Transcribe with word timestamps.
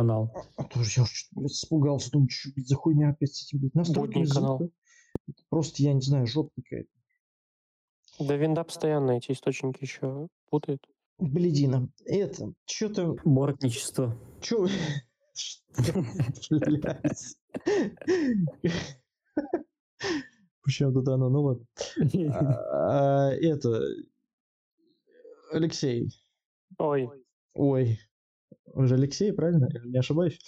анал. 0.00 0.32
А, 0.34 0.62
а 0.62 0.64
тоже 0.64 1.00
я 1.00 1.06
что-то, 1.06 1.40
блядь, 1.40 1.52
испугался, 1.52 2.10
думаю, 2.10 2.28
что 2.30 2.50
блядь, 2.54 2.68
за 2.68 2.76
хуйня 2.76 3.10
опять 3.10 3.34
с 3.34 3.44
этим, 3.44 3.60
блядь, 3.60 3.74
настройками 3.74 4.22
Будний 4.22 4.34
канал. 4.34 4.70
Это 5.26 5.42
просто, 5.48 5.82
я 5.82 5.92
не 5.92 6.00
знаю, 6.00 6.26
жопа 6.26 6.50
какая-то. 6.56 6.90
Да 8.18 8.36
винда 8.36 8.64
постоянно 8.64 9.12
эти 9.12 9.32
источники 9.32 9.82
еще 9.82 10.28
путает. 10.50 10.84
Блядина. 11.18 11.88
Это, 12.04 12.52
что-то, 12.66 13.16
Бортничество. 13.24 14.16
Блядь. 16.50 17.36
Почему 20.62 20.92
тут 20.92 21.08
оно, 21.08 21.28
ну 21.28 21.42
ладно. 21.42 21.66
А, 22.32 23.30
Это, 23.32 23.82
Алексей, 25.52 26.10
Ой, 26.78 27.08
ой, 27.54 27.98
он 28.72 28.86
же 28.86 28.94
Алексей, 28.94 29.32
правильно? 29.32 29.68
Я 29.72 29.80
не 29.84 29.98
ошибаюсь. 29.98 30.38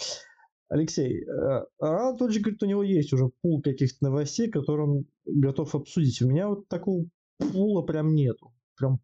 Алексей, 0.68 1.24
э, 1.24 1.64
а 1.80 2.16
тот 2.16 2.32
же 2.32 2.40
говорит, 2.40 2.62
у 2.62 2.66
него 2.66 2.82
есть 2.82 3.12
уже 3.12 3.29
пул 3.40 3.62
каких-то 3.62 4.04
новостей, 4.04 4.50
которые 4.50 4.88
он 4.88 5.04
готов 5.24 5.74
обсудить. 5.74 6.21
У 6.22 6.29
меня 6.29 6.48
вот 6.48 6.66
такого 6.68 7.04
пула 7.38 7.82
прям 7.82 8.14
нету. 8.14 8.52
Прям 8.76 8.98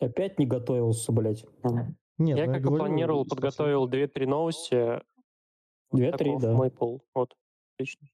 Опять 0.00 0.38
не 0.40 0.46
готовился, 0.46 1.12
блядь. 1.12 1.44
нет. 2.18 2.38
я 2.38 2.46
ну 2.46 2.52
как 2.52 2.60
и 2.60 2.64
говорю, 2.64 2.84
планировал, 2.84 3.24
подготовил 3.24 3.88
2-3 3.88 4.26
новости. 4.26 5.00
Две-три, 5.92 6.30
Таков 6.30 6.42
да. 6.42 6.52
мой 6.54 6.70
пол. 6.70 7.04
Вот, 7.14 7.34
отлично. 7.74 8.08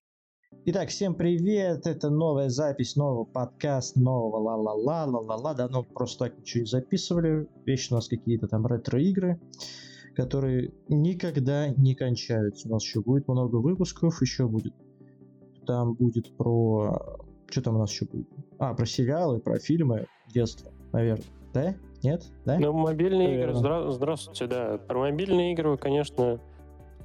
Итак, 0.64 0.88
всем 0.88 1.14
привет! 1.14 1.86
Это 1.86 2.08
новая 2.08 2.48
запись 2.48 2.96
нового 2.96 3.24
подкаста, 3.24 4.00
нового 4.00 4.36
ла-ла-ла, 4.38 5.04
ла-ла-ла. 5.04 5.54
Давно 5.54 5.82
просто 5.82 6.26
так 6.26 6.38
ничего 6.38 6.62
не 6.62 6.66
записывали. 6.66 7.48
Вечно 7.66 7.96
у 7.96 7.98
нас 7.98 8.08
какие-то 8.08 8.48
там 8.48 8.66
ретро-игры, 8.66 9.38
которые 10.16 10.72
никогда 10.88 11.68
не 11.68 11.94
кончаются. 11.94 12.66
У 12.68 12.72
нас 12.72 12.82
еще 12.82 13.02
будет 13.02 13.28
много 13.28 13.56
выпусков, 13.56 14.20
еще 14.22 14.48
будет. 14.48 14.74
Там 15.66 15.94
будет 15.94 16.34
про... 16.36 17.18
Что 17.50 17.62
там 17.62 17.76
у 17.76 17.78
нас 17.80 17.90
еще 17.90 18.06
будет? 18.06 18.28
А, 18.58 18.72
про 18.74 18.86
сериалы, 18.86 19.40
про 19.40 19.58
фильмы 19.58 20.06
детства, 20.32 20.72
наверное. 20.92 21.26
Да? 21.52 21.74
Нет? 22.02 22.24
Да? 22.46 22.58
Ну, 22.58 22.72
мобильные 22.72 23.34
игры, 23.36 23.52
Наверно. 23.52 23.58
здра- 23.68 23.90
здравствуйте, 23.90 24.46
да. 24.46 24.78
Про 24.78 25.00
мобильные 25.00 25.52
игры, 25.52 25.76
конечно, 25.76 26.40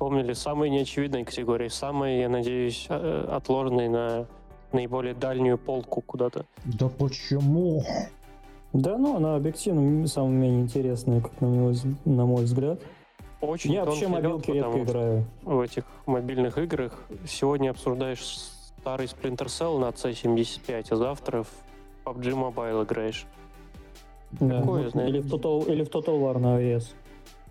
вспомнили 0.04 0.34
самые 0.34 0.70
неочевидные 0.70 1.24
категории, 1.24 1.70
самые, 1.70 2.20
я 2.20 2.30
надеюсь, 2.30 2.88
э, 2.90 3.26
отложенные 3.32 3.90
на 3.90 4.26
наиболее 4.74 5.14
дальнюю 5.14 5.58
полку 5.58 6.02
куда-то. 6.02 6.46
Да 6.66 6.90
почему? 6.90 7.82
Да, 8.74 8.98
ну, 8.98 9.16
она 9.16 9.38
объективно 9.38 10.06
самая 10.08 10.34
менее 10.34 10.64
интересная, 10.64 11.22
как 11.22 11.40
на 11.40 11.48
мой, 11.48 11.76
на 12.04 12.26
мой 12.26 12.44
взгляд. 12.44 12.82
Очень 13.40 13.72
Я 13.72 13.86
вообще 13.86 14.08
тонкий 14.08 14.16
лед, 14.22 14.24
мобилки 14.24 14.52
редко 14.52 14.84
играю. 14.84 15.26
в 15.44 15.62
этих 15.62 15.86
мобильных 16.06 16.58
играх 16.58 17.06
сегодня 17.26 17.70
обсуждаешь 17.70 18.26
старый 18.82 19.06
Splinter 19.06 19.46
Cell 19.46 19.80
на 19.80 19.86
C75, 19.86 20.88
а 20.90 20.96
завтра 20.98 21.44
в 21.44 21.50
PUBG 22.04 22.34
Mobile 22.34 22.84
играешь. 22.84 23.26
Да. 24.32 24.60
Такое, 24.60 24.90
знаете. 24.90 25.12
Или, 25.14 25.20
в 25.22 25.34
Total, 25.34 25.72
или 25.72 25.84
в 25.84 25.88
Total 25.88 26.20
War 26.20 26.40
на 26.40 26.60
AES. 26.60 26.88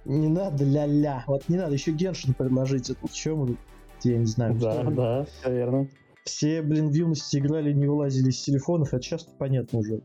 Не 0.05 0.29
надо 0.29 0.65
ля-ля. 0.65 1.25
Вот 1.27 1.49
не 1.49 1.57
надо 1.57 1.75
еще 1.75 1.93
Геншин 1.93 2.35
предложить. 2.35 2.91
Это 2.91 3.09
чем 3.13 3.39
мы? 3.39 3.57
Я 4.03 4.19
не 4.19 4.27
знаю. 4.27 4.59
Да, 4.59 4.83
да, 4.85 5.27
наверное. 5.45 5.89
Все, 6.25 6.63
блин, 6.63 6.89
в 6.89 6.95
юности 6.95 7.39
играли, 7.39 7.73
не 7.73 7.87
вылазили 7.87 8.31
из 8.31 8.43
телефонов, 8.43 8.95
это 8.95 9.03
часто 9.03 9.33
понятно 9.39 9.81
уже. 9.81 10.01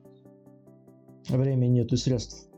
Времени 1.30 1.80
нету 1.80 1.96
и 1.96 1.98
средств. 1.98 2.50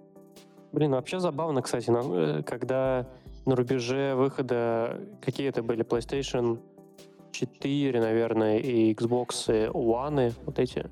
Блин, 0.71 0.91
вообще 0.91 1.19
забавно, 1.19 1.61
кстати, 1.61 1.89
э, 1.89 2.43
когда 2.43 3.07
на 3.45 3.55
рубеже 3.55 4.15
выхода 4.15 5.01
какие 5.21 5.49
это 5.49 5.63
были 5.63 5.83
PlayStation 5.83 6.59
4, 7.31 7.99
наверное, 7.99 8.59
и 8.59 8.93
Xbox 8.93 9.71
One, 9.73 10.33
вот 10.45 10.59
эти, 10.59 10.85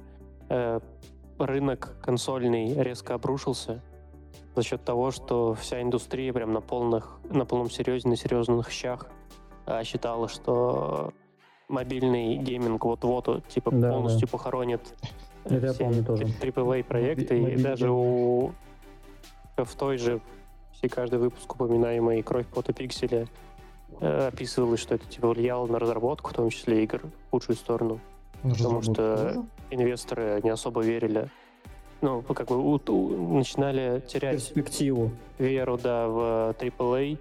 э, 0.49 0.79
рынок 1.37 1.97
консольный 2.01 2.73
резко 2.81 3.13
обрушился 3.13 3.81
за 4.57 4.63
счет 4.63 4.83
того, 4.83 5.11
что 5.11 5.53
вся 5.53 5.83
индустрия 5.83 6.33
прям 6.33 6.51
на 6.51 6.61
полных, 6.61 7.19
на 7.29 7.45
полном 7.45 7.69
серьезе, 7.69 8.09
на 8.09 8.17
серьезных 8.17 8.71
щах 8.71 9.05
э, 9.67 9.83
считала, 9.83 10.27
что 10.27 11.13
мобильный 11.67 12.37
гейминг 12.37 12.83
вот-вот 12.83 13.47
типа 13.49 13.69
Да, 13.71 13.91
полностью 13.91 14.27
похоронит 14.27 14.81
э, 15.45 15.57
Это 15.57 15.73
все. 15.73 15.85
AAA 15.85 16.83
проекты, 16.83 17.53
и 17.53 17.61
даже 17.61 17.91
у 17.91 18.51
в 19.57 19.75
той 19.75 19.97
же 19.97 20.21
все 20.71 20.89
каждый 20.89 21.19
выпуск 21.19 21.53
упоминаемый 21.53 22.23
«Кровь, 22.23 22.47
пота, 22.47 22.73
пикселя» 22.73 23.27
э, 24.01 24.27
описывалось, 24.27 24.79
что 24.79 24.95
это 24.95 25.05
типа 25.05 25.27
влияло 25.29 25.67
на 25.67 25.77
разработку, 25.77 26.31
в 26.31 26.33
том 26.33 26.49
числе 26.49 26.83
игр, 26.83 27.03
в 27.27 27.29
худшую 27.29 27.57
сторону. 27.57 27.99
Потому 28.41 28.81
что 28.81 29.45
инвесторы 29.69 30.41
не 30.43 30.49
особо 30.49 30.81
верили. 30.81 31.29
Ну, 32.01 32.21
как 32.21 32.47
бы 32.47 32.57
у- 32.57 32.79
у- 32.87 33.33
начинали 33.33 34.01
терять 34.07 34.35
Перспективу. 34.35 35.11
веру, 35.39 35.79
да, 35.81 36.07
в 36.07 36.53
AAA, 36.59 37.17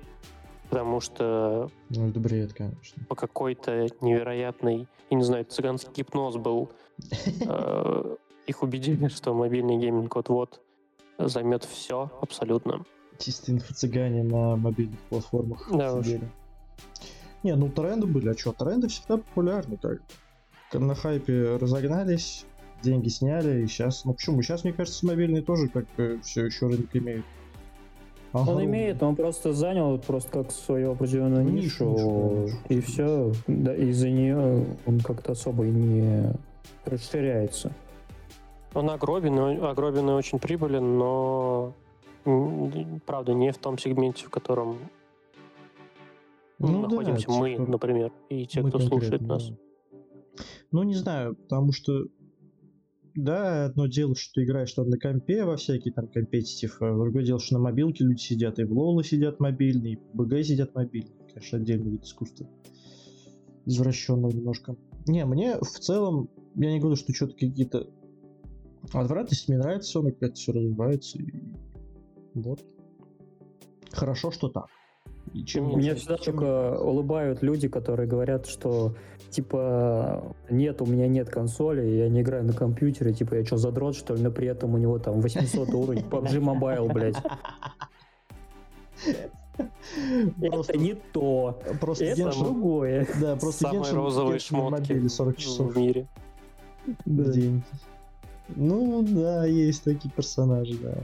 потому 0.69 1.01
что 1.01 1.71
Ну, 1.91 2.09
это 2.09 2.21
бред, 2.21 2.53
конечно. 2.53 3.03
по 3.09 3.15
какой-то 3.15 3.89
невероятной, 4.01 4.87
я 5.11 5.17
не 5.17 5.23
знаю, 5.23 5.45
цыганский 5.47 5.93
гипноз 5.95 6.37
был. 6.37 6.71
Э, 7.49 8.17
Их 8.47 8.63
убедили, 8.63 9.09
что 9.09 9.35
мобильный 9.35 9.77
гейминг 9.77 10.15
вот-вот 10.15 10.61
займет 11.19 11.65
все 11.65 12.11
абсолютно. 12.21 12.85
Чисто 13.19 13.51
инфо-цыгане 13.51 14.23
на 14.23 14.57
мобильных 14.57 15.01
платформах 15.09 15.69
Да 15.73 15.95
уж. 15.95 16.07
Не, 17.43 17.55
ну 17.57 17.69
тренды 17.71 18.07
были, 18.07 18.29
а 18.29 18.37
что, 18.39 18.53
тренды 18.53 18.87
всегда 18.89 19.17
популярны 19.17 19.79
как 19.79 20.01
бы. 20.73 20.79
На 20.79 20.95
хайпе 20.95 21.57
разогнались, 21.57 22.45
деньги 22.83 23.09
сняли, 23.09 23.63
и 23.63 23.67
сейчас, 23.67 24.05
ну 24.05 24.13
почему, 24.15 24.43
сейчас, 24.43 24.65
мне 24.65 24.73
кажется, 24.73 25.07
мобильные 25.07 25.43
тоже 25.43 25.69
как 25.69 25.87
бы 25.97 26.21
все 26.23 26.47
еще 26.47 26.67
рынок 26.67 26.95
имеют. 26.95 27.25
Он 28.33 28.43
Огромный. 28.43 28.65
имеет, 28.67 29.03
он 29.03 29.17
просто 29.17 29.53
занял 29.55 29.99
просто 29.99 30.31
как 30.31 30.51
свою 30.51 30.93
определенную 30.93 31.45
Нишу, 31.45 31.91
нишу, 31.91 31.93
нишу, 31.95 32.43
нишу. 32.45 32.57
и 32.69 32.81
все. 32.81 33.33
Да, 33.47 33.75
из-за 33.75 34.11
нее 34.11 34.67
он 34.85 35.01
как-то 35.01 35.33
особо 35.33 35.65
и 35.67 35.71
не 35.71 36.33
расширяется. 36.85 37.73
Он 38.75 38.91
огробен, 38.91 39.39
огробен 39.65 40.11
и 40.11 40.13
очень 40.13 40.39
прибылен, 40.39 40.99
но 40.99 41.73
правда 43.07 43.33
не 43.33 43.53
в 43.53 43.59
том 43.59 43.79
сегменте, 43.79 44.27
в 44.27 44.31
котором 44.31 44.79
Ну 46.59 46.83
да, 46.83 46.89
находимся 46.89 47.31
мы, 47.31 47.53
типа, 47.53 47.71
например, 47.71 48.13
и 48.29 48.45
те, 48.47 48.63
кто 48.63 48.79
слушает 48.81 49.23
нас. 49.23 49.49
да. 49.49 49.57
Ну, 50.73 50.83
не 50.83 50.95
знаю, 50.95 51.37
потому 51.37 51.73
что 51.73 52.05
да, 53.17 53.65
одно 53.65 53.87
дело, 53.87 54.15
что 54.15 54.35
ты 54.35 54.45
играешь 54.45 54.73
там 54.73 54.89
на 54.89 54.99
компе 54.99 55.45
во 55.45 55.57
всякие 55.57 55.93
там 55.93 56.07
компетитив, 56.09 56.81
а 56.83 56.95
другое 56.95 57.25
дело, 57.25 57.41
что 57.41 57.55
на 57.55 57.61
мобилке 57.61 58.05
люди 58.05 58.21
сидят, 58.21 58.59
и 58.59 58.65
в 58.65 58.73
Лола 58.73 59.03
сидят 59.03 59.41
мобильные, 59.41 59.95
и 59.95 59.97
в 59.97 60.15
БГ 60.15 60.45
сидят 60.45 60.75
мобильные. 60.75 61.17
Конечно, 61.33 61.59
отдельный 61.59 61.93
вид 61.93 62.05
искусства. 62.05 62.47
Извращенного 63.65 64.31
немножко. 64.31 64.77
Не, 65.09 65.25
мне 65.25 65.57
в 65.59 65.79
целом, 65.81 66.29
я 66.55 66.73
не 66.73 66.79
говорю, 66.79 66.97
что 66.97 67.13
что-то 67.15 67.33
какие-то 67.33 67.89
отвратности, 68.93 69.51
мне 69.51 69.59
нравится 69.59 70.03
как 70.03 70.23
это 70.23 70.35
все 70.35 70.53
развивается. 70.53 71.19
И... 71.19 71.33
Вот. 72.35 72.65
Хорошо, 73.93 74.31
что 74.31 74.49
так. 74.49 74.67
И 75.33 75.45
чем 75.45 75.77
Меня 75.79 75.95
всегда 75.95 76.17
чем- 76.17 76.25
только 76.37 76.79
улыбают 76.81 77.43
люди, 77.43 77.69
которые 77.69 78.09
говорят, 78.09 78.47
что 78.47 78.95
типа 79.31 80.35
нет, 80.49 80.81
у 80.81 80.87
меня 80.87 81.09
нет 81.09 81.29
консоли, 81.29 81.83
я 81.87 82.09
не 82.09 82.23
играю 82.23 82.45
на 82.45 82.53
компьютере, 82.53 83.13
типа 83.13 83.35
я 83.35 83.45
что, 83.45 83.57
задрот, 83.59 83.97
что 83.97 84.15
ли, 84.15 84.23
но 84.23 84.31
при 84.31 84.49
этом 84.49 84.75
у 84.75 84.79
него 84.79 84.99
там 84.99 85.21
800 85.21 85.69
уровень 85.75 86.05
PUBG 86.09 86.41
Mobile, 86.41 86.93
блядь. 86.93 87.17
Просто- 90.39 90.73
Это 90.73 90.79
не 90.79 90.95
то. 90.95 91.59
Просто 91.81 92.05
Это 92.05 92.21
Геншин- 92.23 92.45
другое. 92.45 93.09
Да, 93.21 93.37
просто 93.37 93.63
Самые 93.65 93.81
Геншин, 93.83 93.97
розовые 93.97 94.33
Геншин 94.35 94.57
шмотки 94.59 94.93
мобиле 94.93 95.09
40 95.09 95.37
часов 95.37 95.73
в 95.73 95.79
мире. 95.79 96.07
в 97.05 97.31
день. 97.33 97.63
Ну 98.55 99.03
да, 99.03 99.45
есть 99.47 99.83
такие 99.83 100.11
персонажи, 100.15 100.75
да. 100.79 100.95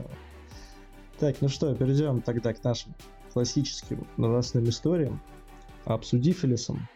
Так, 1.19 1.37
ну 1.41 1.49
что, 1.49 1.73
перейдем 1.75 2.21
тогда 2.21 2.53
к 2.53 2.63
нашим 2.63 2.93
классическим 3.33 4.05
новостным 4.17 4.65
историям. 4.65 5.19
Обсудив 5.85 6.39
Филисом. 6.39 6.87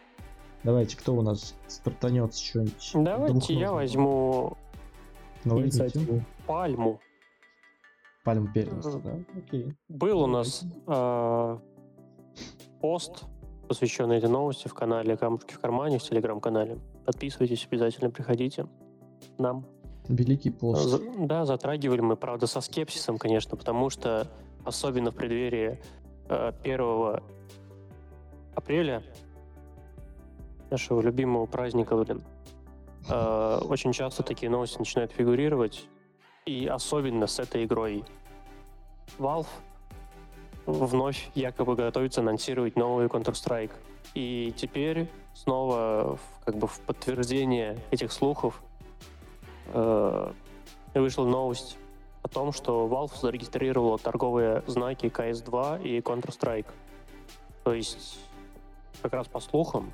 Давайте, 0.64 0.96
кто 0.96 1.14
у 1.14 1.22
нас 1.22 1.54
стартанет 1.66 2.34
с 2.34 2.38
чего-нибудь? 2.38 2.90
Давайте 2.94 3.54
я 3.54 3.72
возьму 3.72 4.56
Ну. 5.44 5.60
Инициативу. 5.60 6.22
пальму. 6.46 7.00
Пальм 8.24 8.52
первенства, 8.52 9.00
да? 9.00 9.14
Окей. 9.36 9.74
Был 9.88 10.20
у 10.22 10.26
нас 10.26 10.62
э, 10.86 11.58
пост, 12.80 13.24
посвященный 13.68 14.18
этой 14.18 14.28
новости 14.28 14.68
в 14.68 14.74
канале 14.74 15.16
«Камушки 15.16 15.54
в 15.54 15.60
кармане», 15.60 15.98
в 15.98 16.02
телеграм-канале. 16.02 16.78
Подписывайтесь, 17.06 17.66
обязательно 17.70 18.10
приходите 18.10 18.66
нам. 19.38 19.64
Великий 20.08 20.50
пост. 20.50 20.82
За- 20.84 21.00
да, 21.26 21.44
затрагивали 21.44 22.00
мы, 22.00 22.16
правда, 22.16 22.46
со 22.46 22.60
скепсисом, 22.60 23.18
конечно, 23.18 23.56
потому 23.56 23.88
что 23.90 24.26
особенно 24.64 25.10
в 25.10 25.14
преддверии 25.14 25.80
э, 26.28 26.52
первого 26.62 27.22
апреля, 28.54 29.02
нашего 30.70 31.00
любимого 31.00 31.46
праздника, 31.46 31.96
блин, 31.96 32.22
э, 33.08 33.58
очень 33.68 33.92
часто 33.92 34.22
такие 34.22 34.50
новости 34.50 34.78
начинают 34.78 35.12
фигурировать, 35.12 35.86
и 36.46 36.66
особенно 36.66 37.26
с 37.26 37.38
этой 37.38 37.64
игрой. 37.64 38.04
Valve 39.18 39.46
вновь 40.66 41.30
якобы 41.34 41.74
готовится 41.74 42.20
анонсировать 42.20 42.76
новый 42.76 43.06
Counter-Strike. 43.06 43.72
И 44.14 44.52
теперь 44.56 45.08
снова 45.34 46.18
как 46.44 46.56
бы 46.56 46.66
в 46.66 46.80
подтверждение 46.80 47.78
этих 47.90 48.12
слухов 48.12 48.60
э, 49.72 50.32
вышла 50.94 51.24
новость 51.24 51.78
о 52.22 52.28
том, 52.28 52.52
что 52.52 52.86
Valve 52.86 53.18
зарегистрировала 53.18 53.98
торговые 53.98 54.62
знаки 54.66 55.06
CS2 55.06 55.82
и 55.82 56.00
Counter-Strike. 56.00 56.66
То 57.64 57.72
есть, 57.72 58.18
как 59.02 59.12
раз 59.12 59.28
по 59.28 59.40
слухам, 59.40 59.92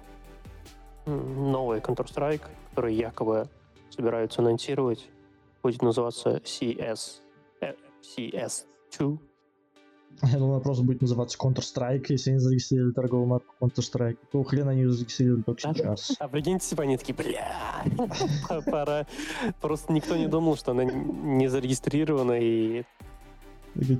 новый 1.07 1.81
Counter-Strike, 1.81 2.43
который 2.71 2.95
якобы 2.95 3.49
собираются 3.91 4.43
анонсировать, 4.43 5.09
будет 5.63 5.83
называться 5.83 6.41
CS, 6.45 7.21
э, 7.61 7.75
CS2. 8.03 9.19
Я 10.23 10.39
думал, 10.39 10.61
просто 10.61 10.85
будет 10.85 11.01
называться 11.03 11.37
Counter-Strike, 11.39 12.07
если 12.09 12.31
они 12.31 12.39
зарегистрировали 12.39 12.93
торговую 12.93 13.27
марку 13.29 13.55
Counter-Strike. 13.61 14.17
Какого 14.23 14.45
хрена 14.45 14.71
они 14.71 14.83
ее 14.83 14.91
зарегистрировали 14.91 15.43
только 15.43 15.69
А, 15.69 15.75
сейчас? 15.75 16.17
а 16.19 16.29
прикиньте, 16.29 16.67
типа 16.69 16.83
они 16.85 16.97
такие, 16.97 17.15
бля, 17.15 17.85
пора. 18.67 19.07
Просто 19.61 19.93
никто 19.93 20.17
не 20.17 20.27
думал, 20.27 20.57
что 20.57 20.73
она 20.73 20.85
не 20.85 21.49
зарегистрирована, 21.49 22.39
и, 22.41 22.85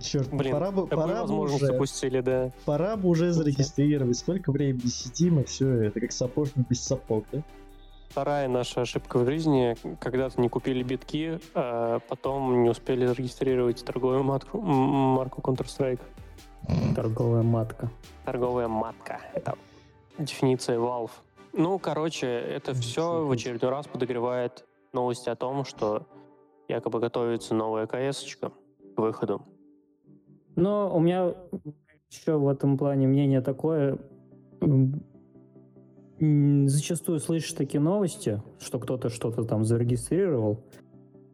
черт, 0.01 0.31
блин, 0.31 0.53
пора 0.53 0.71
бы, 0.71 0.87
пора 0.87 1.27
бы 1.27 1.41
уже, 1.41 1.73
упустили, 1.73 2.21
да. 2.21 2.53
пора 2.65 2.97
бы 2.97 3.09
уже 3.09 3.33
зарегистрировать. 3.33 4.17
Сколько 4.17 4.53
времени 4.53 4.87
сидим, 4.87 5.41
и 5.41 5.45
все, 5.45 5.69
это 5.69 6.01
как 6.01 6.13
сапожник 6.13 6.69
без 6.69 6.81
сапог, 6.81 7.25
да? 7.33 7.43
Вторая 8.11 8.49
наша 8.49 8.83
ошибка 8.83 9.19
в 9.19 9.27
жизни, 9.27 9.77
когда-то 10.01 10.41
не 10.41 10.49
купили 10.49 10.83
битки, 10.83 11.41
а 11.55 11.99
потом 12.09 12.63
не 12.63 12.71
успели 12.71 13.07
зарегистрировать 13.07 13.85
торговую 13.85 14.23
матку, 14.23 14.61
марку 14.61 15.41
Counter-Strike. 15.41 16.01
Торговая 16.95 17.43
матка. 17.43 17.91
Торговая 18.25 18.69
матка. 18.69 19.21
Это 19.35 19.57
дефиниция 20.19 20.79
Valve. 20.79 21.11
Ну, 21.53 21.79
короче, 21.79 22.27
это 22.27 22.73
все 22.75 23.25
в 23.25 23.31
очередной 23.31 23.71
раз 23.71 23.87
подогревает 23.87 24.65
новости 24.93 25.29
о 25.29 25.37
том, 25.37 25.65
что 25.65 26.07
якобы 26.69 27.01
готовится 27.01 27.55
новая 27.55 27.87
кс 27.87 28.37
к 28.37 28.51
выходу. 28.97 29.43
Но 30.57 30.95
у 30.95 31.01
меня 31.01 31.35
еще 32.11 32.39
в 32.39 32.49
этом 32.49 32.79
плане 32.79 33.07
мнение 33.09 33.41
такое. 33.41 33.99
Зачастую 36.21 37.19
слышишь 37.19 37.53
такие 37.53 37.81
новости, 37.81 38.41
что 38.61 38.79
кто-то 38.79 39.09
что-то 39.09 39.45
там 39.45 39.65
зарегистрировал, 39.65 40.61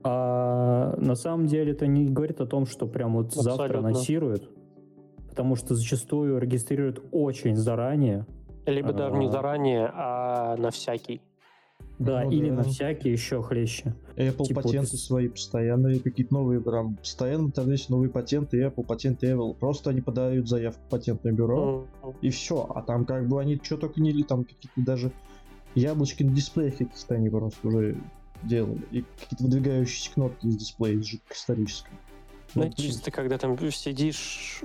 а 0.03 0.94
на 0.97 1.15
самом 1.15 1.47
деле 1.47 1.73
это 1.73 1.87
не 1.87 2.06
говорит 2.06 2.41
о 2.41 2.47
том, 2.47 2.65
что 2.67 2.87
прям 2.87 3.15
вот 3.15 3.32
завтра 3.35 3.65
Абсолютно. 3.65 3.88
анонсируют, 3.91 4.50
потому 5.29 5.56
что 5.56 5.75
зачастую 5.75 6.38
регистрируют 6.38 7.03
очень 7.12 7.56
заранее, 7.56 8.27
Либо 8.67 8.93
даже 8.93 9.17
не 9.17 9.27
А. 9.27 9.31
заранее, 9.31 9.91
а 9.94 10.56
на 10.56 10.71
всякий. 10.71 11.21
Да, 11.99 12.25
Ну 12.25 12.31
или 12.31 12.49
да. 12.50 12.56
на 12.56 12.62
всякие 12.65 13.12
еще 13.12 13.43
хлеще. 13.43 13.94
Apple 14.17 14.44
Типа 14.44 14.61
вот 14.61 14.65
патенты 14.65 14.97
из- 14.97 15.05
свои 15.05 15.29
постоянные, 15.29 16.00
какие-то 16.00 16.35
новые, 16.35 16.61
прям, 16.61 16.97
постоянно 16.97 17.44
в 17.44 17.47
интернете 17.49 17.87
новые 17.88 18.11
патенты, 18.11 18.61
Apple, 18.62 18.85
патент 18.85 19.23
Apple. 19.23 19.55
Просто 19.55 19.91
они 19.91 20.00
подают 20.00 20.49
заявку 20.49 20.81
в 20.87 20.91
патентное 20.91 21.32
бюро, 21.32 21.87
М, 22.03 22.15
и 22.23 22.31
все. 22.31 22.67
А 22.75 22.82
там 22.82 23.05
как 23.05 23.29
бы 23.29 23.41
они 23.41 23.61
что 23.62 23.77
только 23.77 24.00
не... 24.00 24.23
Там 24.23 24.44
какие-то 24.44 24.81
даже 24.81 25.12
яблочки 25.75 26.23
на 26.23 26.32
дисплеях 26.35 26.77
каких-то 26.79 27.15
они 27.15 27.29
просто 27.31 27.69
уже 27.69 27.97
делали. 28.43 28.81
И 28.91 29.05
какие-то 29.21 29.44
выдвигающиеся 29.44 30.12
кнопки 30.15 30.47
из 30.47 30.56
дисплея 30.56 31.03
жутко 31.03 31.35
исторические. 31.35 31.93
Ну, 32.55 32.62
блин, 32.62 32.73
чисто 32.75 33.11
когда 33.11 33.38
там 33.38 33.56
сидишь 33.71 34.62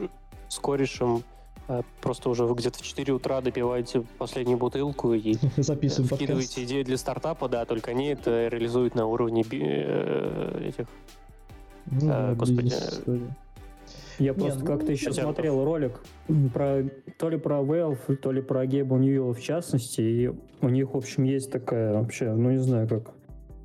с 0.50 0.58
корешем, 0.60 1.24
просто 2.02 2.30
уже 2.30 2.46
вы 2.46 2.56
где-то 2.56 2.80
в 2.80 2.82
4 2.82 3.14
утра 3.14 3.42
допиваете 3.42 4.04
последнюю 4.18 4.58
бутылку 4.58 5.14
и 5.14 5.34
Записываем 5.58 6.10
подкаст. 6.10 6.22
вкидываете 6.22 6.64
идею 6.64 6.86
для 6.86 6.98
стартапа, 6.98 7.50
да, 7.50 7.66
только 7.66 7.92
они 7.92 8.08
это 8.08 8.48
реализуют 8.48 8.96
на 8.96 9.06
уровне 9.06 9.44
э, 9.52 10.70
этих 10.70 10.86
Ну, 11.88 11.98
э, 11.98 12.08
да, 12.08 12.34
господи. 12.36 12.74
Я 14.18 14.32
Не, 14.32 14.34
просто 14.34 14.60
ну, 14.60 14.66
как-то 14.66 14.92
еще 14.94 15.12
смотрел 15.12 15.66
ролик 15.66 16.00
м, 16.30 16.50
про 16.50 16.84
то 17.18 17.30
ли 17.30 17.38
про 17.38 17.58
Valve, 17.58 18.16
то 18.16 18.32
ли 18.32 18.42
про 18.42 18.66
Геба 18.66 18.96
Ньюэлла 18.98 19.34
в 19.34 19.42
частности, 19.42 20.00
и 20.00 20.32
у 20.62 20.70
них, 20.70 20.94
в 20.94 20.98
общем, 20.98 21.24
есть 21.24 21.52
такая 21.52 21.94
вообще, 21.94 22.32
ну 22.32 22.52
не 22.52 22.60
знаю, 22.60 22.88
как 22.88 23.14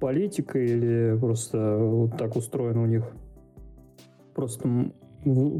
политика 0.00 0.58
или 0.58 1.16
просто 1.20 1.76
вот 1.78 2.16
так 2.16 2.34
устроено 2.34 2.82
у 2.82 2.86
них 2.86 3.04
просто 4.34 4.90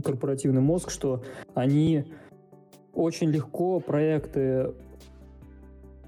корпоративный 0.05 0.61
мозг, 0.63 0.91
что 0.91 1.23
они 1.55 2.07
очень 2.95 3.31
легко 3.31 3.81
проекты 3.81 4.73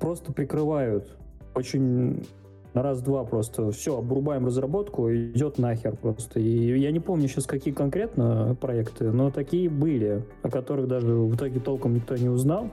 просто 0.01 0.33
прикрывают. 0.33 1.17
Очень 1.55 2.25
на 2.75 2.83
раз-два 2.83 3.25
просто 3.25 3.71
все, 3.71 3.99
обрубаем 3.99 4.47
разработку, 4.47 5.13
идет 5.13 5.59
нахер 5.59 5.95
просто. 5.97 6.41
И 6.41 6.79
я 6.79 6.91
не 6.91 7.01
помню 7.01 7.29
сейчас, 7.29 7.47
какие 7.47 7.75
конкретно 7.75 8.57
проекты, 8.61 9.11
но 9.11 9.31
такие 9.31 9.69
были, 9.69 10.25
о 10.43 10.51
которых 10.51 10.89
даже 10.89 11.15
в 11.15 11.35
итоге 11.35 11.61
толком 11.61 11.95
никто 11.95 12.17
не 12.17 12.29
узнал. 12.29 12.71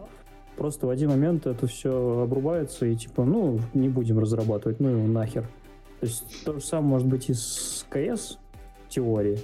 Просто 0.55 0.87
в 0.87 0.89
один 0.89 1.09
момент 1.09 1.47
это 1.47 1.67
все 1.67 2.21
обрубается 2.23 2.85
и 2.85 2.95
типа, 2.95 3.23
ну, 3.23 3.59
не 3.73 3.89
будем 3.89 4.19
разрабатывать, 4.19 4.79
ну 4.79 4.89
его 4.89 5.07
нахер. 5.07 5.43
То 5.99 6.05
есть 6.05 6.45
то 6.45 6.53
же 6.53 6.61
самое 6.61 6.91
может 6.91 7.07
быть 7.07 7.29
и 7.29 7.33
с 7.33 7.85
в 7.89 8.89
теории. 8.89 9.39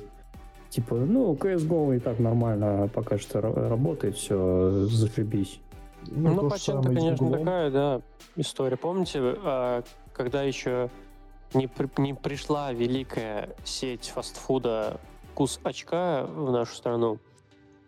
Типа, 0.76 0.96
ну, 0.96 1.34
CSGO 1.36 1.96
и 1.96 2.00
так 2.00 2.20
нормально 2.20 2.90
пока 2.94 3.18
что 3.18 3.40
ра- 3.40 3.70
работает, 3.70 4.18
все, 4.18 4.72
зашибись. 4.88 5.62
Ну, 6.08 6.36
то 6.36 6.42
же 6.44 6.50
патенты, 6.50 6.66
самое 6.84 6.92
и 6.92 7.00
с 7.00 7.04
конечно, 7.04 7.32
такая, 7.32 7.72
да, 7.72 8.02
история. 8.36 8.76
Помните, 8.76 9.20
а, 9.22 9.84
когда 10.12 10.44
еще 10.44 10.90
не, 11.54 11.68
при- 11.68 11.90
не 12.02 12.14
пришла 12.14 12.74
великая 12.74 13.56
сеть 13.64 14.10
фастфуда 14.10 15.00
«Вкус 15.32 15.62
очка» 15.64 16.26
в 16.26 16.52
нашу 16.52 16.76
страну, 16.76 17.20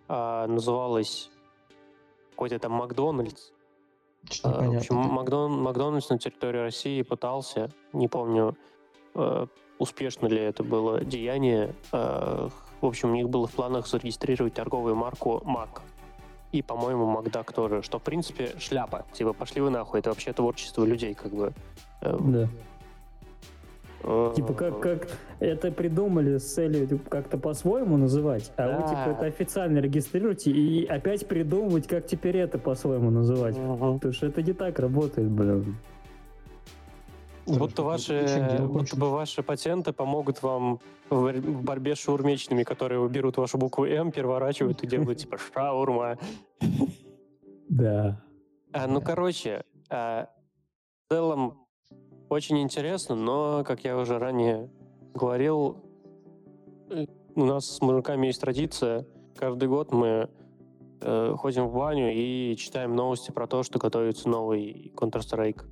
а 0.08 0.48
называлась 0.48 1.30
какой-то 2.32 2.58
там 2.58 2.72
Макдональдс. 2.72 3.50
Что-то 4.32 4.60
А, 4.60 4.70
В 4.70 4.78
общем. 4.78 4.96
Макдон- 4.96 5.62
Макдональдс 5.62 6.08
на 6.10 6.18
территории 6.18 6.60
России 6.60 7.02
пытался, 7.02 7.70
не 7.92 8.08
помню, 8.08 8.56
э, 9.14 9.46
успешно 9.78 10.28
ли 10.28 10.38
это 10.40 10.64
было 10.64 11.04
деяние. 11.04 11.76
В 12.82 12.86
общем, 12.86 13.12
у 13.12 13.16
них 13.16 13.30
было 13.30 13.48
в 13.48 13.52
планах 13.52 13.88
зарегистрировать 13.88 14.54
торговую 14.54 14.96
марку 14.96 15.42
Мак. 15.46 15.82
И, 16.52 16.62
по-моему, 16.62 17.06
Макдак 17.08 17.52
тоже, 17.52 17.82
что, 17.82 18.00
в 18.00 18.04
принципе, 18.04 18.52
шляпа. 18.60 19.06
Типа, 19.14 19.34
пошли 19.34 19.62
вы 19.62 19.70
нахуй, 19.70 20.00
это 20.00 20.10
вообще 20.10 20.32
творчество 20.32 20.86
людей, 20.86 21.14
как 21.14 21.34
бы. 21.34 21.54
Э, 22.02 22.18
Да. 22.20 22.48
э, 24.04 24.34
Типа 24.36 24.54
как, 24.54 24.80
как 24.80 25.08
это 25.40 25.72
придумали 25.72 26.38
с 26.38 26.54
целью 26.54 27.00
как-то 27.10 27.38
по-своему 27.38 27.98
называть, 27.98 28.52
а 28.56 28.68
вы 28.68 28.82
Да. 28.84 28.88
типа 28.88 29.10
это 29.18 29.26
официально 29.26 29.80
регистрируете 29.80 30.52
и 30.52 30.86
опять 30.86 31.28
придумывать, 31.28 31.88
как 31.88 32.08
теперь 32.08 32.38
это 32.38 32.58
по-своему 32.60 33.10
называть. 33.10 33.56
Потому 33.56 34.14
что 34.14 34.28
это 34.28 34.42
не 34.42 34.54
так 34.54 34.80
работает, 34.80 35.30
блин. 35.30 35.76
Будто 37.48 37.78
Чем 37.78 37.86
ваши, 37.86 38.60
будто 38.68 38.96
бы 38.98 39.10
ваши 39.10 39.42
патенты 39.42 39.94
помогут 39.94 40.44
вам 40.44 40.80
в, 41.10 41.22
бор- 41.24 41.40
в 41.40 41.64
борьбе 41.64 41.96
с 41.96 42.00
шаурмечными, 42.00 42.64
которые 42.64 43.08
берут 43.08 43.38
вашу 43.38 43.58
букву 43.58 43.86
М, 43.86 44.12
переворачивают 44.12 44.84
и 44.84 44.88
делают 44.88 45.20
типа 45.20 45.38
шаурма. 45.38 46.18
Да. 47.70 48.22
А, 48.74 48.88
ну, 48.88 49.02
короче, 49.02 49.64
а, 49.90 50.28
в 51.06 51.14
целом 51.14 51.66
очень 52.30 52.60
интересно, 52.60 53.16
но, 53.16 53.64
как 53.66 53.86
я 53.86 53.98
уже 53.98 54.20
ранее 54.20 54.70
говорил, 55.14 55.78
у 57.36 57.46
нас 57.46 57.66
с 57.78 57.82
мужиками 57.82 58.28
есть 58.28 58.42
традиция. 58.42 59.06
Каждый 59.38 59.70
год 59.70 59.94
мы 59.94 60.30
э, 61.02 61.34
ходим 61.38 61.68
в 61.68 61.74
баню 61.74 62.12
и 62.14 62.56
читаем 62.58 62.96
новости 62.96 63.32
про 63.32 63.48
то, 63.48 63.64
что 63.64 63.80
готовится 63.80 64.28
новый 64.28 64.92
Counter-Strike. 64.96 65.64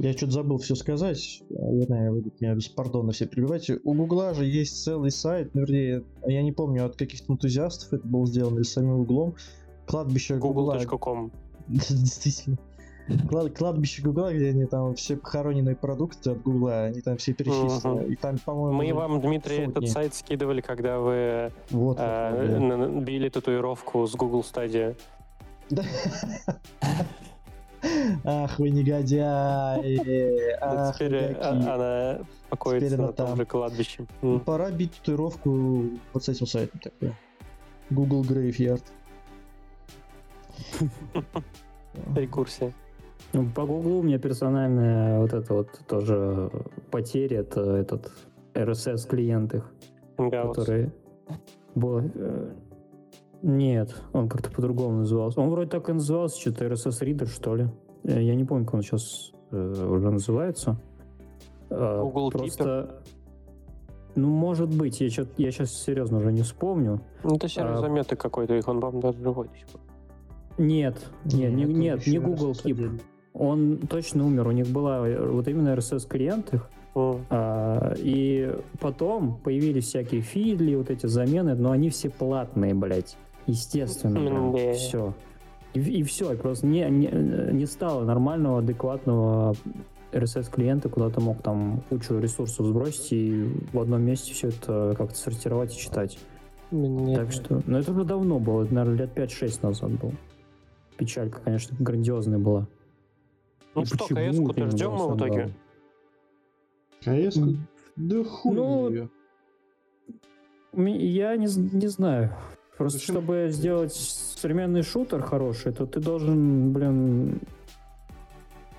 Я 0.00 0.14
что-то 0.14 0.32
забыл 0.32 0.56
все 0.56 0.74
сказать. 0.76 1.42
Вернее, 1.50 2.10
вы 2.10 2.24
меня 2.40 2.54
без 2.54 2.68
пардона 2.68 3.12
все 3.12 3.26
перебиваете. 3.26 3.80
У 3.84 3.92
Гугла 3.92 4.32
же 4.32 4.46
есть 4.46 4.82
целый 4.82 5.10
сайт, 5.10 5.54
ну, 5.54 5.60
вернее, 5.60 6.04
я 6.26 6.42
не 6.42 6.52
помню, 6.52 6.86
от 6.86 6.96
каких-то 6.96 7.30
энтузиастов 7.34 7.92
это 7.92 8.08
было 8.08 8.26
сделано 8.26 8.56
или 8.56 8.62
самим 8.62 9.00
Углом. 9.00 9.34
Кладбище 9.86 10.36
Гугла. 10.36 10.78
Google.com. 10.78 11.30
Действительно. 11.68 12.56
Клад- 13.28 13.50
Кладбище 13.50 14.00
Гугла, 14.00 14.32
где 14.32 14.48
они 14.48 14.64
там 14.64 14.94
все 14.94 15.18
похороненные 15.18 15.76
продукты 15.76 16.30
от 16.30 16.40
Гугла, 16.40 16.84
они 16.84 17.02
там 17.02 17.18
все 17.18 17.34
перечислены. 17.34 18.02
Мгм. 18.02 18.12
И 18.12 18.16
там, 18.16 18.38
по-моему, 18.38 18.78
Мы 18.78 18.94
вам, 18.94 19.20
Дмитрий, 19.20 19.66
сотни. 19.66 19.70
этот 19.70 19.88
сайт 19.90 20.14
скидывали, 20.14 20.62
когда 20.62 20.98
вы 20.98 21.52
вот, 21.70 21.98
э, 22.00 22.58
вот, 22.58 22.68
да. 22.68 23.00
били 23.02 23.28
татуировку 23.28 24.06
с 24.06 24.14
Google 24.14 24.46
Stadia. 24.50 24.96
Ах, 28.24 28.58
вы 28.58 28.70
негодяи! 28.70 30.52
Ах, 30.60 30.94
Теперь 30.94 31.14
э, 31.14 31.28
мудаки. 31.28 31.68
она 31.68 32.18
покоится 32.48 32.96
на 32.96 33.12
том 33.12 33.26
там. 33.28 33.36
же 33.36 33.46
кладбище. 33.46 34.06
Пора 34.44 34.70
бить 34.70 34.92
татуировку 34.98 35.84
вот 36.12 36.24
с 36.24 36.28
этим 36.28 36.46
сайтом 36.46 36.80
такой. 36.80 37.14
Google 37.90 38.22
Graveyard. 38.22 38.82
Рекурсия. 42.16 42.72
Ну, 43.32 43.48
По 43.50 43.64
Гуглу 43.64 43.98
у 43.98 44.02
меня 44.02 44.18
персональная 44.18 45.20
вот 45.20 45.32
это 45.32 45.54
вот 45.54 45.68
тоже 45.86 46.50
потеря, 46.90 47.40
это 47.40 47.76
этот 47.76 48.10
RSS 48.54 49.08
клиент 49.08 49.54
их, 49.54 49.72
Гаусс. 50.18 50.56
который 50.56 50.90
был... 51.74 52.02
Нет, 53.42 53.94
он 54.12 54.28
как-то 54.28 54.50
по-другому 54.50 54.98
назывался. 54.98 55.40
Он 55.40 55.48
вроде 55.50 55.70
так 55.70 55.88
и 55.88 55.92
назывался, 55.92 56.38
что-то 56.40 56.66
RSS 56.66 57.00
Reader, 57.02 57.26
что 57.26 57.54
ли. 57.56 57.68
Э, 58.04 58.22
Я 58.22 58.34
не 58.34 58.44
помню, 58.44 58.64
как 58.66 58.74
он 58.74 58.82
сейчас 58.82 59.32
э, 59.50 59.86
уже 59.88 60.10
называется. 60.10 60.76
Э, 61.70 62.00
Google 62.02 62.30
Просто... 62.30 63.02
Ну, 64.16 64.28
может 64.28 64.68
быть, 64.76 65.00
я, 65.00 65.08
чё- 65.08 65.26
я 65.38 65.52
сейчас 65.52 65.70
серьезно 65.72 66.18
уже 66.18 66.32
не 66.32 66.42
вспомню. 66.42 67.00
Ну, 67.22 67.36
это 67.36 67.48
сервис 67.48 67.78
А- 67.78 67.80
заметы 67.80 68.16
какой-то, 68.16 68.54
их 68.54 68.66
он, 68.68 68.80
по-моему, 68.80 69.00
даже 69.02 69.18
другой 69.18 69.48
до 69.48 69.54
сих 69.56 69.66
пор. 69.68 69.80
Нет, 70.58 70.96
нет, 71.24 71.52
не, 71.54 71.64
нет, 71.64 72.06
не 72.06 72.18
Google 72.18 72.52
Keep. 72.52 73.00
Он 73.32 73.78
точно 73.88 74.26
умер. 74.26 74.48
У 74.48 74.50
них 74.50 74.66
была 74.66 75.00
вот 75.02 75.46
именно 75.46 75.68
RSS 75.74 76.06
клиент 76.08 76.52
их. 76.52 76.68
М. 76.96 77.24
А, 77.30 77.94
и 77.96 78.52
потом 78.80 79.38
появились 79.38 79.84
всякие 79.86 80.22
фидли, 80.22 80.74
вот 80.74 80.90
эти 80.90 81.06
замены, 81.06 81.54
но 81.54 81.70
они 81.70 81.88
все 81.88 82.10
платные, 82.10 82.74
блядь. 82.74 83.16
Естественно. 83.50 84.52
Да. 84.52 84.72
Все. 84.74 85.14
И, 85.74 86.02
все. 86.02 86.36
Просто 86.36 86.66
не, 86.66 86.88
не, 86.90 87.08
не 87.52 87.66
стало 87.66 88.04
нормального, 88.04 88.58
адекватного 88.58 89.54
RSS-клиента, 90.12 90.88
куда 90.88 91.10
ты 91.10 91.20
мог 91.20 91.42
там 91.42 91.82
кучу 91.88 92.18
ресурсов 92.18 92.66
сбросить 92.66 93.12
и 93.12 93.44
в 93.72 93.78
одном 93.78 94.02
месте 94.02 94.32
все 94.34 94.48
это 94.48 94.94
как-то 94.98 95.16
сортировать 95.16 95.74
и 95.74 95.78
читать. 95.78 96.18
Мне- 96.70 97.14
Так 97.16 97.32
что, 97.32 97.62
ну 97.66 97.78
это 97.78 97.92
уже 97.92 98.04
давно 98.04 98.38
было, 98.38 98.64
это, 98.64 98.74
наверное, 98.74 98.98
лет 98.98 99.10
5-6 99.16 99.62
назад 99.62 99.90
был. 99.92 100.12
Печалька, 100.96 101.40
конечно, 101.40 101.76
грандиозная 101.78 102.38
была. 102.38 102.66
Ну 103.74 103.82
И 103.82 103.84
что, 103.86 103.98
почему 103.98 104.18
КС-ку-то 104.32 104.66
ждем 104.70 104.92
мы 104.92 105.08
в 105.08 105.16
итоге? 105.16 105.50
КС? 107.00 107.38
Да 107.96 108.24
хуй 108.24 108.54
Ну, 108.54 109.08
Я 110.72 111.36
не, 111.36 111.46
не 111.46 111.86
знаю. 111.88 112.32
Просто 112.80 112.98
Зачем? 112.98 113.16
чтобы 113.16 113.48
сделать 113.50 113.92
современный 113.92 114.82
шутер 114.82 115.20
хороший, 115.20 115.70
то 115.70 115.84
ты 115.84 116.00
должен, 116.00 116.72
блин... 116.72 117.38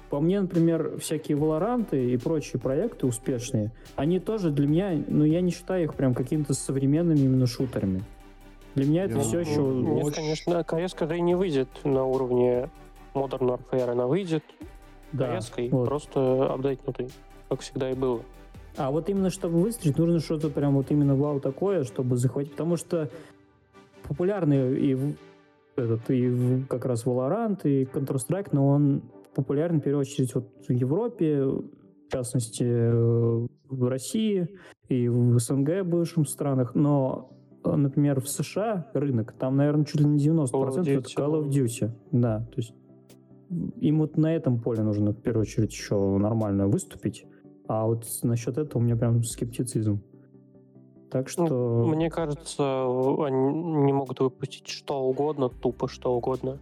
По 0.09 0.19
мне, 0.19 0.41
например, 0.41 0.97
всякие 0.99 1.37
Валоранты 1.37 2.11
и 2.11 2.17
прочие 2.17 2.59
проекты 2.59 3.05
успешные, 3.05 3.71
они 3.95 4.19
тоже 4.19 4.49
для 4.49 4.65
меня, 4.67 4.99
ну, 5.07 5.23
я 5.23 5.41
не 5.41 5.51
считаю 5.51 5.83
их 5.83 5.93
прям 5.93 6.15
какими-то 6.15 6.55
современными 6.55 7.19
именно 7.19 7.45
шутерами. 7.45 8.03
Для 8.73 8.85
меня 8.85 9.03
это 9.03 9.17
Я- 9.17 9.21
все 9.21 9.41
еще... 9.41 9.61
Нет, 9.61 10.03
очень- 10.03 10.15
конечно, 10.15 10.63
КС 10.63 10.95
когда 10.95 11.15
и 11.15 11.21
не 11.21 11.35
выйдет 11.35 11.69
на 11.83 12.03
уровне 12.03 12.71
Modern 13.13 13.55
Warfare, 13.55 13.91
она 13.91 14.07
выйдет 14.07 14.43
Да, 15.11 15.37
КС-кой, 15.37 15.69
вот. 15.69 15.85
просто 15.85 16.51
апдейтнутый, 16.51 17.09
как 17.49 17.59
всегда 17.59 17.91
и 17.91 17.93
было. 17.93 18.23
А 18.77 18.89
вот 18.89 19.09
именно 19.09 19.29
чтобы 19.29 19.59
выстрелить, 19.61 19.97
нужно 19.97 20.19
что-то 20.21 20.49
прям 20.49 20.75
вот 20.75 20.89
именно 20.91 21.15
вау 21.15 21.39
такое, 21.39 21.83
чтобы 21.83 22.15
захватить. 22.15 22.53
Потому 22.53 22.77
что 22.77 23.09
популярный 24.07 24.79
и 24.79 24.95
в- 24.95 25.15
этот 25.75 26.09
и 26.09 26.27
в- 26.27 26.67
как 26.67 26.85
раз 26.85 27.05
Valorant 27.05 27.61
и 27.63 27.83
Counter-Strike, 27.85 28.49
но 28.51 28.67
он 28.67 29.01
популярен 29.35 29.79
в 29.79 29.83
первую 29.83 30.01
очередь 30.01 30.33
вот 30.35 30.49
в 30.67 30.71
Европе, 30.71 31.43
в 31.43 31.63
частности 32.11 32.63
э, 32.65 33.47
в 33.69 33.87
России 33.89 34.49
и 34.89 35.07
в 35.07 35.39
СНГ 35.39 35.83
бывших 35.85 36.27
странах, 36.27 36.75
но 36.75 37.29
э, 37.63 37.75
например, 37.75 38.19
в 38.19 38.27
США 38.27 38.89
рынок, 38.93 39.33
там, 39.39 39.55
наверное, 39.55 39.85
чуть 39.85 40.01
ли 40.01 40.05
не 40.07 40.17
90% 40.19 40.47
это 40.81 40.81
Duty, 40.81 41.15
Call 41.17 41.41
of 41.41 41.49
Duty. 41.49 41.91
Да, 42.11 42.39
то 42.51 42.57
есть 42.57 42.73
им 43.79 43.99
вот 43.99 44.17
на 44.17 44.35
этом 44.35 44.59
поле 44.61 44.81
нужно 44.83 45.11
в 45.11 45.21
первую 45.21 45.41
очередь 45.43 45.71
еще 45.71 45.95
нормально 46.17 46.67
выступить. 46.67 47.25
А 47.67 47.85
вот 47.85 48.05
насчет 48.23 48.57
этого 48.57 48.81
у 48.81 48.83
меня 48.83 48.95
прям 48.97 49.23
скептицизм. 49.23 50.01
Так 51.11 51.29
что... 51.29 51.43
Мне 51.85 52.09
кажется, 52.09 52.85
они 53.25 53.53
не 53.83 53.93
могут 53.93 54.19
выпустить 54.21 54.67
что 54.69 55.01
угодно, 55.01 55.49
тупо 55.49 55.87
что 55.87 56.15
угодно. 56.15 56.57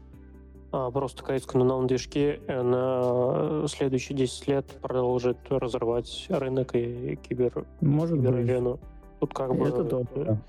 А 0.71 0.91
просто 0.91 1.23
КС 1.23 1.51
на 1.53 1.63
новом 1.63 1.87
движке 1.87 2.41
э, 2.47 2.61
на 2.61 3.67
следующие 3.67 4.17
10 4.17 4.47
лет 4.47 4.65
продолжит 4.81 5.37
разрывать 5.49 6.27
рынок 6.29 6.75
и 6.75 7.15
кибер, 7.15 7.65
Может 7.81 8.17
быть. 8.19 8.27
киберарену. 8.27 8.79
Тут 9.19 9.33
как 9.33 9.55
бы 9.55 9.67
Это 9.67 9.83
да. 9.83 10.41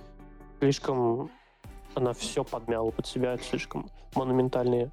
слишком 0.61 1.30
она 1.95 2.12
все 2.12 2.45
подмяла 2.45 2.90
под 2.90 3.07
себя, 3.07 3.35
это 3.35 3.45
слишком 3.45 3.88
монументальные. 4.14 4.90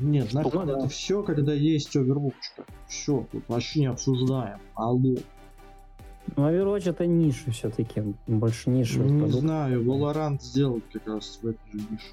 Нет, 0.00 0.28
Ну 0.32 0.50
да. 0.50 0.78
это 0.78 0.88
все, 0.88 1.22
когда 1.22 1.52
есть 1.52 1.94
овервотчка. 1.96 2.64
Все, 2.88 3.26
тут 3.30 3.44
вообще 3.48 3.80
не 3.80 3.86
обсуждаем. 3.86 4.58
Алло. 4.74 5.16
Ну, 6.36 6.48
Overwatch 6.48 6.88
это 6.90 7.06
ниша 7.06 7.50
все-таки. 7.50 8.14
Больше 8.26 8.70
ниша. 8.70 9.00
Не 9.00 9.20
продукт. 9.20 9.40
знаю, 9.40 9.82
Valorant 9.84 10.40
сделал 10.40 10.80
как 10.92 11.06
раз 11.06 11.38
в 11.42 11.46
этой 11.48 11.70
же 11.72 11.78
нише. 11.90 12.06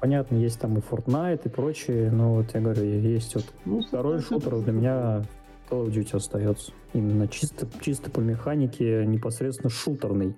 Понятно, 0.00 0.36
есть 0.36 0.58
там 0.60 0.76
и 0.78 0.80
Fortnite 0.80 1.42
и 1.44 1.48
прочие, 1.48 2.10
но 2.10 2.34
вот 2.34 2.54
я 2.54 2.60
говорю, 2.60 2.82
есть 2.82 3.34
вот 3.34 3.44
Ну, 3.64 3.82
второй 3.82 4.18
Fortnite 4.18 4.22
шутер 4.22 4.60
для 4.62 4.72
меня 4.72 5.22
Call 5.70 5.86
of 5.86 5.90
Duty 5.92 6.16
остается. 6.16 6.72
Именно 6.92 7.28
чисто, 7.28 7.68
чисто 7.80 8.10
по 8.10 8.20
механике, 8.20 9.04
непосредственно 9.06 9.70
шутерный. 9.70 10.34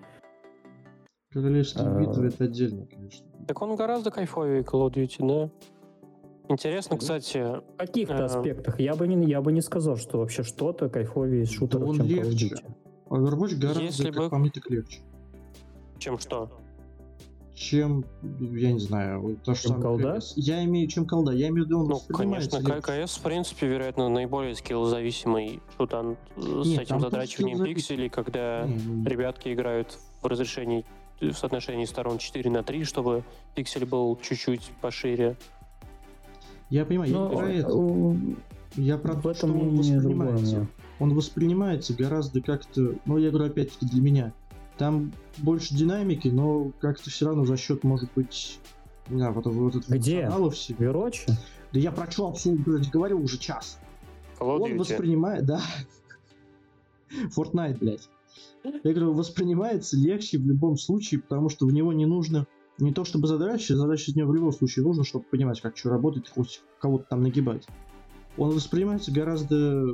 Королевские 1.33 1.87
А. 1.87 1.99
битвы 2.01 2.27
это 2.29 2.45
отдельно, 2.45 2.87
конечно. 2.87 3.27
Так 3.47 3.61
он 3.63 3.75
гораздо 3.77 4.11
кайфовее 4.11 4.63
Call 4.63 4.89
of 4.89 4.93
Duty, 4.93 5.17
да? 5.27 5.51
Интересно, 6.49 6.97
Да. 6.97 7.01
кстати, 7.01 7.39
В 7.39 7.63
каких-то 7.79 8.15
Э, 8.15 8.25
аспектах 8.25 8.79
я 8.79 8.95
бы, 8.95 9.07
не, 9.09 9.27
я 9.27 9.41
бы 9.41 9.51
не 9.53 9.63
сказал, 9.63 9.97
что 9.97 10.19
вообще 10.19 10.43
что-то 10.43 10.89
кайфовее 10.91 11.47
шутеров, 11.47 11.89
он 11.89 11.97
чем 11.97 12.07
Call 12.07 12.09
of 12.21 12.25
легче. 12.31 12.47
Duty. 12.55 12.75
Overwatch 13.09 13.55
гораздо, 13.57 13.83
Если 13.83 14.05
как 14.11 14.17
бы- 14.17 14.31
по 14.31 14.39
мне, 14.39 14.51
так 14.51 14.69
легче. 14.71 15.01
чем 15.99 16.19
что? 16.19 16.51
Чем, 17.55 18.05
я 18.41 18.73
не 18.73 18.81
знаю, 18.81 19.39
то, 19.45 19.55
что 19.55 19.69
Чем 19.69 19.81
колда? 19.81 20.19
Я 20.35 20.65
имею, 20.65 20.89
чем 20.89 21.07
колда. 21.07 21.31
Я 21.33 21.49
имею 21.49 21.63
в 21.65 21.67
виду, 21.69 21.81
он 21.81 21.87
Ну, 21.89 22.01
конечно, 22.13 22.59
легче. 22.59 22.81
КС, 23.05 23.17
в 23.17 23.23
принципе, 23.23 23.69
вероятно, 23.69 24.09
наиболее 24.09 24.57
скиллзависимый 24.57 25.61
шутан 25.79 26.17
э, 26.37 26.41
с 26.41 26.67
Нет, 26.67 26.81
этим 26.83 27.01
задрачиванием 27.01 27.59
скиллзави- 27.63 27.75
пикселей, 27.75 28.09
когда 28.11 28.67
Не, 28.67 28.75
ну, 28.77 29.05
ребятки 29.09 29.53
играют 29.55 29.97
в 30.21 30.27
разрешении 30.27 30.85
в 31.21 31.33
соотношении 31.33 31.85
сторон 31.85 32.19
4 32.19 32.51
на 32.51 32.65
3, 32.65 32.83
чтобы 32.85 33.23
пиксель 33.55 33.87
был 33.87 34.17
чуть-чуть 34.21 34.73
пошире. 34.83 35.37
Я 36.71 36.85
понимаю, 36.85 37.11
я 37.11 37.19
Ну, 37.19 37.29
не 37.29 37.37
про 37.37 37.53
это. 37.53 38.43
Я 38.77 38.99
про 38.99 39.15
то, 39.15 39.35
что 39.35 39.47
он 39.47 39.77
воспринимается. 39.77 40.67
Он 40.99 41.15
воспринимается 41.15 41.95
гораздо 41.95 42.41
как-то, 42.41 42.95
ну, 43.05 43.19
я 43.19 43.31
говорю, 43.31 43.51
опять-таки, 43.51 43.87
для 43.87 44.01
меня. 44.01 44.33
Там 44.79 45.13
больше 45.39 45.75
динамики, 45.75 46.29
но 46.29 46.73
как-то 46.81 47.11
все 47.11 47.27
равно 47.27 47.45
за 47.45 47.57
счет, 47.57 47.85
может 47.85 48.11
быть, 48.15 48.59
не 49.09 49.19
знаю, 49.19 49.33
вот, 49.33 49.47
вот 49.47 49.77
этого 49.77 49.97
Где? 49.97 50.23
функционала 50.23 50.51
всего. 50.51 50.79
В 50.79 50.83
Overwatch? 50.83 51.31
Да 51.73 51.81
я 51.81 51.93
про 51.93 52.11
что 52.11 52.35
блядь, 52.45 52.91
говорю 52.91 53.21
уже 53.21 53.39
час. 53.39 53.79
Call 54.39 54.61
Он 54.61 54.79
воспринимает, 54.79 55.45
да. 55.45 55.61
Fortnite, 57.37 57.79
блядь. 57.79 58.09
Я 58.65 58.93
говорю, 58.93 59.13
воспринимается 59.13 59.97
легче 59.97 60.39
в 60.39 60.47
любом 60.47 60.77
случае, 60.79 61.21
потому 61.21 61.49
что 61.49 61.67
в 61.67 61.73
него 61.73 61.93
не 61.93 62.07
нужно 62.07 62.47
не 62.79 62.93
то 62.93 63.05
чтобы 63.05 63.29
задачи, 63.29 63.73
задачи 63.73 64.11
из 64.11 64.17
него 64.17 64.31
в 64.31 64.35
любом 64.35 64.53
случае 64.53 64.85
нужно, 64.85 65.05
чтобы 65.05 65.25
понимать, 65.25 65.61
как 65.61 65.77
что 65.77 65.91
работает, 65.91 66.29
хоть 66.29 66.63
кого-то 66.81 67.05
там 67.09 67.23
нагибать. 67.23 67.67
Он 68.37 68.51
воспринимается 68.51 69.13
гораздо 69.13 69.85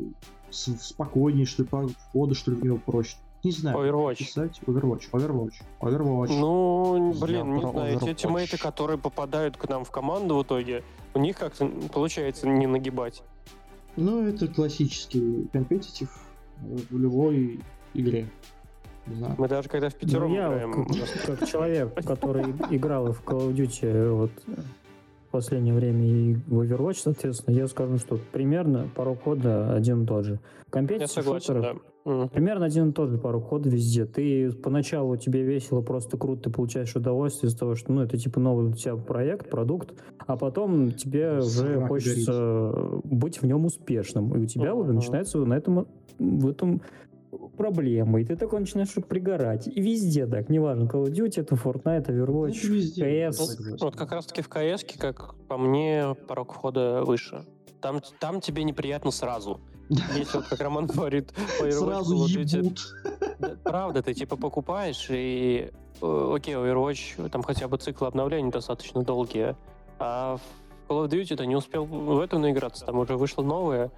спокойнее, 0.50 1.46
что 1.46 1.62
ли, 1.62 1.68
по 1.68 1.86
входу, 1.86 2.34
что 2.34 2.50
ли, 2.50 2.56
в 2.56 2.64
него 2.64 2.78
проще. 2.78 3.16
Не 3.42 3.52
знаю. 3.52 3.78
Overwatch. 3.78 4.16
Писать 4.18 4.60
Overwatch, 4.66 5.10
Overwatch, 5.12 5.54
Overwatch. 5.80 6.28
Ну, 6.28 7.12
Я 7.12 7.20
блин, 7.20 7.54
не 7.54 7.60
знаю, 7.60 7.98
те 7.98 8.06
Overwatch. 8.06 8.14
тиммейты, 8.14 8.58
которые 8.58 8.98
попадают 8.98 9.56
к 9.56 9.68
нам 9.68 9.84
в 9.84 9.90
команду 9.90 10.36
в 10.36 10.42
итоге, 10.42 10.82
у 11.14 11.18
них 11.18 11.38
как-то 11.38 11.66
получается 11.92 12.48
не 12.48 12.66
нагибать. 12.66 13.22
Ну, 13.96 14.26
это 14.26 14.46
классический 14.48 15.48
компетитив 15.52 16.10
в 16.60 16.98
любой 16.98 17.60
игре. 17.94 18.30
Не 19.10 19.16
знаю. 19.16 19.34
Мы 19.38 19.48
даже 19.48 19.68
когда 19.68 19.88
в 19.88 19.94
пятером 19.94 20.30
Ну, 20.30 20.36
я 20.36 20.46
играем, 20.46 20.86
как, 20.86 21.26
как 21.38 21.48
человек, 21.48 21.94
который 22.04 22.44
играл 22.70 23.12
в 23.12 23.22
Call 23.24 23.50
of 23.50 23.54
Duty, 23.54 24.12
вот 24.12 24.30
в 24.46 25.32
последнее 25.32 25.74
время 25.74 26.04
и 26.04 26.34
в 26.34 26.60
Overwatch, 26.60 26.98
соответственно, 27.02 27.54
я 27.54 27.66
скажу, 27.68 27.98
что 27.98 28.18
примерно 28.32 28.88
порог 28.94 29.22
хода 29.22 29.72
один 29.74 30.02
и 30.02 30.06
тот 30.06 30.24
же. 30.24 30.40
Я 30.74 31.06
согласен, 31.06 31.62
да. 31.62 31.74
Примерно 32.28 32.66
один 32.66 32.90
и 32.90 32.92
тот 32.92 33.10
же 33.10 33.18
порог 33.18 33.48
хода 33.48 33.68
везде. 33.68 34.06
Ты 34.06 34.50
поначалу 34.52 35.16
тебе 35.16 35.42
весело, 35.42 35.82
просто 35.82 36.16
круто, 36.16 36.44
ты 36.44 36.50
получаешь 36.50 36.96
удовольствие 36.96 37.50
из 37.50 37.54
того, 37.54 37.74
что 37.74 37.92
ну, 37.92 38.02
это 38.02 38.16
типа 38.16 38.40
новый 38.40 38.70
у 38.70 38.72
тебя 38.72 38.96
проект, 38.96 39.50
продукт, 39.50 39.94
а 40.18 40.36
потом 40.36 40.92
тебе 40.92 41.38
уже 41.38 41.86
хочется 41.86 42.72
горит. 42.74 43.04
быть 43.04 43.42
в 43.42 43.46
нем 43.46 43.66
успешным. 43.66 44.34
И 44.34 44.38
у 44.42 44.46
тебя 44.46 44.70
uh-huh. 44.70 44.80
уже 44.80 44.92
начинается 44.94 45.38
на 45.38 45.54
этом, 45.54 45.86
в 46.18 46.48
этом 46.48 46.80
проблемы, 47.60 48.22
и 48.22 48.24
ты 48.24 48.36
такой 48.36 48.60
начинаешь 48.60 48.94
пригорать. 49.06 49.68
И 49.68 49.82
везде 49.82 50.26
так, 50.26 50.48
неважно, 50.48 50.84
Call 50.84 51.04
of 51.04 51.10
Duty, 51.10 51.42
это 51.42 51.56
Fortnite, 51.56 52.06
Overwatch, 52.06 52.56
это 52.56 52.66
везде, 52.68 53.04
CS. 53.04 53.36
Вот, 53.38 53.80
вот 53.82 53.96
как 53.96 54.12
раз-таки 54.12 54.40
в 54.40 54.48
CS, 54.48 54.98
как 54.98 55.34
по 55.46 55.58
мне, 55.58 56.16
порог 56.26 56.54
входа 56.54 57.02
выше. 57.04 57.44
Там, 57.82 58.00
там 58.18 58.40
тебе 58.40 58.64
неприятно 58.64 59.10
сразу. 59.10 59.60
Если 59.90 60.38
вот 60.38 60.46
как 60.46 60.58
Роман 60.58 60.86
говорит, 60.86 61.34
сразу. 61.58 62.26
Эти, 62.40 62.72
правда, 63.62 64.02
ты 64.02 64.14
типа 64.14 64.36
покупаешь, 64.36 65.08
и 65.10 65.70
э, 66.00 66.32
окей, 66.34 66.54
Overwatch, 66.54 67.28
там 67.28 67.42
хотя 67.42 67.68
бы 67.68 67.76
циклы 67.76 68.06
обновлений 68.06 68.50
достаточно 68.50 69.02
долгие, 69.02 69.54
а 69.98 70.38
в 70.38 70.90
Call 70.90 71.04
of 71.04 71.10
Duty 71.10 71.36
ты 71.36 71.46
не 71.46 71.56
успел 71.56 71.84
в 71.84 72.20
это 72.20 72.38
наиграться, 72.38 72.86
там 72.86 72.98
уже 73.00 73.18
вышло 73.18 73.42
новое, 73.42 73.90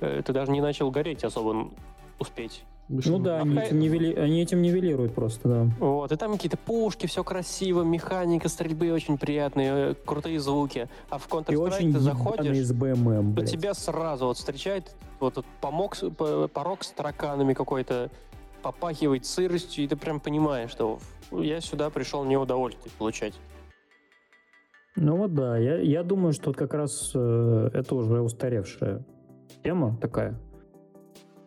э, 0.00 0.20
ты 0.22 0.34
даже 0.34 0.52
не 0.52 0.60
начал 0.60 0.90
гореть 0.90 1.24
особо 1.24 1.70
успеть. 2.18 2.64
Ну 2.88 3.18
да, 3.18 3.40
они, 3.40 3.58
этим 3.58 3.78
нивели... 3.80 4.14
они 4.14 4.42
этим 4.42 4.62
нивелируют 4.62 5.14
просто, 5.14 5.48
да. 5.48 5.66
Вот, 5.78 6.10
и 6.10 6.16
там 6.16 6.32
какие-то 6.32 6.56
пушки, 6.56 7.06
все 7.06 7.22
красиво, 7.22 7.82
механика 7.82 8.48
стрельбы 8.48 8.90
очень 8.92 9.18
приятные, 9.18 9.94
крутые 10.06 10.40
звуки. 10.40 10.88
А 11.10 11.18
в 11.18 11.28
Counter-Strike 11.28 11.92
ты 11.92 11.98
заходишь, 11.98 12.56
с 12.56 12.72
БММ, 12.72 13.34
то 13.34 13.44
тебя 13.44 13.74
сразу 13.74 14.26
вот 14.26 14.38
встречает 14.38 14.94
вот 15.20 15.34
этот 15.34 15.46
помог, 15.60 15.96
порог 16.52 16.82
с 16.82 16.90
тараканами 16.90 17.52
какой-то, 17.52 18.10
попахивает 18.62 19.26
сыростью, 19.26 19.84
и 19.84 19.88
ты 19.88 19.96
прям 19.96 20.18
понимаешь, 20.18 20.70
что 20.70 20.98
я 21.30 21.60
сюда 21.60 21.90
пришел 21.90 22.24
не 22.24 22.36
удовольствие 22.36 22.92
получать. 22.98 23.34
Ну 24.96 25.16
вот 25.16 25.34
да, 25.34 25.56
я, 25.58 25.78
я 25.78 26.02
думаю, 26.02 26.32
что 26.32 26.50
вот 26.50 26.56
как 26.56 26.74
раз 26.74 27.12
э, 27.14 27.70
это 27.72 27.94
уже 27.94 28.20
устаревшая 28.20 29.04
тема 29.62 29.96
такая. 30.00 30.40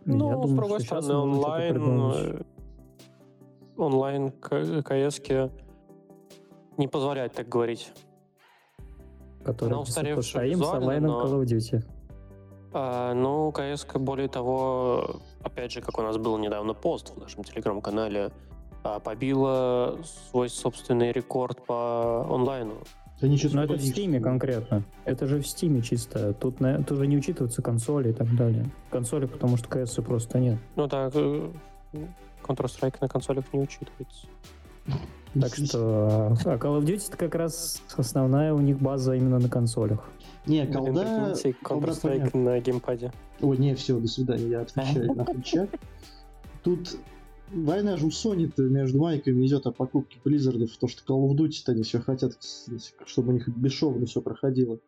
Ну, 0.06 0.30
Я 0.30 0.38
с 0.38 0.42
думаю, 0.42 0.56
другой 0.56 0.80
стороны, 0.82 1.14
онлайн, 1.14 2.12
э, 2.14 2.42
онлайн 3.78 4.32
КС 4.32 5.22
не 6.78 6.88
позволяет 6.88 7.34
так 7.34 7.48
говорить. 7.48 7.92
Который 9.44 9.72
Она 9.72 9.82
устаревшая 9.82 10.56
с 10.56 10.74
онлайном 10.74 11.12
но... 11.12 11.26
Call 11.26 11.42
of 11.42 11.46
Duty. 11.46 11.84
А, 12.74 13.14
ну, 13.14 13.52
КС, 13.52 13.86
более 13.96 14.30
того, 14.30 15.22
опять 15.44 15.72
же, 15.72 15.82
как 15.82 15.98
у 15.98 16.02
нас 16.02 16.18
был 16.18 16.38
недавно 16.38 16.74
пост 16.74 17.10
в 17.10 17.20
нашем 17.20 17.44
телеграм-канале, 17.44 18.32
а, 18.84 19.00
побила 19.00 20.00
свой 20.04 20.50
собственный 20.50 21.12
рекорд 21.12 21.66
по 21.66 22.26
онлайну. 22.30 22.76
Да 23.22 23.38
что 23.38 23.56
Но 23.56 23.64
это 23.64 23.74
в 23.76 23.82
Стиме 23.82 24.20
конкретно. 24.20 24.84
Это 25.06 25.28
же 25.28 25.40
в 25.40 25.48
Стиме 25.48 25.82
чисто. 25.82 26.34
Тут, 26.34 26.60
на, 26.60 26.84
тут 26.84 26.98
же 26.98 27.06
не 27.06 27.18
учитываются 27.18 27.62
консоли 27.62 28.10
и 28.10 28.14
так 28.14 28.36
далее. 28.36 28.66
Консоли, 28.90 29.26
потому 29.26 29.58
что 29.58 29.70
КС 29.70 29.96
просто 29.96 30.40
нет. 30.40 30.58
Ну 30.76 30.88
да, 30.88 31.12
э, 31.14 31.52
Counter-Strike 32.44 32.96
на 33.00 33.08
консолях 33.08 33.46
не 33.54 33.60
учитывается. 33.60 34.28
Так 35.40 35.56
что 35.56 36.36
а 36.46 36.58
Call 36.58 36.82
of 36.82 36.84
Duty 36.84 37.16
как 37.16 37.36
раз 37.36 37.82
основная 37.96 38.54
у 38.54 38.60
них 38.60 38.80
база 38.80 39.14
именно 39.14 39.40
на 39.40 39.50
консолях. 39.50 40.10
Не, 40.48 40.66
колда... 40.66 41.34
Counter-Strike 41.34 42.36
на 42.36 42.60
геймпаде. 42.60 43.14
Ой, 43.40 43.58
не, 43.58 43.76
все, 43.76 44.00
до 44.00 44.08
свидания, 44.08 44.48
я 44.48 44.62
отвечаю 44.62 45.14
на 45.14 45.26
чат. 45.44 45.70
Тут 46.64 46.98
война 47.54 47.98
же 47.98 48.06
у 48.06 48.10
Sony-то 48.10 48.64
между 48.64 49.00
майками 49.00 49.46
идет 49.46 49.66
о 49.66 49.72
покупке 49.72 50.20
Близзардов, 50.24 50.76
то 50.78 50.88
что 50.88 51.04
Call 51.04 51.30
of 51.30 51.36
Duty-то 51.36 51.72
они 51.74 51.84
все 51.84 52.00
хотят, 52.00 52.34
чтобы 53.06 53.30
у 53.30 53.32
них 53.34 53.48
бесшовно 53.48 54.06
все 54.06 54.22
проходило. 54.22 54.80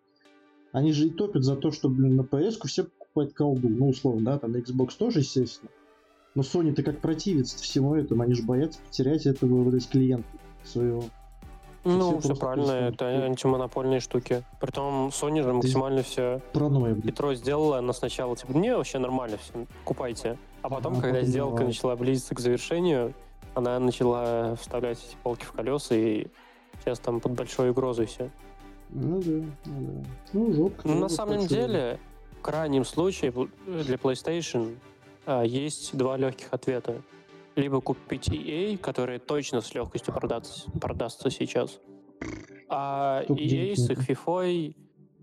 Они 0.72 0.92
же 0.92 1.08
и 1.08 1.10
топят 1.12 1.44
за 1.44 1.56
то, 1.56 1.72
что, 1.72 1.88
блин, 1.90 2.16
на 2.16 2.22
PS-ку 2.22 2.68
все 2.68 2.86
покупают 2.86 3.34
колду, 3.34 3.70
ну, 3.70 3.90
условно, 3.90 4.26
да, 4.26 4.40
там 4.40 4.54
на 4.54 4.58
Xbox 4.58 4.94
тоже, 4.98 5.20
естественно. 5.20 5.70
Но 6.36 6.42
Sony-то 6.42 6.82
как 6.82 7.00
противится 7.00 7.62
всему 7.62 7.94
этому, 7.94 8.24
они 8.24 8.34
же 8.34 8.44
боятся 8.44 8.80
потерять 8.80 9.28
этого 9.28 9.64
вот, 9.64 9.86
клиента 9.86 10.28
своего. 10.64 11.04
Ну, 11.84 12.20
все, 12.20 12.34
все 12.34 12.36
правильно, 12.36 12.72
это 12.72 13.06
антимонопольные 13.06 14.00
штуки. 14.00 14.44
Притом 14.60 15.10
Sony 15.10 15.44
же 15.44 15.54
максимально 15.54 16.02
Ты 16.02 16.10
все 16.10 16.42
паранойя, 16.54 16.96
Петро 16.96 17.36
сделала, 17.36 17.78
она 17.80 17.94
сначала 17.94 18.36
типа, 18.36 18.54
не, 18.54 18.76
вообще 18.76 18.98
нормально 19.00 19.38
все, 19.38 19.68
купайте. 19.84 20.38
А 20.64 20.70
потом, 20.70 20.94
а, 20.94 21.02
когда 21.02 21.20
потом 21.20 21.30
сделка 21.30 21.58
давай. 21.58 21.68
начала 21.68 21.96
близиться 21.96 22.34
к 22.34 22.40
завершению, 22.40 23.14
она 23.54 23.80
начала 23.80 24.56
вставлять 24.56 24.98
эти 24.98 25.16
полки 25.22 25.46
в 25.46 25.52
колеса, 25.52 25.94
и 25.94 26.28
сейчас 26.80 27.00
там 27.00 27.20
под 27.20 27.34
большой 27.34 27.70
угрозой 27.70 28.08
все. 28.08 28.32
Ну 28.90 29.22
да, 29.22 29.32
ну 29.66 30.04
да. 30.04 30.10
Ну, 30.34 30.54
жопка. 30.54 30.88
Ну, 30.88 31.00
на 31.00 31.10
самом 31.10 31.40
большой. 31.40 31.50
деле, 31.50 32.00
в 32.40 32.42
крайнем 32.42 32.86
случае, 32.86 33.32
для 33.68 33.96
PlayStation 33.98 34.78
а, 35.26 35.44
есть 35.44 35.96
два 35.96 36.18
легких 36.18 36.48
ответа 36.52 37.02
либо 37.56 37.82
купить 37.82 38.30
EA, 38.30 38.78
который 38.78 39.20
точно 39.20 39.62
с 39.62 39.74
легкостью 39.74 40.14
продастся, 40.14 40.72
продастся 40.72 41.30
сейчас. 41.30 41.80
А 42.70 43.24
EA 43.28 43.76
с 43.76 43.90
их 43.90 44.10
FIFA 44.10 44.76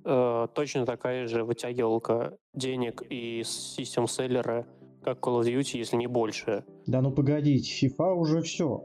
э, 0.05 0.48
точно 0.55 0.87
такая 0.87 1.26
же 1.26 1.44
вытягивалка 1.44 2.38
денег 2.55 3.03
и 3.09 3.42
систем 3.44 4.07
селлера, 4.07 4.66
как 5.02 5.18
Call 5.18 5.40
of 5.40 5.44
Duty, 5.44 5.78
если 5.78 5.96
не 5.96 6.06
больше. 6.06 6.64
Да 6.86 7.00
ну 7.00 7.10
погодите, 7.10 7.86
FIFA 7.86 8.14
уже 8.14 8.42
все. 8.42 8.84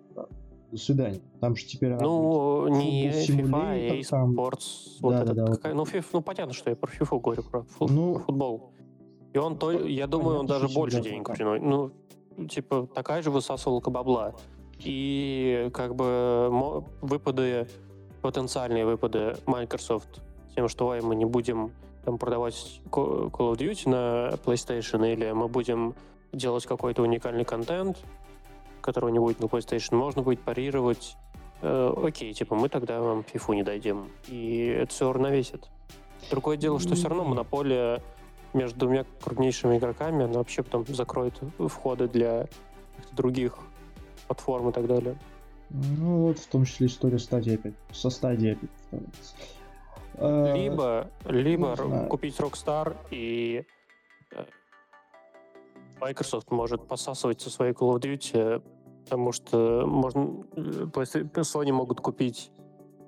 До 0.72 0.78
свидания. 0.78 1.22
Там 1.40 1.56
же 1.56 1.66
теперь... 1.66 1.94
Ну, 1.94 2.68
не 2.68 3.10
FIFA, 3.10 3.52
а 3.54 3.78
EA 3.78 4.02
Sports. 4.02 4.98
Вот 5.00 5.12
да, 5.12 5.22
этот, 5.22 5.36
да, 5.36 5.46
да, 5.46 5.52
какая, 5.54 5.74
вот. 5.74 5.88
ну, 5.94 6.00
FIFA, 6.00 6.06
ну, 6.14 6.22
понятно, 6.22 6.54
что 6.54 6.70
я 6.70 6.76
про 6.76 6.92
FIFA 6.92 7.22
говорю, 7.22 7.44
про, 7.44 7.64
фу, 7.64 7.88
ну, 7.88 8.14
про 8.16 8.24
футбол. 8.24 8.74
И 9.34 9.38
он, 9.38 9.58
то, 9.58 9.72
я 9.72 10.08
думаю, 10.08 10.40
он 10.40 10.46
даже 10.48 10.68
больше 10.68 11.02
денег 11.02 11.30
приносит. 11.30 11.64
Ну, 11.64 11.92
типа, 12.48 12.90
такая 12.94 13.22
же 13.22 13.32
высасывалка 13.32 13.90
бабла. 13.90 14.34
И 14.80 15.70
как 15.74 15.96
бы 15.96 16.84
выпады, 17.02 17.68
потенциальные 18.22 18.86
выпады 18.86 19.36
Microsoft 19.46 20.22
тем, 20.56 20.68
что 20.68 20.88
ой, 20.88 21.02
мы 21.02 21.16
не 21.16 21.26
будем 21.26 21.72
там 22.06 22.18
продавать 22.18 22.82
Call 22.90 23.32
of 23.32 23.58
Duty 23.58 23.90
на 23.90 24.36
PlayStation, 24.46 25.12
или 25.12 25.32
мы 25.32 25.48
будем 25.48 25.96
делать 26.32 26.66
какой-то 26.66 27.02
уникальный 27.02 27.44
контент, 27.44 27.98
которого 28.82 29.10
не 29.10 29.20
будет 29.20 29.40
на 29.40 29.46
PlayStation, 29.46 29.96
можно 29.96 30.22
будет 30.22 30.42
парировать. 30.42 31.18
Э, 31.62 31.94
окей, 32.04 32.34
типа, 32.34 32.56
мы 32.56 32.70
тогда 32.70 33.02
вам 33.02 33.26
FIFA 33.34 33.56
не 33.56 33.64
дойдем. 33.64 34.10
И 34.28 34.68
это 34.68 34.94
все 34.94 35.12
равновесит. 35.12 35.70
Другое 36.30 36.58
дело, 36.58 36.80
что 36.80 36.96
все 36.96 37.08
равно 37.10 37.24
монополия 37.24 38.02
между 38.54 38.80
двумя 38.80 39.06
крупнейшими 39.22 39.78
игроками, 39.78 40.26
она 40.26 40.36
вообще 40.36 40.64
потом 40.64 40.86
закроет 40.88 41.34
входы 41.60 42.08
для 42.08 42.48
других 43.12 43.58
платформ 44.28 44.70
и 44.70 44.72
так 44.72 44.88
далее. 44.88 45.18
Ну 45.70 46.28
вот, 46.28 46.40
в 46.40 46.48
том 46.48 46.66
числе 46.66 46.88
история 46.88 47.20
стадии 47.20 47.56
опять, 47.56 47.74
со 47.92 48.10
стадии 48.10 48.52
опять 48.52 48.70
повторяется. 48.70 49.36
А, 50.18 50.54
либо, 50.54 51.10
либо 51.26 51.76
ну, 51.78 52.08
купить 52.08 52.40
Rockstar 52.40 52.96
и 53.12 53.66
э, 54.32 54.46
Microsoft 56.00 56.52
может 56.52 56.88
посасывать 56.88 57.42
со 57.42 57.50
своей 57.50 57.74
Call 57.74 57.96
of 57.96 58.02
Duty, 58.02 58.62
потому 59.04 59.32
что 59.32 59.86
можно, 59.86 60.46
э, 60.56 60.62
Sony 61.42 61.72
могут 61.72 62.02
купить 62.02 62.52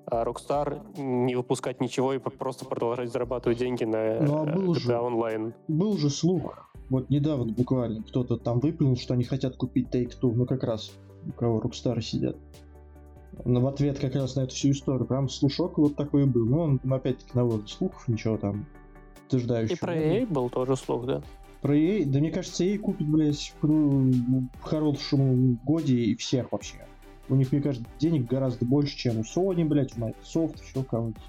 а 0.09 0.23
Rockstar 0.23 0.81
не 0.97 1.35
выпускать 1.35 1.81
ничего 1.81 2.13
и 2.13 2.19
просто 2.19 2.63
продолжать 2.63 3.11
зарабатывать 3.11 3.57
деньги 3.57 3.83
на 3.83 4.21
ну, 4.21 4.43
а 4.43 4.45
был 4.45 4.73
GTA 4.73 4.79
же, 4.79 4.93
Online. 4.93 5.53
Был 5.67 5.97
же 5.97 6.09
слух, 6.09 6.71
вот 6.89 7.09
недавно 7.09 7.51
буквально 7.51 8.03
кто-то 8.03 8.37
там 8.37 8.59
выплюнул, 8.59 8.95
что 8.95 9.13
они 9.13 9.25
хотят 9.25 9.57
купить 9.57 9.93
Take-Two, 9.93 10.31
ну 10.33 10.45
как 10.45 10.63
раз 10.63 10.91
у 11.27 11.31
кого 11.33 11.59
Rockstar 11.59 11.99
сидят. 12.01 12.37
В 13.45 13.67
ответ 13.67 13.99
как 13.99 14.15
раз 14.15 14.35
на 14.35 14.41
эту 14.41 14.53
всю 14.53 14.71
историю. 14.71 15.05
Прям 15.05 15.29
слушок 15.29 15.77
вот 15.77 15.95
такой 15.95 16.25
был. 16.25 16.45
Ну, 16.45 16.59
он 16.59 16.81
опять-таки 16.91 17.31
на 17.33 17.45
уровне 17.45 17.67
слухов, 17.67 18.07
ничего 18.07 18.37
там 18.37 18.65
утверждающего. 19.27 19.75
И 19.75 19.79
про 19.79 19.95
EA 19.95 20.25
был 20.25 20.49
тоже 20.49 20.75
слух, 20.75 21.05
да? 21.05 21.21
Про 21.61 21.75
EA? 21.75 22.05
Да 22.05 22.19
мне 22.19 22.31
кажется, 22.31 22.63
EA 22.63 22.77
купит, 22.77 23.07
блядь, 23.07 23.53
в 23.61 24.49
хорошем 24.61 25.55
годе 25.63 25.95
и 25.95 26.15
всех 26.15 26.51
вообще. 26.51 26.85
У 27.29 27.35
них, 27.35 27.51
мне 27.51 27.61
кажется, 27.61 27.85
денег 27.99 28.27
гораздо 28.27 28.65
больше, 28.65 28.95
чем 28.95 29.19
у 29.19 29.21
Sony, 29.21 29.65
блядь, 29.65 29.97
у 29.97 30.01
Microsoft, 30.01 30.61
еще 30.63 30.83
кого-нибудь. 30.83 31.21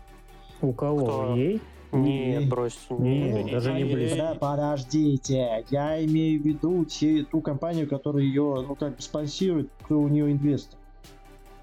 У 0.61 0.73
кого? 0.73 1.05
Кто? 1.05 1.37
Ей? 1.37 1.61
Нет, 1.91 2.49
брось. 2.49 2.79
Нет, 2.91 3.47
не, 3.47 3.51
даже 3.51 3.73
не 3.73 3.85
близко. 3.85 4.19
Да, 4.19 4.35
подождите, 4.35 5.65
я 5.71 6.05
имею 6.05 6.43
в 6.43 6.45
виду 6.45 6.85
те, 6.85 7.25
ту 7.25 7.41
компанию, 7.41 7.89
которая 7.89 8.23
ее, 8.25 8.65
ну, 8.69 8.75
как 8.75 8.97
бы 8.97 9.03
спонсирует, 9.03 9.71
кто 9.83 9.99
у 9.99 10.09
нее 10.09 10.31
инвестор. 10.31 10.79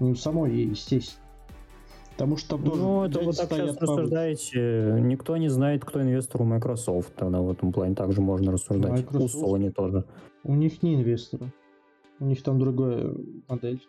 Не 0.00 0.10
у 0.10 0.14
самой 0.14 0.52
ей, 0.52 0.68
естественно. 0.68 1.22
Потому 2.12 2.36
что 2.38 2.56
там 2.56 2.64
тоже 2.64 2.80
Ну, 2.82 3.04
это 3.04 3.18
вы 3.20 3.32
так 3.32 3.46
стоят 3.46 3.50
сейчас 3.66 3.76
повыше. 3.76 3.92
рассуждаете. 3.92 4.96
Никто 5.02 5.36
не 5.36 5.48
знает, 5.48 5.84
кто 5.84 6.00
инвестор 6.00 6.42
у 6.42 6.44
Microsoft. 6.46 7.14
Тогда 7.14 7.40
в 7.42 7.50
этом 7.50 7.72
плане 7.72 7.94
также 7.94 8.20
можно 8.22 8.52
рассуждать. 8.52 8.90
Microsoft. 8.92 9.34
У 9.34 9.56
Sony 9.56 9.70
тоже. 9.70 10.04
У 10.42 10.54
них 10.54 10.82
не 10.82 10.94
инвесторы. 10.94 11.52
У 12.18 12.24
них 12.24 12.42
там 12.42 12.58
другая 12.58 13.12
модель. 13.48 13.82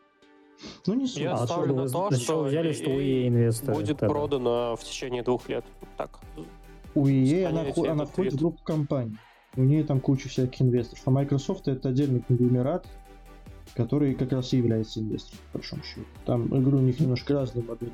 Ну, 0.87 0.95
не 0.95 1.07
суть. 1.07 1.21
Я 1.21 1.33
А 1.35 1.45
ставлю 1.45 1.75
на 1.75 1.83
вы 1.83 1.89
то, 1.89 2.11
что 2.11 2.43
взяли, 2.43 2.73
что 2.73 2.89
у 2.89 2.99
EA 2.99 3.23
EA 3.25 3.27
инвесторы? 3.29 3.73
будет 3.75 3.99
тогда? 3.99 4.07
продано 4.13 4.75
в 4.75 4.83
течение 4.83 5.23
двух 5.23 5.47
лет. 5.47 5.63
Так. 5.97 6.19
У 6.95 7.05
EA 7.07 7.45
она, 7.45 7.61
она 7.61 8.03
этот 8.03 8.09
входит 8.09 8.33
в 8.33 8.37
группу 8.39 8.61
компаний. 8.63 9.17
У 9.55 9.61
нее 9.63 9.83
там 9.85 9.99
куча 10.01 10.27
всяких 10.27 10.61
инвесторов. 10.63 11.01
А 11.05 11.11
Microsoft 11.11 11.67
это 11.69 11.89
отдельный 11.89 12.21
конгломерат, 12.27 12.85
который 13.75 14.15
как 14.15 14.31
раз 14.31 14.53
и 14.53 14.57
является 14.57 14.99
инвестором, 14.99 15.39
по 15.51 15.57
большому 15.59 15.83
счету. 15.83 16.05
Там 16.25 16.47
игру 16.59 16.77
у 16.77 16.81
них 16.81 16.99
немножко 16.99 17.33
разные 17.33 17.63
модели. 17.65 17.93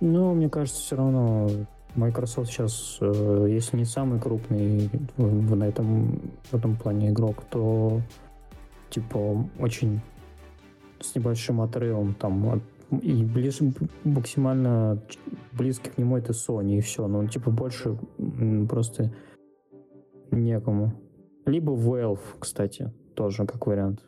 Ну, 0.00 0.34
мне 0.34 0.48
кажется, 0.48 0.80
все 0.80 0.96
равно 0.96 1.48
Microsoft 1.94 2.50
сейчас, 2.50 2.98
э, 3.00 3.46
если 3.48 3.76
не 3.78 3.84
самый 3.84 4.20
крупный 4.20 4.90
на 5.16 5.64
этом, 5.64 6.20
в 6.50 6.54
этом 6.54 6.76
плане 6.76 7.10
игрок, 7.10 7.44
то 7.50 8.00
типа 8.90 9.48
очень 9.58 10.00
с 11.00 11.14
небольшим 11.14 11.60
отрывом 11.60 12.14
там 12.14 12.48
от- 12.48 12.62
и 13.02 13.24
ближе 13.24 13.72
максимально 14.04 15.02
близкий 15.52 15.90
к 15.90 15.98
нему 15.98 16.16
это 16.16 16.32
Sony 16.32 16.78
и 16.78 16.80
все. 16.80 17.06
Ну, 17.08 17.26
типа 17.26 17.50
больше 17.50 17.98
просто 18.68 19.12
некому. 20.30 20.92
Либо 21.46 21.72
Valve, 21.72 22.20
кстати, 22.38 22.92
тоже 23.14 23.46
как 23.46 23.66
вариант. 23.66 24.02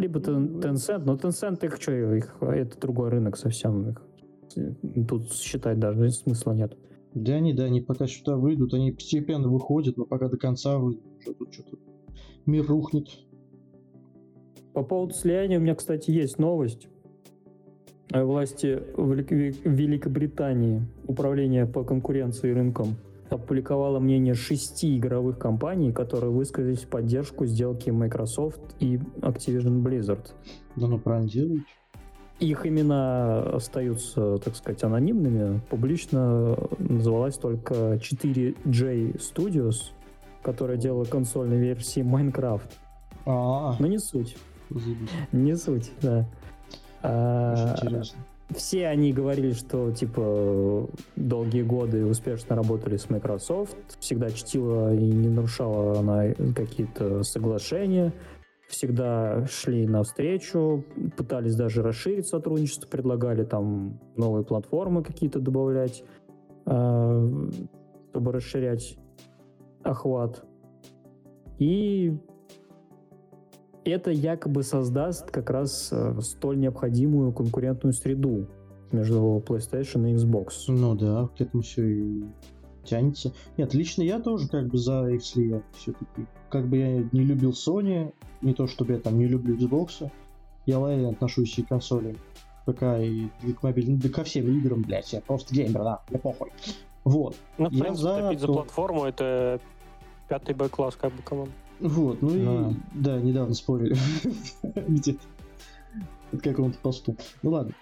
Либо 0.00 0.18
Ten- 0.18 0.60
Tencent, 0.60 1.02
но 1.04 1.14
Tencent 1.16 1.64
их 1.64 1.76
что, 1.80 1.92
их, 1.92 2.36
это 2.40 2.80
другой 2.80 3.10
рынок 3.10 3.36
совсем. 3.36 3.90
Их, 3.90 4.02
тут 5.06 5.30
считать 5.32 5.78
даже 5.78 6.10
смысла 6.10 6.52
нет. 6.52 6.76
Да 7.14 7.34
они, 7.34 7.52
да, 7.52 7.64
они 7.64 7.82
пока 7.82 8.06
сюда 8.06 8.36
выйдут, 8.36 8.72
они 8.72 8.92
постепенно 8.92 9.48
выходят, 9.48 9.98
но 9.98 10.06
пока 10.06 10.28
до 10.28 10.38
конца 10.38 10.78
выйдут, 10.78 11.04
уже 11.18 11.34
тут 11.34 11.52
что-то 11.52 11.76
мир 12.46 12.64
рухнет. 12.66 13.08
По 14.72 14.82
поводу 14.82 15.12
слияния 15.12 15.58
у 15.58 15.60
меня, 15.60 15.74
кстати, 15.74 16.10
есть 16.10 16.38
новость. 16.38 16.88
Власти 18.10 18.82
Ви- 18.96 19.54
Великобритании, 19.64 20.82
Управление 21.06 21.66
по 21.66 21.84
конкуренции 21.84 22.50
и 22.50 22.54
рынкам, 23.30 23.40
опубликовало 23.40 23.98
мнение 23.98 24.34
шести 24.34 24.98
игровых 24.98 25.38
компаний, 25.38 25.92
которые 25.92 26.30
высказались 26.30 26.80
в 26.80 26.88
поддержку 26.88 27.46
сделки 27.46 27.90
Microsoft 27.90 28.60
и 28.80 28.96
Activision 29.20 29.82
Blizzard. 29.82 30.32
Да 30.76 30.86
ну 30.86 31.00
делают. 31.26 31.64
Их 32.38 32.66
имена 32.66 33.40
остаются, 33.56 34.38
так 34.38 34.56
сказать, 34.56 34.82
анонимными. 34.82 35.60
Публично 35.68 36.56
называлась 36.78 37.36
только 37.36 37.96
4J 37.96 39.18
Studios, 39.18 39.92
которая 40.42 40.78
делала 40.78 41.04
консольные 41.04 41.60
версии 41.60 42.02
Minecraft. 42.02 42.70
А, 43.26 43.76
Но 43.78 43.86
не 43.86 43.98
суть. 43.98 44.38
заебись. 44.70 45.10
Не 45.32 45.54
суть, 45.54 45.92
да. 46.00 46.26
А, 47.02 47.74
Очень 47.74 47.88
интересно. 47.88 48.20
Все 48.54 48.88
они 48.88 49.12
говорили, 49.12 49.52
что 49.52 49.90
типа 49.92 50.88
долгие 51.16 51.62
годы 51.62 52.04
успешно 52.04 52.56
работали 52.56 52.96
с 52.96 53.08
Microsoft, 53.10 53.76
всегда 53.98 54.30
чтила 54.30 54.94
и 54.94 55.02
не 55.02 55.28
нарушала 55.28 55.98
она 56.00 56.34
какие-то 56.54 57.22
соглашения, 57.22 58.12
всегда 58.68 59.46
шли 59.46 59.86
навстречу, 59.86 60.84
пытались 61.16 61.56
даже 61.56 61.82
расширить 61.82 62.26
сотрудничество, 62.26 62.88
предлагали 62.88 63.44
там 63.44 64.00
новые 64.16 64.44
платформы 64.44 65.02
какие-то 65.02 65.40
добавлять, 65.40 66.04
а, 66.66 67.28
чтобы 68.10 68.32
расширять 68.32 68.96
охват. 69.82 70.44
И 71.58 72.16
это 73.84 74.10
якобы 74.10 74.62
создаст 74.62 75.30
как 75.30 75.50
раз 75.50 75.88
э, 75.92 76.18
столь 76.20 76.58
необходимую 76.60 77.32
конкурентную 77.32 77.92
среду 77.92 78.46
между 78.92 79.42
PlayStation 79.46 80.08
и 80.10 80.14
Xbox. 80.14 80.48
Ну 80.68 80.94
да, 80.94 81.28
к 81.36 81.40
этому 81.40 81.62
все 81.62 81.86
и 81.88 82.24
тянется. 82.84 83.32
Нет, 83.56 83.74
лично 83.74 84.02
я 84.02 84.18
тоже 84.20 84.48
как 84.48 84.68
бы 84.68 84.78
за 84.78 85.08
их 85.08 85.24
слияние 85.24 85.62
все-таки. 85.76 86.26
Как 86.50 86.66
бы 86.68 86.76
я 86.78 86.88
не 87.12 87.20
любил 87.20 87.50
Sony, 87.50 88.12
не 88.42 88.54
то 88.54 88.66
чтобы 88.66 88.94
я 88.94 88.98
там 88.98 89.18
не 89.18 89.26
люблю 89.26 89.56
Xbox, 89.56 90.10
я 90.66 90.78
лояльно 90.78 91.10
отношусь 91.10 91.56
и 91.58 91.62
к 91.62 91.68
консолям, 91.68 92.16
ПК 92.66 92.82
и 93.00 93.28
к 93.52 93.62
мобильным, 93.62 93.98
да 93.98 94.08
ко 94.08 94.24
всем 94.24 94.46
играм, 94.48 94.82
блядь, 94.82 95.12
я 95.12 95.20
просто 95.20 95.54
геймер, 95.54 95.82
да, 95.82 96.02
мне 96.10 96.18
похуй. 96.18 96.50
Вот, 97.04 97.34
Ну, 97.56 97.68
в 97.70 97.72
Я 97.72 97.82
принципе, 97.84 98.02
за 98.08 98.18
топить 98.20 98.40
за 98.40 98.46
то- 98.46 98.52
платформу 98.54 99.04
это 99.04 99.60
пятый 100.28 100.54
Б-класс 100.54 100.96
как 100.96 101.12
бы 101.14 101.22
команд. 101.22 101.50
Вот, 101.80 102.22
ну 102.22 102.34
и, 102.36 102.44
Да. 102.44 102.74
да, 102.94 103.20
недавно 103.20 103.54
спорили 103.54 103.96
где-то 104.88 105.20
в 106.32 106.38
каком-то 106.38 106.78
посту. 106.78 107.16
Ну 107.42 107.50
ладно. 107.50 107.72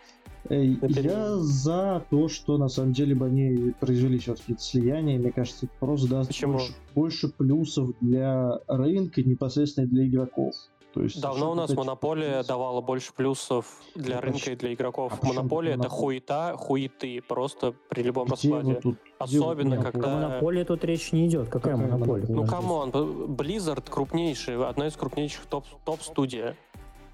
Э, 0.48 0.64
Я 0.64 1.36
за 1.38 2.04
то, 2.10 2.28
что 2.28 2.56
на 2.58 2.68
самом 2.68 2.92
деле 2.92 3.14
бы 3.14 3.26
они 3.26 3.72
произвели 3.80 4.18
все-таки 4.18 4.52
это 4.54 4.62
слияние. 4.62 5.18
Мне 5.18 5.32
кажется, 5.32 5.66
это 5.66 5.74
просто 5.80 6.08
даст 6.08 6.28
Почему? 6.28 6.52
больше, 6.54 6.72
больше 6.94 7.28
плюсов 7.28 7.90
для 8.00 8.58
рынка, 8.66 9.22
непосредственно 9.22 9.86
для 9.86 10.06
игроков. 10.06 10.54
То 10.98 11.04
есть, 11.04 11.20
Давно 11.20 11.52
у 11.52 11.54
нас 11.54 11.70
монополия 11.74 12.34
плюсы. 12.38 12.48
давала 12.48 12.80
больше 12.80 13.12
плюсов 13.14 13.66
для 13.94 14.16
Ну, 14.16 14.22
рынка 14.22 14.38
почему? 14.40 14.52
и 14.54 14.58
для 14.58 14.74
игроков. 14.74 15.12
А 15.22 15.26
монополия 15.26 15.74
это 15.74 15.88
хуета, 15.88 16.54
хуеты, 16.58 17.22
просто 17.22 17.72
при 17.88 18.02
любом 18.02 18.24
Где 18.26 18.32
раскладе. 18.32 18.74
тут- 18.80 18.96
Особенно, 19.20 19.74
где 19.76 19.84
когда- 19.92 20.08
монополию 20.08 20.66
тут 20.66 20.82
речь 20.84 21.12
не 21.12 21.28
идет. 21.28 21.48
Какая, 21.48 21.76
Какая 21.76 21.88
монополия? 21.92 22.26
Ну, 22.28 22.44
камон, 22.44 22.90
Blizzard 22.90 23.88
крупнейший, 23.88 24.56
одна 24.66 24.88
из 24.88 24.96
крупнейших 24.96 25.46
топ- 25.46 25.66
топ-студия. 25.84 26.56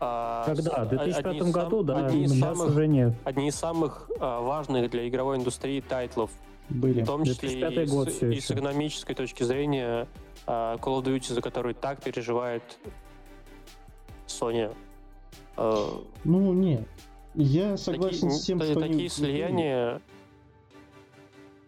А, 0.01 0.45
Когда? 0.47 0.83
В 0.83 0.87
с- 0.87 0.89
2005 0.89 1.27
одни 1.43 1.53
году, 1.53 1.77
сам- 1.79 1.87
да, 1.87 2.07
одни 2.07 2.25
из 2.25 2.31
сейчас 2.33 2.57
самых, 2.57 2.71
уже 2.71 2.87
нет. 2.89 3.15
одни 3.25 3.49
из 3.49 3.55
самых 3.55 4.11
а, 4.19 4.41
важных 4.41 4.91
для 4.91 5.07
игровой 5.07 5.37
индустрии 5.37 5.81
тайтлов, 5.83 6.31
были. 6.71 7.03
в 7.03 7.07
том 7.07 7.25
числе 7.25 7.51
2005 7.51 7.87
и, 7.87 7.91
год 7.91 8.11
с, 8.11 8.23
и 8.23 8.41
с 8.41 8.51
экономической 8.51 9.13
точки 9.15 9.43
зрения 9.43 10.09
а, 10.47 10.77
Call 10.79 11.03
of 11.03 11.05
Duty, 11.05 11.35
за 11.35 11.43
который 11.43 11.75
так 11.75 12.03
переживает 12.03 12.63
Sony. 14.27 14.75
А, 15.57 16.03
Ну, 16.25 16.53
нет. 16.53 16.87
Я 17.35 17.77
согласен 17.77 18.29
такие, 18.29 18.31
с 18.31 18.45
тем, 18.45 18.59
что 18.59 18.67
они 18.67 18.75
такие 18.75 19.09
крутые. 19.09 19.11
слияния... 19.11 20.03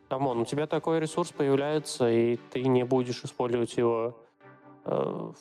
Come 0.09 0.26
on, 0.26 0.39
у 0.39 0.45
тебя 0.45 0.69
такой 0.69 1.01
ресурс 1.01 1.33
появляется, 1.33 2.09
и 2.09 2.37
ты 2.53 2.63
не 2.63 2.85
будешь 2.85 3.25
использовать 3.25 3.77
его 3.77 4.17
э, 4.85 5.33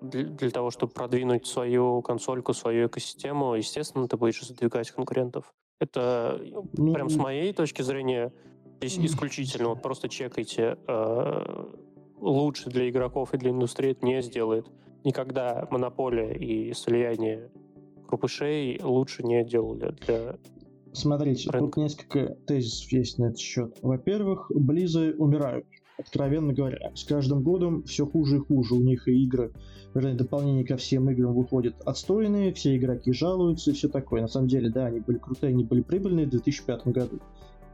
для, 0.00 0.24
для 0.24 0.50
того, 0.50 0.70
чтобы 0.70 0.92
продвинуть 0.92 1.46
свою 1.46 2.00
консольку, 2.00 2.54
свою 2.54 2.86
экосистему. 2.86 3.54
Естественно, 3.54 4.08
ты 4.08 4.16
будешь 4.16 4.40
задвигать 4.40 4.90
конкурентов. 4.92 5.52
Это 5.78 6.40
Ну, 6.72 6.94
прям 6.94 7.10
с 7.10 7.16
моей 7.16 7.52
точки 7.52 7.82
зрения 7.82 8.32
здесь 8.80 8.98
исключительно. 8.98 9.68
Вот 9.68 9.82
просто 9.82 10.08
чекайте. 10.08 10.78
э, 10.86 11.64
лучше 12.18 12.70
для 12.70 12.88
игроков 12.88 13.34
и 13.34 13.36
для 13.36 13.50
индустрии 13.50 13.90
это 13.90 14.06
не 14.06 14.22
сделает. 14.22 14.66
Никогда 15.04 15.68
монополия 15.70 16.32
и 16.32 16.72
слияние 16.72 17.50
крупышей 18.08 18.80
лучше 18.82 19.22
не 19.22 19.44
делали 19.44 19.94
для 20.06 20.36
Смотрите, 20.92 21.50
рынка. 21.50 21.66
тут 21.66 21.76
несколько 21.76 22.36
тезисов 22.46 22.90
есть 22.92 23.18
на 23.18 23.26
этот 23.26 23.38
счет. 23.38 23.76
Во-первых, 23.82 24.50
Близы 24.54 25.14
умирают, 25.18 25.66
откровенно 25.98 26.54
говоря. 26.54 26.92
С 26.94 27.04
каждым 27.04 27.42
годом 27.42 27.82
все 27.82 28.06
хуже 28.06 28.36
и 28.36 28.40
хуже. 28.40 28.74
У 28.74 28.80
них 28.80 29.06
и 29.08 29.24
игры, 29.24 29.52
вернее, 29.92 30.14
дополнения 30.14 30.64
ко 30.64 30.76
всем 30.76 31.10
играм 31.10 31.34
выходят 31.34 31.74
отстойные, 31.84 32.54
все 32.54 32.76
игроки 32.76 33.12
жалуются 33.12 33.72
и 33.72 33.74
все 33.74 33.88
такое. 33.88 34.22
На 34.22 34.28
самом 34.28 34.48
деле, 34.48 34.70
да, 34.70 34.86
они 34.86 35.00
были 35.00 35.18
крутые, 35.18 35.50
они 35.50 35.64
были 35.64 35.82
прибыльные 35.82 36.26
в 36.26 36.30
2005 36.30 36.86
году. 36.88 37.18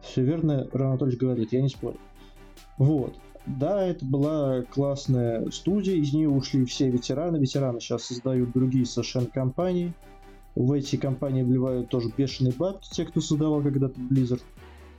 Все 0.03 0.23
верно, 0.25 0.67
Роман 0.73 0.93
Анатольевич 0.93 1.21
говорит, 1.21 1.53
я 1.53 1.61
не 1.61 1.69
спорю. 1.69 1.99
Вот. 2.79 3.15
Да, 3.59 3.85
это 3.85 4.05
была 4.05 4.63
классная 4.63 5.49
студия, 5.51 5.95
из 5.95 6.13
нее 6.13 6.29
ушли 6.29 6.65
все 6.65 6.91
ветераны. 6.91 7.39
Ветераны 7.39 7.81
сейчас 7.81 8.05
создают 8.05 8.53
другие 8.53 8.85
совершенно 8.87 9.27
компании. 9.27 9.93
В 10.55 10.73
эти 10.73 10.97
компании 10.97 11.43
вливают 11.43 11.89
тоже 11.89 12.11
бешеные 12.17 12.53
бабки, 12.53 12.89
те, 12.91 13.05
кто 13.05 13.21
создавал 13.21 13.63
когда-то 13.63 13.99
Blizzard. 14.01 14.43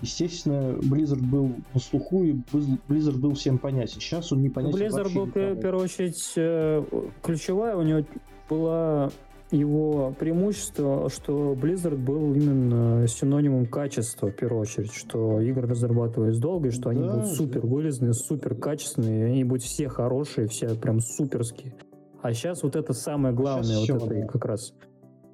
Естественно, 0.01 0.75
Blizzard 0.79 1.21
был 1.21 1.55
на 1.73 1.79
слуху, 1.79 2.23
и 2.23 2.33
Blizzard 2.33 3.17
был 3.17 3.35
всем 3.35 3.59
понятен. 3.59 4.01
Сейчас 4.01 4.31
он 4.31 4.41
не 4.41 4.49
понятен 4.49 4.77
Blizzard 4.79 5.03
вообще 5.03 5.15
был, 5.15 5.25
в 5.25 5.61
первую 5.61 5.83
очередь, 5.83 6.33
э, 6.37 6.83
ключевая 7.21 7.75
у 7.75 7.83
него 7.83 8.03
была 8.49 9.11
его 9.51 10.13
преимущество, 10.17 11.09
что 11.09 11.53
Blizzard 11.53 11.97
был 11.97 12.33
именно 12.33 13.07
синонимом 13.07 13.65
качества, 13.65 14.27
в 14.27 14.35
первую 14.35 14.61
очередь, 14.61 14.93
что 14.93 15.39
игры 15.41 15.67
разрабатывались 15.67 16.37
долго, 16.39 16.69
и 16.69 16.71
что 16.71 16.89
они 16.89 17.01
Да, 17.01 17.07
будут 17.15 17.23
да. 17.29 17.35
супер 17.35 17.65
вылезные, 17.65 18.13
супер 18.13 18.55
качественные, 18.55 19.25
они 19.25 19.43
будут 19.43 19.63
все 19.63 19.89
хорошие, 19.89 20.47
все 20.47 20.75
прям 20.75 20.99
суперские. 20.99 21.75
А 22.21 22.33
сейчас 22.33 22.63
вот 22.63 22.75
это 22.75 22.93
самое 22.93 23.33
главное, 23.35 23.83
щас 23.85 23.89
вот 24.01 24.05
это 24.11 24.15
и 24.15 24.21
она? 24.21 24.27
как 24.27 24.45
раз, 24.45 24.73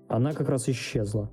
она 0.07 0.33
как 0.33 0.49
раз 0.49 0.67
исчезла. 0.69 1.29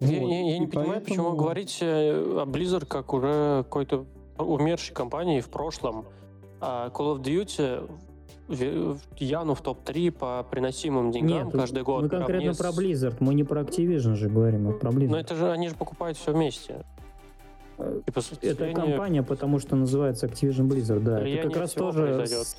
Я, 0.00 0.20
Вот, 0.20 0.28
я- 0.30 0.50
я 0.52 0.58
не 0.58 0.64
и 0.64 0.68
понимаю, 0.68 1.00
почему 1.00 1.24
поэтому- 1.24 1.36
говорить 1.36 1.78
э, 1.80 2.12
о 2.40 2.44
Blizzard 2.46 2.86
как 2.86 3.12
уже 3.14 3.62
какой-то 3.64 4.04
умершей 4.38 4.94
компании 4.94 5.40
в 5.40 5.48
прошлом. 5.48 6.06
А 6.60 6.90
Call 6.90 7.16
of 7.16 7.22
Duty 7.22 7.88
Яну 8.48 9.54
в 9.54 9.62
топ-3 9.62 10.10
по 10.10 10.46
приносимым 10.50 11.10
деньгам 11.10 11.46
Нет, 11.46 11.52
каждый 11.52 11.82
год. 11.84 12.02
мы 12.02 12.08
конкретно 12.08 12.52
с- 12.54 12.58
про 12.58 12.68
Blizzard, 12.70 13.16
мы 13.20 13.34
не 13.34 13.44
про 13.44 13.62
Activision 13.62 14.14
же 14.14 14.28
говорим, 14.28 14.68
а 14.68 14.72
про 14.72 14.90
Blizzard. 14.90 15.08
Но 15.10 15.18
это 15.18 15.34
же 15.36 15.50
они 15.50 15.68
же 15.68 15.74
покупают 15.74 16.18
все 16.18 16.32
вместе. 16.32 16.84
Типа, 18.06 18.18
Это 18.20 18.54
слияние- 18.54 18.74
компания, 18.74 19.22
потому 19.22 19.58
что 19.58 19.76
называется 19.76 20.26
Activision 20.26 20.68
Blizzard, 20.68 21.00
да. 21.00 21.18
Это 21.20 21.22
Слияние 21.24 21.42
как 21.42 21.56
раз 21.56 21.72
тоже 21.72 22.02
произойдет. 22.06 22.56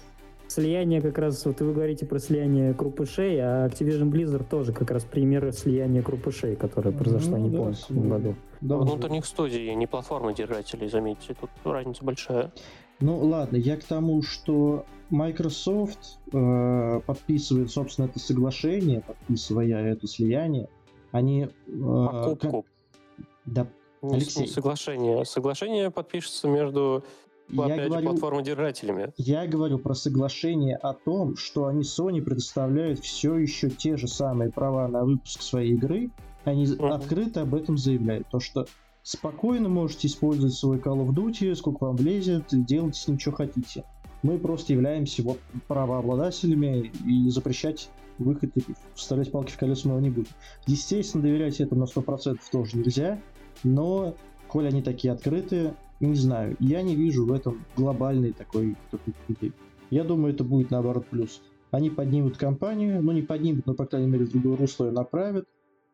слияние 0.48 1.02
как 1.02 1.18
раз, 1.18 1.46
вот 1.46 1.62
вы 1.62 1.74
говорите 1.74 2.06
про 2.06 2.20
слияние 2.20 2.74
крупышей, 2.74 3.40
а 3.40 3.68
Activision 3.68 4.10
Blizzard 4.12 4.46
тоже 4.50 4.74
как 4.74 4.90
раз 4.92 5.04
пример 5.04 5.52
слияния 5.54 6.02
крупышей, 6.02 6.56
которое 6.56 6.92
произошло, 6.92 7.38
Ну 7.38 7.44
не 7.46 7.50
да, 7.52 7.58
помню, 7.58 7.74
в 7.76 7.82
каком 7.88 8.04
с- 8.04 8.08
году. 8.10 8.36
Давно. 8.62 8.86
внутренних 8.86 9.26
студий, 9.26 9.74
не 9.76 9.88
платформы 9.88 10.34
держателей, 10.34 10.88
заметьте, 10.90 11.36
тут 11.40 11.50
разница 11.64 12.04
большая. 12.04 12.52
Ну 13.00 13.18
ладно, 13.26 13.58
я 13.58 13.78
к 13.78 13.84
тому, 13.84 14.22
что 14.22 14.86
Microsoft 15.14 16.18
э, 16.32 17.02
подписывает, 17.06 17.70
собственно, 17.72 18.08
это 18.08 18.20
соглашение, 18.20 19.02
подписывая 19.02 19.92
это 19.92 20.08
слияние, 20.08 20.68
они... 21.12 21.44
э, 21.44 21.50
Покупку. 21.68 22.66
как- 23.18 23.26
Да, 23.46 23.68
Не, 24.02 24.16
Алексей. 24.16 24.48
соглашение. 24.48 25.24
Соглашение 25.26 25.92
подпишется 25.92 26.48
между 26.48 27.04
я 27.50 27.66
опять 27.66 27.84
же, 27.84 27.90
говорю, 27.90 28.08
платформодержателями. 28.10 29.14
я 29.18 29.46
говорю 29.46 29.78
про 29.78 29.94
соглашение 29.94 30.78
о 30.78 30.94
том, 30.94 31.36
что 31.36 31.68
они 31.68 31.82
Sony 31.82 32.22
предоставляют 32.22 33.00
все 33.00 33.36
еще 33.38 33.70
те 33.70 33.98
же 33.98 34.08
самые 34.08 34.52
права 34.52 34.88
на 34.88 35.04
выпуск 35.06 35.42
своей 35.44 35.74
игры. 35.74 36.10
Они 36.46 36.66
Мгм. 36.66 36.86
открыто 36.92 37.42
об 37.44 37.54
этом 37.54 37.78
заявляют. 37.78 38.28
То, 38.30 38.40
что 38.40 38.66
спокойно 39.04 39.70
можете 39.70 40.08
использовать 40.08 40.54
свой 40.56 40.78
Call 40.80 41.06
of 41.06 41.10
Duty, 41.10 41.54
сколько 41.56 41.84
вам 41.84 41.98
влезет, 41.98 42.46
делайте 42.50 43.00
с 43.00 43.08
ним, 43.08 43.20
что 43.20 43.32
хотите. 43.32 43.84
Мы 44.24 44.40
просто 44.40 44.74
являемся 44.74 45.22
его 45.22 45.38
правообладателями 45.68 46.92
и 47.06 47.30
запрещать 47.30 47.90
выход 48.18 48.52
и 48.56 48.62
вставлять 48.96 49.32
палки 49.32 49.52
в 49.52 49.58
колеса 49.58 49.88
мы 49.88 49.96
его 49.96 50.02
не 50.02 50.10
будем. 50.10 50.32
Естественно, 50.66 51.24
доверять 51.24 51.60
этому 51.60 51.82
на 51.82 51.86
100% 51.86 52.40
тоже 52.52 52.78
нельзя, 52.78 53.22
но, 53.64 54.16
коль 54.48 54.68
они 54.68 54.82
такие 54.82 55.14
открытые, 55.14 55.76
не 56.00 56.16
знаю, 56.16 56.56
я 56.60 56.82
не 56.82 56.96
вижу 56.96 57.26
в 57.26 57.34
этом 57.34 57.64
глобальной 57.76 58.34
такой, 58.34 58.76
такой 58.92 59.14
идеи. 59.28 59.54
Я 59.90 60.04
думаю, 60.04 60.34
это 60.34 60.44
будет 60.44 60.72
наоборот 60.72 61.06
плюс. 61.08 61.42
Они 61.72 61.90
поднимут 61.90 62.38
компанию, 62.38 63.02
ну 63.02 63.12
не 63.12 63.22
поднимут, 63.22 63.66
но 63.66 63.74
по 63.74 63.86
крайней 63.86 64.08
мере 64.08 64.26
в 64.26 64.32
другое 64.32 64.58
русло 64.58 64.86
ее 64.86 64.92
направят. 64.92 65.48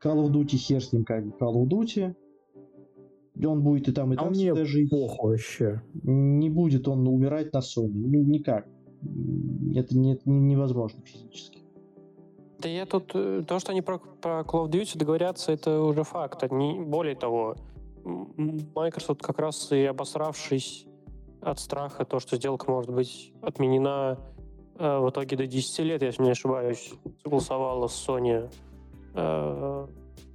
Call 0.03 0.23
of 0.23 0.31
Duty 0.31 0.55
хер 0.55 0.83
с 0.83 0.93
ним 0.93 1.03
как 1.03 1.25
бы 1.25 1.35
Call 1.37 1.53
of 1.55 1.67
Duty. 1.67 2.15
И 3.39 3.45
он 3.45 3.63
будет 3.63 3.87
и 3.87 3.91
там, 3.93 4.11
и 4.11 4.17
А 4.17 4.19
там 4.19 4.29
мне 4.29 4.51
всегда 4.53 4.65
жить. 4.65 4.89
Похуй 4.89 5.31
вообще. 5.31 5.81
Не 6.03 6.49
будет 6.49 6.87
он 6.89 7.07
умирать 7.07 7.53
на 7.53 7.59
Sony. 7.59 7.89
Ну, 7.93 8.21
никак. 8.23 8.67
Это 9.75 9.97
не, 9.97 10.19
не- 10.25 10.39
невозможно 10.39 11.01
физически. 11.05 11.59
Да 12.59 12.67
я 12.67 12.85
тут... 12.85 13.11
э, 13.13 13.43
То, 13.47 13.59
что 13.59 13.71
они 13.71 13.81
про, 13.81 13.99
про 13.99 14.41
Call 14.41 14.65
of 14.65 14.69
Duty 14.69 14.97
договорятся, 14.97 15.53
это 15.53 15.81
уже 15.81 16.03
факт. 16.03 16.43
Они, 16.43 16.81
более 16.81 17.15
того, 17.15 17.55
Microsoft 18.03 19.21
как 19.21 19.39
раз 19.39 19.71
и 19.71 19.85
обосравшись 19.85 20.85
от 21.41 21.59
страха, 21.59 22.03
то, 22.03 22.19
что 22.19 22.35
сделка 22.35 22.69
может 22.69 22.91
быть 22.93 23.31
отменена 23.41 24.17
э, 24.77 24.99
в 24.99 25.09
итоге 25.11 25.37
до 25.37 25.47
10 25.47 25.79
лет, 25.85 26.01
если 26.01 26.23
не 26.23 26.31
ошибаюсь, 26.31 26.91
согласовала 27.23 27.87
с 27.87 28.05
Sony 28.05 28.51
э, 29.15 29.87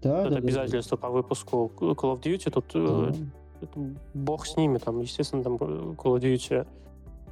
Да, 0.04 0.20
это 0.20 0.30
да, 0.30 0.36
да, 0.36 0.36
обязательство 0.36 0.96
по 0.96 1.08
выпуску 1.08 1.72
Call 1.76 2.14
of 2.14 2.20
Duty. 2.20 2.50
Тут 2.50 2.70
э, 2.74 3.12
да. 3.12 3.66
это 3.66 3.96
бог 4.12 4.46
с 4.46 4.56
ними, 4.56 4.78
там, 4.78 5.00
естественно, 5.00 5.42
там 5.42 5.54
э, 5.54 5.94
Call 5.96 6.16
of 6.16 6.20
Duty 6.20 6.66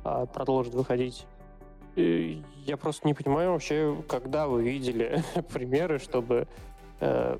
а, 0.04 0.26
продолжит 0.26 0.74
выходить. 0.74 1.26
И 1.94 2.42
я 2.64 2.76
просто 2.76 3.06
не 3.06 3.14
понимаю 3.14 3.52
вообще, 3.52 3.94
когда 4.08 4.48
вы 4.48 4.62
видели 4.62 5.22
примеры, 5.52 5.98
чтобы 5.98 6.48
э, 7.00 7.36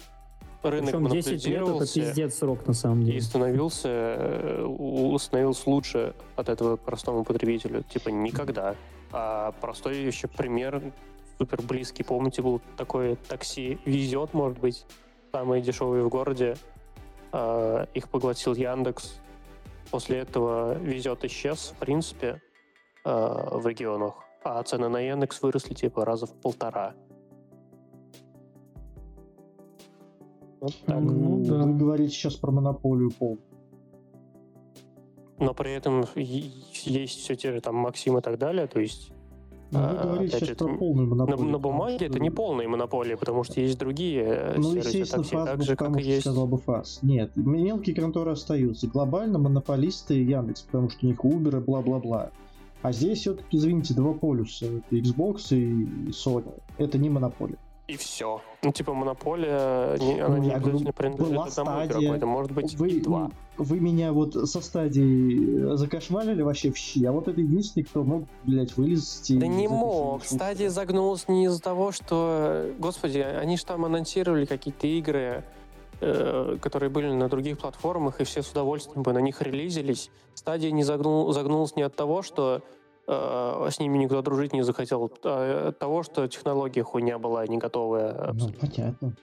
рынок 0.63 0.91
Причем 0.91 1.09
10 1.09 1.47
лет 1.47 1.69
это 1.69 1.81
пиздец 1.81 2.35
срок 2.35 2.67
на 2.67 2.75
самом 2.75 3.01
и 3.03 3.05
деле. 3.05 3.21
становился, 3.23 3.89
э, 3.89 5.17
становился 5.19 5.71
лучше 5.71 6.15
от 6.37 6.49
этого 6.49 6.77
простому 6.77 7.25
потребителю. 7.25 7.83
Типа 7.85 8.11
никогда. 8.11 8.77
А 9.11 9.53
простой 9.61 10.03
еще 10.05 10.29
пример, 10.29 10.83
супер 11.39 11.63
близкий. 11.63 12.03
Помните, 12.03 12.43
был 12.43 12.61
такое 12.77 13.17
такси 13.17 13.79
везет, 13.85 14.35
может 14.35 14.59
быть, 14.59 14.87
самые 15.33 15.63
дешевые 15.63 16.05
в 16.05 16.09
городе. 16.09 16.55
А, 17.33 17.87
их 17.95 18.09
поглотил 18.11 18.55
Яндекс. 18.55 19.19
После 19.91 20.19
этого 20.19 20.75
везет 20.75 21.25
исчез, 21.25 21.73
в 21.75 21.79
принципе, 21.79 22.41
а, 23.05 23.59
в 23.59 23.67
регионах. 23.67 24.15
А 24.45 24.63
цены 24.63 24.89
на 24.89 25.01
Яндекс 25.01 25.43
выросли 25.43 25.75
типа 25.75 26.05
раза 26.05 26.27
в 26.27 26.35
полтора. 26.35 26.95
Вот 30.61 30.75
так. 30.87 31.01
Ну, 31.01 31.43
да. 31.45 31.65
Вы 31.65 31.75
говорите 31.75 32.15
сейчас 32.15 32.35
про 32.37 32.53
монополию 32.53 33.11
пол. 33.11 33.39
но 35.39 35.55
при 35.55 35.73
этом 35.73 36.05
есть 36.15 37.19
все 37.19 37.35
те 37.35 37.53
же 37.53 37.61
там 37.61 37.75
Максим 37.75 38.19
и 38.19 38.21
так 38.21 38.39
далее, 38.39 38.69
то 38.69 38.79
есть 38.79 39.13
Ну, 39.73 39.79
Вы 39.81 39.87
А, 39.87 40.03
говорите 40.07 40.37
сейчас 40.37 40.49
же, 40.51 40.55
про 40.55 40.67
это 40.67 40.79
полную 40.79 41.09
на, 41.09 41.15
монополию. 41.15 41.47
на 41.47 41.53
потому 41.59 41.75
бумаге 41.79 41.97
это 41.97 42.13
что- 42.13 42.19
не 42.23 42.31
полная 42.31 42.69
монополия, 42.69 43.17
потому 43.17 43.43
что 43.43 43.61
есть 43.61 43.79
другие 43.79 44.23
э, 44.23 44.55
Ну, 44.59 44.65
сервисы 44.75 44.89
естественно, 44.99 45.23
такси, 45.23 45.35
ФАС 45.37 45.47
так 45.49 45.63
же, 45.63 45.77
как 45.77 45.97
и 45.99 46.03
есть... 46.03 46.21
сказал 46.21 46.47
бы 46.47 46.59
ФАС. 46.59 46.99
Нет, 47.03 47.33
мелкие 47.37 47.97
конторы 47.97 48.33
остаются. 48.33 48.87
Глобально 48.87 49.39
монополисты 49.39 50.23
Яндекс, 50.23 50.63
потому 50.63 50.91
что 50.91 51.07
у 51.07 51.09
них 51.09 51.19
Uber 51.25 51.57
и 51.57 51.61
бла-бла-бла. 51.65 52.31
А 52.83 52.93
здесь 52.93 53.21
все-таки, 53.21 53.57
извините, 53.57 53.95
два 53.95 54.13
полюса. 54.13 54.67
Это 54.67 54.97
Xbox 54.97 55.55
и 55.57 56.11
Sony. 56.11 56.53
Это 56.79 56.99
не 56.99 57.09
монополия. 57.09 57.57
И 57.89 57.97
все. 57.97 58.41
Ну, 58.63 58.73
типа, 58.73 58.93
монополия, 58.93 59.97
не- 59.99 60.21
она 60.21 60.37
Ну, 60.37 60.43
не 60.43 60.49
говорю, 60.51 60.67
обязательно 60.67 60.93
принадлежит 60.93 61.33
была 61.33 61.45
одному 61.47 61.71
стадия. 61.71 61.87
игроку, 62.01 62.15
это 62.17 62.27
может 62.27 62.53
быть 62.53 62.75
Вы, 62.79 62.89
и 62.89 63.01
два. 63.01 63.31
Вы 63.63 63.81
меня 63.81 64.13
вот 64.13 64.35
со 64.35 64.61
стадии 64.61 65.75
закошмалили 65.77 66.43
вообще 66.43 66.71
в 66.71 66.77
щи, 66.77 67.05
а 67.05 67.13
вот 67.13 67.29
это 67.29 67.41
единственный, 67.41 67.85
кто 67.85 68.03
мог, 68.05 68.25
блядь, 68.45 68.77
вылезти. 68.77 69.39
Да 69.39 69.47
не 69.47 69.69
мог. 69.69 70.25
Стадия 70.25 70.71
загнулась 70.71 71.29
не 71.29 71.47
из-за 71.47 71.61
того, 71.61 71.93
что... 71.93 72.71
Господи, 72.79 73.19
они 73.19 73.57
же 73.57 73.65
там 73.65 73.85
анонсировали 73.85 74.45
какие-то 74.45 74.87
игры, 74.87 75.45
э, 76.01 76.57
которые 76.61 76.91
были 76.91 77.13
на 77.13 77.29
других 77.29 77.59
платформах, 77.59 78.21
и 78.21 78.25
все 78.25 78.43
с 78.43 78.51
удовольствием 78.51 79.03
бы 79.03 79.13
на 79.13 79.19
них 79.21 79.41
релизились. 79.43 80.11
Стадия 80.35 80.71
не 80.71 80.83
загнул, 80.83 81.33
загнулась 81.33 81.77
не 81.77 81.83
от 81.83 81.95
того, 81.95 82.23
что 82.23 82.63
э, 83.07 83.69
с 83.71 83.79
ними 83.79 83.99
никто 83.99 84.21
дружить 84.23 84.53
не 84.53 84.63
захотел, 84.63 85.11
а 85.25 85.69
от 85.69 85.79
того, 85.79 86.03
что 86.03 86.27
технология 86.29 86.83
хуйня 86.83 87.19
была 87.19 87.47
не 87.47 87.59
готовая, 87.59 88.33
Ну, 88.35 88.51
понятно. 88.61 89.15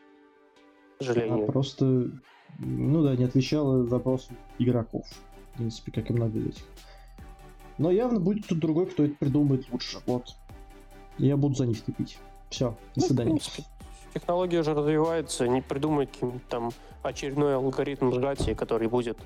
к 0.99 1.03
сожалению. 1.03 1.47
просто, 1.47 2.11
ну 2.57 3.03
да, 3.03 3.15
не 3.15 3.23
отвечала 3.25 3.85
запросу 3.85 4.31
игроков. 4.57 5.05
В 5.53 5.57
принципе, 5.57 5.91
как 5.91 6.09
и 6.09 6.13
много 6.13 6.39
этих. 6.39 6.63
Но 7.77 7.91
явно 7.91 8.19
будет 8.19 8.47
тут 8.47 8.59
другой, 8.59 8.87
кто 8.87 9.03
это 9.05 9.15
придумает 9.15 9.65
лучше. 9.71 9.99
Вот. 10.05 10.35
Я 11.17 11.37
буду 11.37 11.55
за 11.55 11.65
них 11.65 11.81
топить. 11.81 12.17
Все, 12.49 12.69
до 12.69 12.75
Ну, 12.95 13.01
в 13.03 13.05
свидания. 13.07 13.29
принципе, 13.31 13.63
технология 14.13 14.63
же 14.63 14.73
развивается, 14.73 15.47
не 15.47 15.61
придумать 15.61 16.11
каким-то 16.11 16.39
там 16.49 16.71
очередной 17.03 17.55
алгоритм 17.55 18.11
сжатия, 18.11 18.55
который 18.55 18.87
будет 18.87 19.17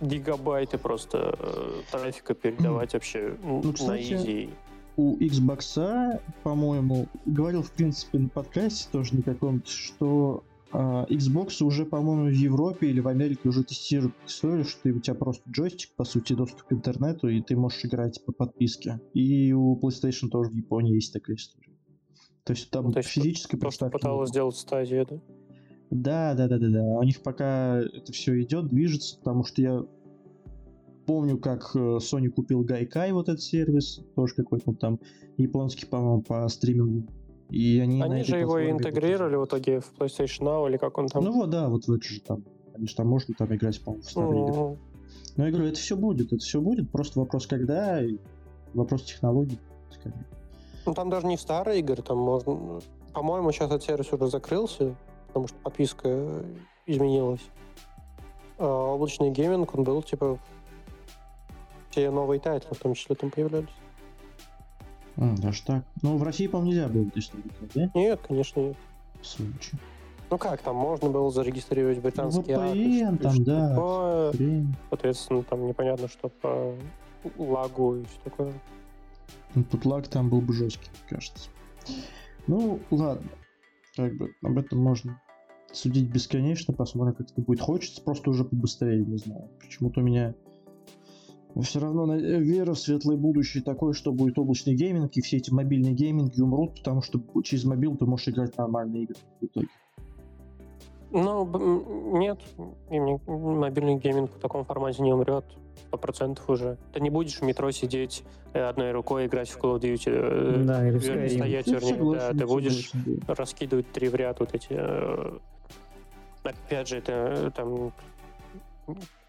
гигабайты 0.00 0.78
просто 0.78 1.36
э, 1.38 1.82
трафика 1.90 2.34
передавать 2.34 2.94
вообще 2.94 3.36
м, 3.42 3.60
Ну, 3.62 3.74
на 3.86 4.00
изи. 4.00 4.50
У 4.96 5.16
Xbox, 5.18 6.20
по-моему, 6.42 7.06
говорил, 7.26 7.62
в 7.62 7.70
принципе, 7.70 8.18
на 8.18 8.28
подкасте 8.28 8.88
тоже 8.90 9.14
на 9.14 9.22
каком-то, 9.22 9.70
что 9.70 10.42
Xbox 10.72 11.62
уже, 11.62 11.84
по-моему, 11.84 12.26
в 12.26 12.32
Европе 12.32 12.88
или 12.88 13.00
в 13.00 13.08
Америке 13.08 13.48
уже 13.48 13.64
тестируют 13.64 14.14
историю, 14.24 14.64
что 14.64 14.82
ты- 14.82 14.92
у 14.92 15.00
тебя 15.00 15.14
просто 15.14 15.42
джойстик, 15.50 15.90
по 15.96 16.04
сути, 16.04 16.32
доступ 16.34 16.62
к 16.62 16.72
интернету, 16.72 17.28
и 17.28 17.42
ты 17.42 17.56
можешь 17.56 17.84
играть 17.84 18.24
по 18.24 18.32
подписке. 18.32 19.00
И 19.12 19.52
у 19.52 19.78
PlayStation 19.80 20.28
тоже 20.28 20.50
в 20.50 20.54
Японии 20.54 20.94
есть 20.94 21.12
такая 21.12 21.36
история. 21.36 21.72
То 22.44 22.52
есть 22.52 22.70
там 22.70 22.86
Ну, 22.86 22.92
то 22.92 22.98
есть 23.00 23.10
физической 23.10 23.58
То, 23.58 23.70
что 23.70 23.90
пыталась 23.90 24.30
сделать 24.30 24.56
стадия, 24.56 25.04
да? 25.04 25.20
Да, 25.90 26.34
да, 26.34 26.48
да, 26.48 26.58
да, 26.58 26.68
да. 26.68 26.82
У 26.82 27.02
них 27.02 27.22
пока 27.22 27.80
это 27.80 28.12
все 28.12 28.40
идет, 28.40 28.68
движется, 28.68 29.18
потому 29.18 29.44
что 29.44 29.60
я 29.60 29.82
помню, 31.06 31.38
как 31.38 31.72
э, 31.74 31.98
Sony 31.98 32.28
купил 32.28 32.62
Гайкай, 32.62 33.10
вот 33.10 33.28
этот 33.28 33.42
сервис, 33.42 34.00
тоже 34.14 34.34
какой-то 34.36 34.72
там 34.74 35.00
японский, 35.36 35.86
по-моему, 35.86 36.22
по 36.22 36.46
стримингу. 36.48 37.08
И 37.50 37.80
они, 37.80 38.00
Они 38.00 38.22
же 38.22 38.38
его 38.38 38.58
и 38.58 38.70
интегрировали 38.70 39.36
в 39.36 39.44
итоге 39.44 39.80
в 39.80 39.92
PlayStation 39.98 40.42
Now, 40.42 40.68
или 40.68 40.76
как 40.76 40.96
он 40.98 41.08
там. 41.08 41.24
Ну 41.24 41.32
вот, 41.32 41.50
да, 41.50 41.68
вот 41.68 41.86
в 41.86 41.92
это 41.92 42.04
же 42.04 42.20
там. 42.20 42.44
Они 42.74 42.86
же 42.86 42.94
там 42.94 43.08
можно 43.08 43.34
там 43.34 43.54
играть, 43.54 43.82
по-моему, 43.82 44.02
в 44.02 44.10
старые 44.10 44.42
игры. 44.42 44.60
Мгм. 44.62 44.78
Но 45.36 45.46
я 45.46 45.52
говорю, 45.52 45.68
это 45.68 45.78
все 45.78 45.96
будет, 45.96 46.32
это 46.32 46.38
все 46.38 46.60
будет, 46.60 46.90
просто 46.90 47.18
вопрос 47.20 47.46
когда, 47.46 48.02
и 48.04 48.18
вопрос 48.74 49.04
технологий, 49.04 49.58
скорее. 49.90 50.26
Ну, 50.86 50.94
там 50.94 51.10
даже 51.10 51.26
не 51.26 51.36
в 51.36 51.40
старые 51.40 51.80
игры, 51.80 52.02
там 52.02 52.18
можно... 52.18 52.80
По-моему, 53.12 53.50
сейчас 53.50 53.68
этот 53.68 53.82
сервис 53.82 54.12
уже 54.12 54.28
закрылся, 54.28 54.94
потому 55.26 55.48
что 55.48 55.56
подписка 55.58 56.44
изменилось. 56.86 57.44
А 58.58 58.66
облачный 58.66 59.30
гейминг, 59.30 59.74
он 59.74 59.84
был, 59.84 60.02
типа, 60.02 60.38
все 61.90 62.10
новые 62.10 62.40
тайтлы, 62.40 62.76
в 62.76 62.78
том 62.78 62.94
числе, 62.94 63.16
там 63.16 63.30
появлялись. 63.30 63.68
А, 65.16 65.36
даже 65.36 65.62
так. 65.64 65.84
Ну, 66.02 66.16
в 66.16 66.22
России, 66.22 66.46
по-моему, 66.46 66.72
нельзя 66.72 66.88
было 66.88 67.10
тестировать, 67.10 67.52
да? 67.74 67.90
Нет, 67.94 68.20
конечно, 68.26 68.60
нет. 68.60 68.76
Случай. 69.22 69.76
Ну 70.30 70.38
как, 70.38 70.62
там 70.62 70.76
можно 70.76 71.10
было 71.10 71.30
зарегистрировать 71.30 71.98
британский 71.98 72.52
VPN-аккаунт, 72.52 73.22
там, 73.22 73.44
да. 73.44 73.68
такое. 73.70 74.66
Соответственно, 74.88 75.42
там 75.42 75.66
непонятно, 75.66 76.08
что 76.08 76.28
по 76.28 76.74
лагу 77.36 77.96
и 77.96 78.04
все 78.04 78.20
такое. 78.24 78.52
Ну, 79.54 79.64
Тут 79.64 79.84
лаг 79.84 80.06
там 80.06 80.30
был 80.30 80.40
бы 80.40 80.52
жесткий, 80.52 80.88
мне 80.90 81.18
кажется. 81.18 81.50
Ну, 82.46 82.78
ладно. 82.90 83.28
Как 83.96 84.16
бы 84.16 84.32
об 84.42 84.56
этом 84.56 84.78
можно 84.78 85.20
судить 85.72 86.08
бесконечно, 86.08 86.72
посмотрим, 86.72 87.14
как 87.14 87.28
это 87.28 87.40
будет. 87.42 87.60
Хочется 87.60 88.00
просто 88.00 88.30
уже 88.30 88.44
побыстрее, 88.44 89.04
не 89.04 89.18
знаю. 89.18 89.50
Почему-то 89.60 90.00
у 90.00 90.04
меня 90.04 90.34
все 91.62 91.80
равно 91.80 92.06
на- 92.06 92.16
вера 92.16 92.74
в 92.74 92.78
светлое 92.78 93.16
будущее 93.16 93.62
такое, 93.62 93.92
что 93.92 94.12
будет 94.12 94.38
облачный 94.38 94.74
гейминг, 94.74 95.16
и 95.16 95.20
все 95.20 95.38
эти 95.38 95.50
мобильные 95.50 95.92
гейминги 95.94 96.40
умрут, 96.40 96.76
потому 96.76 97.02
что 97.02 97.20
через 97.42 97.64
мобил 97.64 97.96
ты 97.96 98.06
можешь 98.06 98.28
играть 98.28 98.54
в 98.54 98.58
нормальные 98.58 99.02
игры 99.04 99.16
в 99.40 99.44
итоге. 99.44 99.68
Ну, 101.12 102.16
нет, 102.18 102.38
мобильный 102.88 103.96
гейминг 103.96 104.30
в 104.30 104.38
таком 104.38 104.64
формате 104.64 105.02
не 105.02 105.12
умрет. 105.12 105.44
Сто 105.88 105.98
процентов 105.98 106.48
уже. 106.48 106.78
Ты 106.92 107.00
не 107.00 107.10
будешь 107.10 107.40
в 107.40 107.42
метро 107.42 107.68
сидеть 107.72 108.22
э, 108.52 108.60
одной 108.62 108.92
рукой 108.92 109.26
играть 109.26 109.48
в 109.48 109.58
Call 109.58 109.76
of 109.76 109.80
Duty. 109.80 110.02
э, 110.06 110.64
Да, 110.64 110.88
или 110.88 110.98
вернее, 110.98 111.30
стоять, 111.30 111.66
Ну, 111.66 111.72
вернее, 111.72 111.94
согласен, 111.96 112.18
да, 112.36 112.38
ты 112.38 112.46
будешь 112.46 112.90
согласен, 112.90 113.22
да. 113.26 113.34
раскидывать 113.34 113.90
три 113.90 114.08
в 114.08 114.14
ряд 114.14 114.38
вот 114.38 114.54
эти... 114.54 114.68
э, 114.70 115.38
Опять 116.44 116.88
же, 116.88 116.98
это 116.98 117.12
э, 117.12 117.50
там 117.56 117.92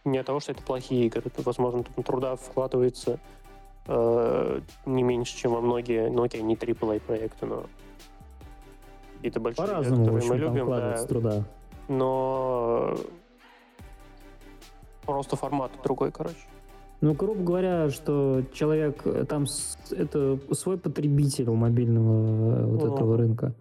не 0.05 0.17
от 0.17 0.25
того, 0.25 0.39
что 0.39 0.51
это 0.51 0.63
плохие 0.63 1.05
игры, 1.05 1.21
это, 1.25 1.41
возможно, 1.43 1.83
там 1.83 2.03
труда 2.03 2.35
вкладывается 2.35 3.19
э, 3.87 4.59
не 4.85 5.03
меньше, 5.03 5.37
чем 5.37 5.53
во 5.53 5.61
многие, 5.61 6.09
ну 6.09 6.23
окей, 6.23 6.41
не 6.41 6.55
AAA 6.55 6.99
проекты, 7.01 7.45
но 7.45 7.65
какие-то 9.15 9.39
большие, 9.39 9.65
игры, 9.65 9.75
По-разному, 9.75 10.03
в 10.03 10.05
которые 10.07 10.29
мы 10.29 10.37
любим, 10.37 10.67
да, 10.69 11.05
труда. 11.05 11.43
но 11.87 12.95
просто 15.05 15.35
формат 15.35 15.71
другой, 15.83 16.11
короче. 16.11 16.37
Ну, 17.01 17.13
грубо 17.13 17.41
говоря, 17.41 17.89
что 17.89 18.43
человек 18.53 19.01
э, 19.05 19.25
там 19.27 19.45
это 19.91 20.39
свой 20.53 20.77
потребитель 20.77 21.49
у 21.49 21.55
мобильного 21.55 22.59
э, 22.59 22.65
вот 22.65 22.83
Мгм. 22.83 22.93
этого 22.93 23.17
рынка. 23.17 23.53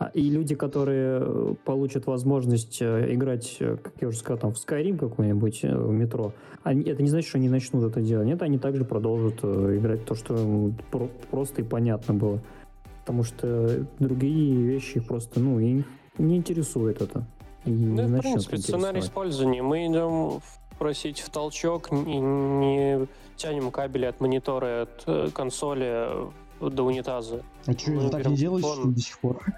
А, 0.00 0.10
И 0.14 0.30
люди, 0.30 0.54
которые 0.54 1.20
э, 1.20 1.54
получат 1.62 2.06
возможность 2.06 2.80
э, 2.80 3.12
играть, 3.12 3.58
э, 3.60 3.76
как 3.76 3.92
я 4.00 4.08
уже 4.08 4.16
сказал, 4.16 4.38
там 4.38 4.54
в 4.54 4.56
Skyrim 4.56 4.96
какой-нибудь 4.96 5.62
в 5.62 5.90
метро, 5.90 6.32
они, 6.62 6.84
это 6.84 7.02
не 7.02 7.10
значит, 7.10 7.28
что 7.28 7.36
они 7.36 7.50
начнут 7.50 7.84
это 7.84 8.00
делать. 8.00 8.26
Нет, 8.26 8.40
они 8.40 8.56
также 8.58 8.86
продолжат 8.86 9.44
играть 9.44 10.06
то, 10.06 10.14
что 10.14 10.34
им 10.36 10.74
про- 10.90 11.10
просто 11.30 11.60
и 11.60 11.64
понятно 11.64 12.14
было. 12.14 12.40
Потому 13.00 13.24
что 13.24 13.86
другие 13.98 14.62
вещи 14.62 15.00
просто, 15.00 15.38
ну, 15.38 15.58
их 15.58 15.84
не 16.16 16.38
интересует 16.38 17.02
это. 17.02 17.26
И 17.66 17.70
Ну, 17.70 18.08
не 18.08 18.16
и, 18.16 18.18
в 18.18 18.20
принципе, 18.20 18.56
сценарий 18.56 19.00
использования. 19.00 19.62
Мы 19.62 19.86
идем 19.86 20.40
просить 20.78 21.20
в 21.20 21.28
толчок, 21.28 21.92
не, 21.92 22.20
не 22.20 23.06
тянем 23.36 23.70
кабели 23.70 24.06
от 24.06 24.18
монитора, 24.20 24.82
от 24.88 25.34
консоли 25.34 26.08
до 26.68 26.82
унитаза. 26.82 27.42
А 27.66 27.72
что, 27.72 27.92
вы 27.92 28.10
так 28.10 28.26
не 28.26 28.36
ли, 28.36 28.92
до 28.94 29.00
сих 29.00 29.18
пор? 29.20 29.42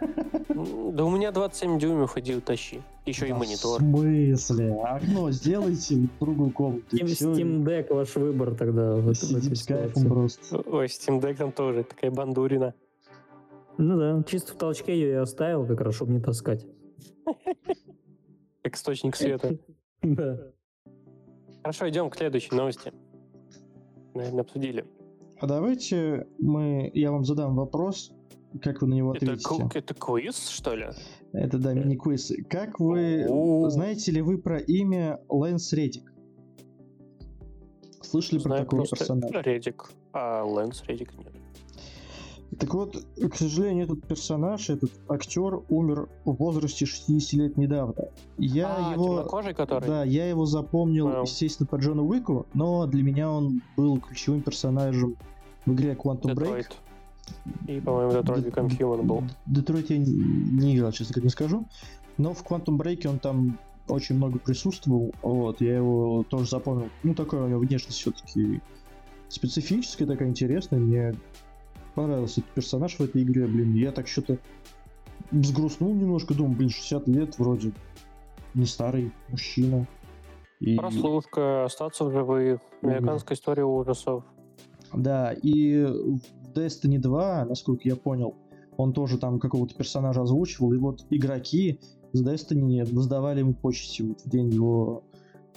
Да 0.92 1.04
у 1.04 1.10
меня 1.10 1.32
27 1.32 1.78
дюймов, 1.78 2.16
иди 2.18 2.36
утащи. 2.36 2.82
Еще 3.06 3.26
и 3.26 3.30
Да 3.30 3.38
монитор. 3.38 3.80
В 3.80 3.84
смысле? 3.84 4.74
Окно 4.84 5.30
сделайте 5.30 5.96
в 5.96 6.18
другую 6.20 6.50
комнату. 6.50 6.84
и 6.94 7.00
Steam, 7.00 7.06
всё, 7.06 7.32
Steam 7.32 7.64
Deck 7.64 7.92
ваш 7.92 8.14
выбор 8.16 8.54
тогда. 8.54 8.94
в 8.94 8.98
и 9.08 9.12
этой- 9.12 9.12
в 9.12 9.14
Сидим 9.16 9.38
этой 9.38 9.56
с 9.56 9.64
кайфом 9.64 10.06
просто. 10.08 10.58
Ой, 10.66 10.86
Steam 10.86 11.20
Deck 11.20 11.36
там 11.36 11.50
тоже 11.52 11.82
такая 11.84 12.10
бандурина. 12.10 12.74
Ну 13.78 13.98
да, 13.98 14.22
чисто 14.28 14.52
в 14.52 14.56
толчке 14.56 14.92
ее 14.94 15.08
и 15.08 15.14
оставил, 15.14 15.66
как 15.66 15.80
раз, 15.80 15.94
чтобы 15.96 16.12
не 16.12 16.20
таскать. 16.20 16.66
Как 18.62 18.76
источник 18.76 19.16
света. 19.16 19.56
Да. 20.02 20.38
Хорошо, 21.62 21.88
идем 21.88 22.10
к 22.10 22.16
следующей 22.16 22.54
новости. 22.56 22.92
Наверное, 24.14 24.40
обсудили. 24.42 24.84
А 25.42 25.46
давайте 25.48 26.28
мы, 26.38 26.88
я 26.94 27.10
вам 27.10 27.24
задам 27.24 27.56
вопрос, 27.56 28.12
как 28.60 28.80
вы 28.80 28.86
на 28.86 28.94
него 28.94 29.12
Это, 29.12 29.24
ответите. 29.32 29.48
ку- 29.48 29.70
это 29.74 29.92
квиз, 29.92 30.46
что 30.46 30.76
ли? 30.76 30.86
Это, 31.32 31.58
да, 31.58 31.74
мини-квиз. 31.74 32.32
Как 32.48 32.78
вы, 32.78 33.26
О. 33.28 33.68
знаете 33.68 34.12
ли 34.12 34.22
вы 34.22 34.38
про 34.38 34.60
имя 34.60 35.18
Лэнс 35.28 35.72
Редик? 35.72 36.14
Слышали 38.02 38.38
про 38.38 38.50
Знаю 38.50 38.64
такого 38.66 38.80
просто 38.82 38.96
персонажа? 38.98 39.40
Редик, 39.40 39.90
а 40.12 40.44
Лэнс 40.44 40.84
Редик 40.86 41.12
нет. 41.18 41.32
Так 42.60 42.72
вот, 42.74 43.04
к 43.16 43.34
сожалению, 43.34 43.86
этот 43.86 44.06
персонаж, 44.06 44.70
этот 44.70 44.92
актер 45.08 45.62
умер 45.68 46.08
в 46.24 46.34
возрасте 46.34 46.86
60 46.86 47.32
лет 47.32 47.56
недавно. 47.56 48.10
Я 48.38 48.76
а, 48.76 48.92
его... 48.92 49.24
который? 49.24 49.88
Да, 49.88 50.04
я 50.04 50.28
его 50.28 50.46
запомнил, 50.46 51.06
Вау. 51.06 51.22
естественно, 51.22 51.66
по 51.66 51.76
Джону 51.76 52.06
Уику, 52.06 52.46
но 52.54 52.86
для 52.86 53.02
меня 53.02 53.28
он 53.28 53.60
был 53.76 53.98
ключевым 53.98 54.42
персонажем 54.42 55.16
в 55.66 55.72
игре 55.72 55.92
Quantum 55.92 56.34
Break. 56.34 56.34
Детройт. 56.34 56.76
И, 57.66 57.80
по-моему, 57.80 58.12
Detroit 58.12 58.50
Become 58.50 58.68
Human 58.78 59.02
был. 59.02 59.22
Детройт 59.46 59.90
я 59.90 59.98
не, 59.98 60.12
не 60.12 60.76
играл, 60.76 60.92
честно 60.92 61.14
говоря, 61.14 61.26
не 61.26 61.30
скажу. 61.30 61.68
Но 62.18 62.34
в 62.34 62.44
Quantum 62.44 62.78
Break 62.78 63.06
он 63.08 63.18
там 63.18 63.58
очень 63.88 64.16
много 64.16 64.38
присутствовал. 64.38 65.12
Вот, 65.22 65.60
я 65.60 65.76
его 65.76 66.24
тоже 66.28 66.48
запомнил. 66.48 66.88
Ну, 67.02 67.14
такая 67.14 67.42
у 67.42 67.48
него 67.48 67.60
внешность 67.60 67.98
все-таки 67.98 68.60
специфическая, 69.28 70.06
такая 70.06 70.28
интересная. 70.28 70.78
Мне 70.78 71.14
понравился 71.94 72.40
этот 72.40 72.52
персонаж 72.52 72.94
в 72.96 73.00
этой 73.00 73.22
игре, 73.22 73.46
блин. 73.46 73.74
Я 73.74 73.92
так 73.92 74.08
что-то 74.08 74.38
взгрустнул 75.30 75.94
немножко, 75.94 76.34
думаю, 76.34 76.56
блин, 76.56 76.70
60 76.70 77.08
лет 77.08 77.38
вроде 77.38 77.72
не 78.54 78.66
старый 78.66 79.12
мужчина. 79.28 79.86
И... 80.60 80.76
Прослушка, 80.76 81.64
остаться 81.64 82.04
в 82.04 82.12
живых, 82.12 82.60
американская 82.82 83.36
история 83.36 83.64
ужасов. 83.64 84.24
Да, 84.94 85.32
и 85.32 85.84
в 85.84 86.20
Destiny 86.54 86.98
2, 86.98 87.46
насколько 87.46 87.88
я 87.88 87.96
понял, 87.96 88.34
он 88.76 88.92
тоже 88.92 89.18
там 89.18 89.38
какого-то 89.38 89.74
персонажа 89.74 90.22
озвучивал, 90.22 90.72
и 90.72 90.78
вот 90.78 91.04
игроки 91.10 91.80
с 92.12 92.22
Destiny 92.24 92.84
воздавали 92.94 93.40
ему 93.40 93.54
почести 93.54 94.02
вот 94.02 94.20
в 94.20 94.28
день 94.28 94.50
его, 94.50 95.02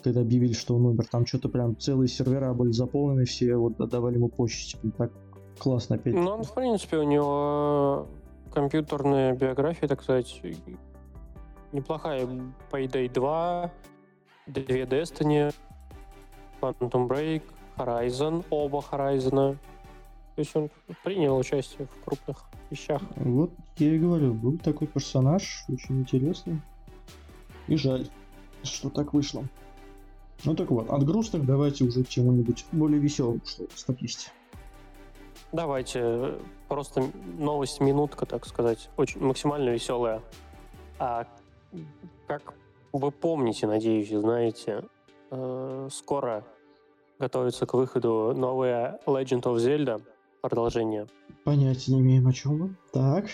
когда 0.02 0.21
объявили, 0.21 0.54
что 0.54 0.76
он 0.76 0.86
умер. 0.86 1.06
Там 1.12 1.26
что-то 1.26 1.50
прям 1.50 1.78
целые 1.78 2.08
сервера 2.08 2.54
были 2.54 2.71
заполнены, 2.71 3.26
все 3.26 3.56
вот 3.56 3.80
отдавали 3.80 4.15
ему 4.15 4.30
почести. 4.30 4.78
Так 4.98 5.12
классно 5.60 5.95
опять. 5.95 6.13
Ну, 6.13 6.30
он, 6.30 6.43
в 6.43 6.54
принципе, 6.54 6.98
у 6.98 7.04
него 7.04 8.08
компьютерная 8.54 9.36
биография, 9.36 9.89
так 9.89 10.02
сказать, 10.02 10.41
неплохая. 11.74 12.28
Payday 12.71 13.12
2, 13.13 13.71
две 14.48 14.84
Destiny, 14.84 15.54
Quantum 16.62 17.08
Break, 17.08 17.41
Horizon, 17.77 18.45
оба 18.49 18.83
Horizon. 18.91 19.57
То 20.35 20.39
есть 20.39 20.55
он 20.55 20.69
принял 21.03 21.38
участие 21.38 21.88
в 21.88 22.03
крупных 22.03 22.45
вещах. 22.69 23.01
Вот 23.15 23.51
я 23.77 23.95
и 23.95 23.99
говорю, 23.99 24.33
был 24.33 24.57
такой 24.57 24.88
персонаж, 24.88 25.63
очень 25.69 26.01
интересный. 26.01 26.61
И 27.67 27.77
жаль, 27.77 28.07
что 28.63 28.89
так 28.89 29.13
вышло. 29.13 29.45
Ну 30.43 30.55
так 30.55 30.69
вот, 30.71 30.89
от 30.89 31.05
грустных 31.05 31.45
давайте 31.45 31.85
уже 31.85 32.03
чему-нибудь 32.03 32.65
более 32.71 32.99
веселому, 32.99 33.39
что 33.45 33.95
есть. 33.99 34.31
Давайте, 35.51 35.99
э, 36.03 36.39
просто 36.67 37.09
новость 37.38 37.79
минутка, 37.79 38.25
так 38.25 38.45
сказать, 38.45 38.89
очень 38.97 39.21
максимально 39.21 39.69
веселая. 39.69 40.21
А 40.99 41.25
как 42.27 42.53
вы 42.91 43.11
помните, 43.11 43.67
надеюсь, 43.67 44.09
знаете, 44.09 44.83
э, 45.31 45.89
скоро 45.91 46.43
готовится 47.19 47.65
к 47.65 47.73
выходу 47.73 48.34
новая 48.36 48.99
Legend 49.06 49.41
of 49.43 49.56
Zelda 49.58 50.01
продолжение. 50.41 51.08
Понятия 51.43 51.93
не 51.93 52.01
имеем, 52.01 52.28
о 52.28 52.34
чем 52.34 52.58
вы. 52.60 52.75
Так. 52.93 53.25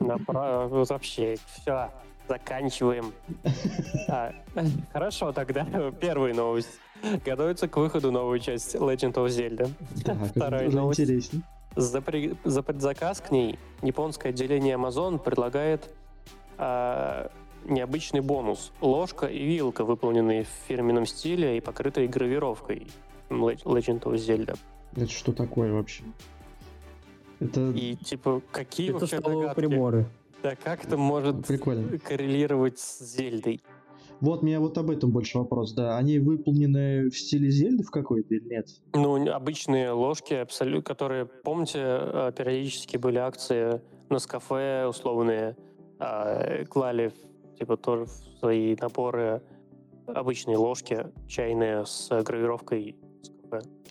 Напра- 0.00 0.68
Вообще, 0.68 1.36
все, 1.46 1.90
заканчиваем. 2.28 3.12
А, 4.08 4.32
Хорошо, 4.92 5.32
тогда 5.32 5.64
первая 6.00 6.34
новость. 6.34 6.80
Готовится 7.24 7.66
к 7.68 7.76
выходу 7.76 8.10
новая 8.12 8.38
часть 8.40 8.74
Legend 8.74 9.14
of 9.14 9.26
Zelda. 9.28 9.70
Так, 10.04 10.16
Вторая 10.34 10.68
новость. 10.70 11.00
интересно. 11.00 11.42
За, 11.76 12.02
при- 12.02 12.34
за 12.44 12.62
предзаказ 12.62 13.20
к 13.20 13.30
ней 13.30 13.58
японское 13.80 14.30
отделение 14.30 14.76
Amazon 14.76 15.18
предлагает 15.18 15.88
а, 16.58 17.30
необычный 17.64 18.20
бонус. 18.20 18.72
Ложка 18.80 19.26
и 19.26 19.42
вилка, 19.44 19.84
выполненные 19.84 20.44
в 20.44 20.48
фирменном 20.68 21.06
стиле 21.06 21.56
и 21.56 21.60
покрытые 21.60 22.06
гравировкой 22.08 22.86
Legend 23.30 24.02
of 24.02 24.14
Zelda. 24.14 24.58
Это 24.94 25.08
что 25.08 25.32
такое 25.32 25.72
вообще? 25.72 26.02
Это 27.38 27.70
И 27.70 27.96
типа, 27.96 28.42
какие 28.52 28.90
Это 28.90 28.98
вообще 28.98 29.18
столовые 29.18 29.48
догадки? 29.48 29.60
приборы. 29.68 30.06
Да 30.42 30.56
как 30.56 30.84
это 30.84 30.96
может 30.96 31.46
прикольно. 31.46 31.98
коррелировать 31.98 32.78
с 32.78 33.00
Зельдой? 33.00 33.60
Вот 34.20 34.42
меня 34.42 34.60
вот 34.60 34.76
об 34.76 34.90
этом 34.90 35.10
больше 35.10 35.38
вопрос, 35.38 35.72
да. 35.72 35.96
Они 35.96 36.18
выполнены 36.18 37.08
в 37.08 37.16
стиле 37.16 37.50
Зельды 37.50 37.82
в 37.84 37.90
какой-то 37.90 38.34
или 38.34 38.46
нет? 38.48 38.68
Ну, 38.92 39.30
обычные 39.30 39.92
ложки, 39.92 40.34
абсолютно, 40.34 40.82
которые, 40.82 41.24
помните, 41.24 41.78
э, 41.80 42.32
периодически 42.36 42.98
были 42.98 43.16
акции 43.16 43.80
на 44.10 44.18
кафе 44.18 44.86
условные, 44.86 45.56
а, 45.98 46.64
клали 46.66 47.12
типа 47.58 47.76
тоже 47.78 48.04
в 48.06 48.38
свои 48.40 48.76
наборы 48.78 49.42
обычные 50.06 50.56
ложки 50.58 51.06
чайные 51.28 51.86
с 51.86 52.08
гравировкой 52.22 52.96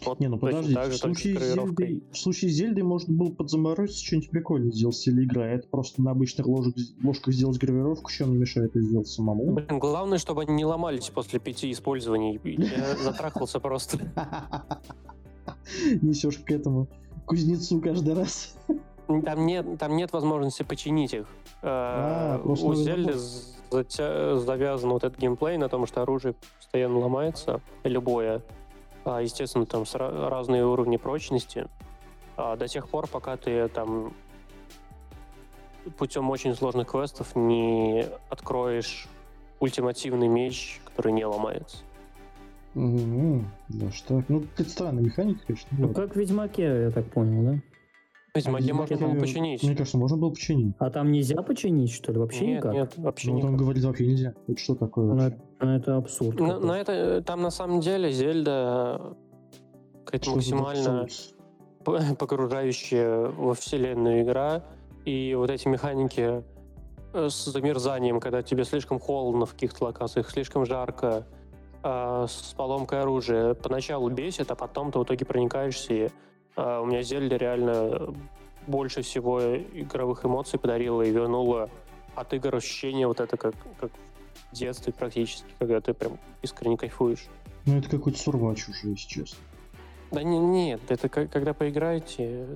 вот 0.05 0.20
не, 0.20 0.28
ну 0.28 0.38
подожди, 0.38 0.74
в, 0.76 0.93
случае 0.93 1.39
Зельды, 1.39 2.03
в 2.12 2.18
случае 2.18 2.51
Зельды 2.51 2.84
можно 2.84 3.14
было 3.16 3.32
подзаморозить 3.32 4.03
что-нибудь 4.03 4.30
прикольное 4.30 4.72
сделать 4.72 4.95
в 4.95 4.99
стиле 4.99 5.24
игры, 5.24 5.43
а 5.43 5.47
это 5.47 5.68
просто 5.68 6.01
на 6.01 6.12
обычных 6.12 6.47
ложек, 6.47 6.76
ложках 7.03 7.34
сделать 7.34 7.57
гравировку, 7.57 8.10
чем 8.12 8.38
мешает 8.38 8.72
это 8.72 8.82
сделать 8.82 9.07
самому? 9.07 9.53
Блин, 9.53 9.80
главное, 9.80 10.18
чтобы 10.18 10.43
они 10.43 10.53
не 10.53 10.66
ломались 10.66 11.10
после 11.10 11.39
пяти 11.39 11.72
использований. 11.72 12.39
Я 12.43 12.95
затрахался 13.03 13.60
просто. 13.60 13.99
Несешь 16.01 16.38
к 16.38 16.51
этому 16.51 16.88
кузнецу 17.26 17.82
каждый 17.82 18.14
раз. 18.14 18.55
Там 19.07 19.45
нет, 19.45 19.66
там 19.80 19.95
нет 19.95 20.14
возможности 20.14 20.64
починить 20.64 21.14
их. 21.14 21.28
А, 21.64 22.38
э, 22.38 22.47
У 22.47 22.76
Зельды 22.76 23.14
завязан 23.72 24.91
вот 24.91 25.03
этот 25.03 25.20
геймплей 25.20 25.57
на 25.57 25.70
том, 25.70 25.86
что 25.88 26.01
оружие 26.01 26.36
постоянно 26.57 26.99
ломается, 26.99 27.62
любое. 27.84 28.43
А, 29.06 29.22
естественно, 29.22 29.66
там 29.66 29.84
разные 29.93 30.66
уровни 30.66 30.97
прочности. 30.97 31.68
А, 32.38 32.56
до 32.56 32.68
тех 32.68 32.88
пор, 32.89 33.08
пока 33.08 33.38
ты 33.38 33.68
там 33.70 34.14
путем 35.97 36.30
очень 36.30 36.56
сложных 36.56 36.89
квестов 36.89 37.36
не 37.36 38.06
откроешь 38.30 39.08
ультимативный 39.60 40.28
меч, 40.28 40.82
который 40.86 41.12
не 41.12 41.26
ломается. 41.26 41.78
Угу, 42.76 43.43
да 43.70 43.91
что? 43.91 44.24
Ну, 44.28 44.45
это 44.58 44.70
странная 44.70 45.04
механика, 45.04 45.41
конечно. 45.47 45.68
Ну, 45.72 45.93
как 45.93 46.16
в 46.16 46.20
Ведьмаке, 46.20 46.84
я 46.84 46.91
так 46.91 47.06
понял, 47.12 47.54
да? 47.54 47.60
Ведьмаке 48.36 48.74
можно 48.74 48.98
было 48.98 49.20
починить. 49.20 49.64
Мне 49.64 49.76
кажется, 49.76 49.98
можно 49.98 50.18
было 50.18 50.30
починить. 50.30 50.76
А 50.80 50.90
там 50.90 51.12
нельзя 51.12 51.42
починить, 51.42 51.92
что 51.92 52.12
ли? 52.12 52.20
Вообще 52.20 52.46
нет, 52.46 52.58
никак? 52.58 52.74
Нет, 52.74 52.94
вообще 52.98 53.30
ну, 53.30 53.38
никак. 53.38 53.50
он 53.50 53.58
говорит, 53.58 53.84
вообще 53.84 54.08
нельзя. 54.08 54.34
Это 54.48 54.60
что 54.60 54.76
такое? 54.76 55.06
Ну, 55.06 55.16
вообще? 55.16 55.36
это, 55.36 55.66
ну, 55.66 55.72
это 55.72 55.98
абсурд. 55.98 56.40
На, 56.40 56.60
на 56.60 56.80
это, 56.80 57.24
там 57.24 57.42
на 57.42 57.50
самом 57.50 57.80
деле 57.80 58.12
Зельда 58.12 59.16
какая-то 60.06 60.32
максимально 60.32 61.08
погружающая 61.84 63.30
во 63.30 63.54
вселенную 63.54 64.22
игра. 64.22 64.64
И 65.06 65.34
вот 65.36 65.50
эти 65.50 65.68
механики 65.68 66.44
э, 67.14 67.30
с 67.30 67.46
замерзанием, 67.46 68.20
когда 68.20 68.44
тебе 68.44 68.64
слишком 68.64 69.00
холодно 69.00 69.46
в 69.46 69.54
каких-то 69.54 69.86
локациях, 69.86 70.30
слишком 70.30 70.66
жарко, 70.66 71.26
э, 71.84 72.26
с 72.30 72.54
поломкой 72.56 73.02
оружия, 73.02 73.54
поначалу 73.56 74.10
бесит, 74.10 74.52
а 74.52 74.56
потом 74.56 74.92
ты 74.92 75.00
в 75.00 75.04
итоге 75.04 75.26
проникаешься 75.26 75.94
и 75.94 76.04
а, 76.06 76.10
у 76.60 76.86
меня 76.86 77.01
Зельда 77.01 77.38
реально 77.38 78.14
больше 78.68 79.01
всего 79.01 79.57
игровых 79.57 80.26
эмоций 80.26 80.60
подарила 80.60 81.01
и 81.01 81.12
вернула 81.12 81.70
от 82.16 82.34
игр 82.34 82.55
ощущение 82.55 83.07
вот 83.07 83.20
это 83.20 83.38
как, 83.38 83.55
как 83.80 83.91
в 84.51 84.55
детстве 84.55 84.93
практически, 84.93 85.47
когда 85.57 85.82
ты 85.82 85.93
прям 85.93 86.20
искренне 86.41 86.78
кайфуешь. 86.78 87.28
Ну, 87.66 87.78
это 87.78 87.89
какой-то 87.89 88.20
сурвач 88.20 88.68
уже, 88.68 88.89
если 88.89 89.07
честно. 89.07 89.38
Да 90.12 90.24
не, 90.24 90.39
нет, 90.39 90.82
это 90.89 91.07
как, 91.10 91.32
когда 91.32 91.53
поиграете... 91.53 92.47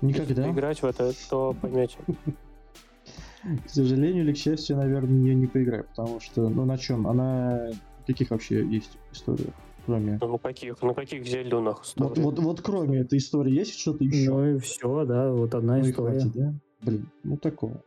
Никогда? 0.00 0.30
Если 0.30 0.42
поиграть 0.42 0.82
в 0.82 0.86
это, 0.86 1.12
то 1.28 1.54
поймете. 1.60 1.98
К 3.66 3.70
сожалению 3.70 4.24
или 4.24 4.34
к 4.34 4.36
счастью, 4.36 4.76
наверное, 4.76 5.28
я 5.28 5.34
не 5.34 5.46
поиграю, 5.46 5.84
потому 5.84 6.20
что, 6.20 6.48
ну, 6.48 6.64
на 6.66 6.76
чем? 6.76 7.06
Она... 7.06 7.70
Каких 8.06 8.30
вообще 8.30 8.66
есть 8.66 8.98
историях? 9.12 9.54
Кроме... 9.90 10.18
Ну, 10.20 10.38
каких? 10.38 10.82
Ну, 10.82 10.94
каких 10.94 11.26
зеленых 11.26 11.82
Вот, 11.96 12.18
вот, 12.18 12.38
вот 12.38 12.60
кроме 12.60 13.00
этой 13.00 13.18
истории 13.18 13.52
есть 13.52 13.78
что-то 13.78 14.04
еще? 14.04 14.30
Ну 14.30 14.56
и 14.56 14.58
все, 14.58 15.04
да, 15.04 15.32
вот 15.32 15.54
одна 15.54 15.78
ну, 15.78 15.90
история. 15.90 16.20
Хватит, 16.20 16.32
да? 16.32 16.54
Блин, 16.82 17.08
ну 17.24 17.36
такого. 17.36 17.82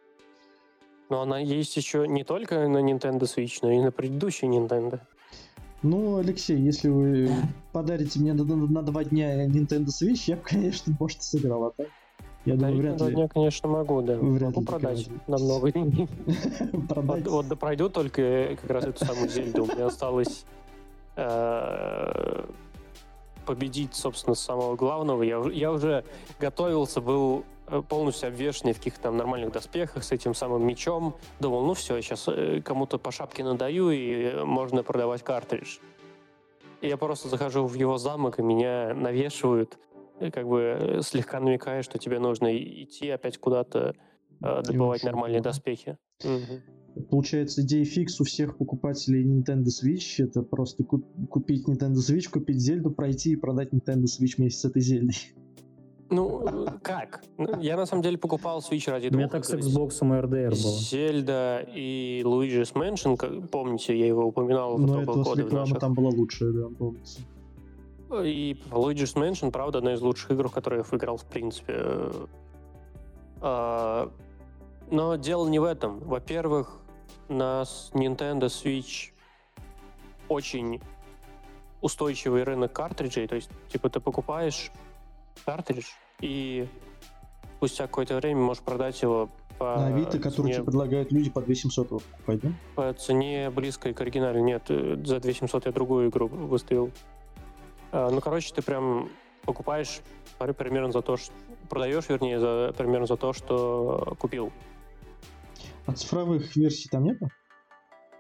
Но 1.10 1.22
она 1.22 1.40
есть 1.40 1.76
еще 1.78 2.08
не 2.08 2.24
только 2.24 2.68
на 2.68 2.78
Nintendo 2.78 3.22
Switch, 3.22 3.60
но 3.62 3.72
и 3.72 3.80
на 3.80 3.92
предыдущей 3.92 4.48
Nintendo. 4.48 5.00
Ну, 5.82 6.18
Алексей, 6.18 6.58
если 6.58 6.90
вы 6.90 7.30
подарите 7.72 8.20
мне 8.20 8.34
на, 8.34 8.44
на, 8.44 8.56
на 8.56 8.82
два 8.84 9.04
дня 9.04 9.46
Nintendo 9.48 9.88
Switch, 9.88 10.24
я 10.28 10.36
бы, 10.36 10.42
конечно, 10.44 10.96
может, 11.00 11.24
сыграл, 11.24 11.66
а 11.66 11.72
так? 11.72 11.88
Я 12.46 12.56
думаю, 12.56 12.78
вряд 12.78 13.02
ли. 13.02 13.16
Дня, 13.16 13.28
конечно, 13.30 13.70
могу, 13.70 14.02
да. 14.02 14.18
Вряд 14.18 14.56
могу 14.56 14.62
ли 14.62 14.66
продать 14.66 15.10
на 15.28 15.38
много 15.38 15.72
денег. 15.74 16.10
Вот, 16.74 17.28
вот 17.28 17.48
да 17.48 17.56
пройду 17.56 17.90
только 17.90 18.58
как 18.62 18.70
раз 18.70 18.84
эту 18.86 19.06
самую 19.06 19.30
Зельду. 19.30 19.64
У 19.64 19.68
меня 19.68 19.86
осталось 19.88 20.46
Э, 21.16 22.46
победить, 23.46 23.94
собственно, 23.94 24.36
самого 24.36 24.78
главного. 24.78 25.22
Я, 25.22 25.44
я 25.52 25.72
уже 25.74 26.06
готовился, 26.40 27.02
был 27.02 27.44
э, 27.68 27.82
полностью 27.82 28.30
обвешенный 28.30 28.72
в 28.72 28.78
каких-то 28.78 29.02
там 29.02 29.18
нормальных 29.18 29.52
доспехах 29.52 30.06
с 30.06 30.14
этим 30.14 30.34
самым 30.34 30.66
мечом. 30.66 31.16
Думал, 31.42 31.66
ну 31.66 31.74
все, 31.74 32.00
сейчас 32.02 32.26
э, 32.30 32.62
кому-то 32.62 32.98
по 33.00 33.12
шапке 33.12 33.44
надаю, 33.44 33.92
и 33.92 34.44
можно 34.46 34.82
продавать 34.82 35.24
картридж. 35.24 35.80
И 36.80 36.88
я 36.88 36.96
просто 36.96 37.28
захожу 37.28 37.66
в 37.66 37.74
его 37.74 37.98
замок, 37.98 38.40
и 38.40 38.42
меня 38.42 38.94
навешивают, 38.94 39.78
как 40.32 40.48
бы 40.48 41.00
слегка 41.04 41.42
намекая, 41.42 41.84
что 41.84 42.00
тебе 42.00 42.20
нужно 42.20 42.58
идти 42.58 43.10
опять 43.10 43.38
куда-то 43.38 43.96
добывать 44.40 45.04
нормальные 45.04 45.42
доспехи. 45.42 45.98
Угу. 46.24 46.62
Получается, 47.10 47.62
идея 47.62 47.86
фикс 47.86 48.20
у 48.22 48.24
всех 48.24 48.58
покупателей 48.58 49.24
Nintendo 49.26 49.66
Switch 49.66 50.24
это 50.24 50.44
просто 50.44 50.84
куп- 50.84 51.06
купить 51.30 51.68
Nintendo 51.68 51.96
Switch, 51.96 52.30
купить 52.30 52.60
Зельду, 52.60 52.92
пройти 52.92 53.32
и 53.32 53.36
продать 53.36 53.74
Nintendo 53.74 54.04
Switch 54.04 54.36
вместе 54.38 54.60
с 54.60 54.66
этой 54.66 54.82
Зельдой. 54.82 55.16
Ну, 56.10 56.46
как? 56.84 57.24
Ну, 57.40 57.60
я 57.60 57.76
на 57.76 57.88
самом 57.88 58.04
деле 58.04 58.20
покупал 58.20 58.60
Switch 58.60 58.90
ради 58.92 59.10
двух. 59.10 59.16
У 59.16 59.18
меня 59.18 59.30
так 59.30 59.46
с 59.46 59.54
Xbox 59.54 59.90
и 60.02 60.06
RDR 60.06 60.50
было. 60.50 60.56
Зельда 60.56 61.68
и 61.74 62.22
Luigi's 62.24 62.74
Mansion, 62.74 63.18
как, 63.18 63.50
помните, 63.50 63.98
я 63.98 64.06
его 64.06 64.26
упоминал 64.26 64.78
в 64.78 64.82
Но 64.82 65.02
это 65.02 65.12
реклама 65.12 65.52
наших. 65.52 65.80
там 65.80 65.96
была 65.96 66.10
лучшая, 66.10 66.52
да, 66.52 66.68
помнится. 66.78 67.22
И 68.24 68.56
Luigi's 68.70 69.16
Mansion, 69.16 69.50
правда, 69.50 69.80
одна 69.80 69.94
из 69.94 70.02
лучших 70.02 70.30
игр, 70.32 70.48
в 70.48 70.52
которые 70.52 70.84
я 70.92 70.98
играл, 70.98 71.18
в 71.18 71.26
принципе. 71.26 71.82
А, 73.42 74.12
но 74.92 75.16
дело 75.16 75.48
не 75.50 75.58
в 75.58 75.64
этом. 75.64 76.00
Во-первых, 76.02 76.83
на 77.30 77.64
Nintendo 77.94 78.46
Switch 78.46 79.12
очень 80.30 80.82
устойчивый 81.82 82.44
рынок 82.44 82.72
картриджей, 82.72 83.28
то 83.28 83.36
есть, 83.36 83.50
типа, 83.70 83.90
ты 83.90 84.00
покупаешь 84.00 84.72
картридж, 85.46 85.88
и 86.22 86.68
спустя 87.58 87.88
какое-то 87.88 88.16
время 88.16 88.40
можешь 88.40 88.64
продать 88.64 89.02
его 89.02 89.30
по 89.58 89.76
На 89.78 89.88
Авито, 89.88 90.20
который 90.20 90.54
тебе 90.54 90.64
предлагают 90.64 91.12
люди 91.12 91.30
по 91.30 91.42
2700 91.42 92.04
покупать, 92.04 92.40
да? 92.42 92.50
По 92.76 92.94
цене 92.94 93.50
близкой 93.50 93.94
к 93.94 94.02
оригиналу. 94.02 94.40
Нет, 94.40 94.64
э, 94.70 94.96
за 95.04 95.20
2700 95.20 95.66
я 95.66 95.72
другую 95.72 96.10
игру 96.10 96.28
выставил. 96.28 96.92
А, 97.92 98.10
ну, 98.10 98.20
короче, 98.22 98.54
ты 98.54 98.62
прям 98.62 99.10
покупаешь 99.44 100.02
примерно 100.58 100.92
за 100.92 101.02
то, 101.02 101.18
что... 101.18 101.34
Продаешь, 101.70 102.10
вернее, 102.10 102.40
за, 102.40 102.74
примерно 102.78 103.06
за 103.06 103.16
то, 103.16 103.34
что 103.34 104.16
купил. 104.20 104.52
А 105.86 105.94
цифровых 105.94 106.56
версий 106.56 106.90
там 106.90 107.04
нету? 107.04 107.28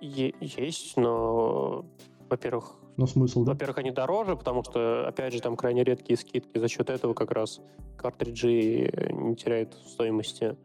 Е- 0.01 0.35
есть, 0.39 0.97
но, 0.97 1.85
во-первых, 2.29 2.75
но 2.97 3.07
смысл, 3.07 3.43
да? 3.43 3.53
Во-первых, 3.53 3.79
они 3.79 3.91
дороже, 3.91 4.35
потому 4.35 4.63
что, 4.63 5.07
опять 5.07 5.33
же, 5.33 5.41
там 5.41 5.55
крайне 5.55 5.83
редкие 5.83 6.17
скидки. 6.17 6.59
За 6.59 6.67
счет 6.67 6.89
этого 6.89 7.13
как 7.13 7.31
раз 7.31 7.59
картриджи 7.97 8.91
не 9.11 9.35
теряют 9.35 9.73
стоимости. 9.87 10.55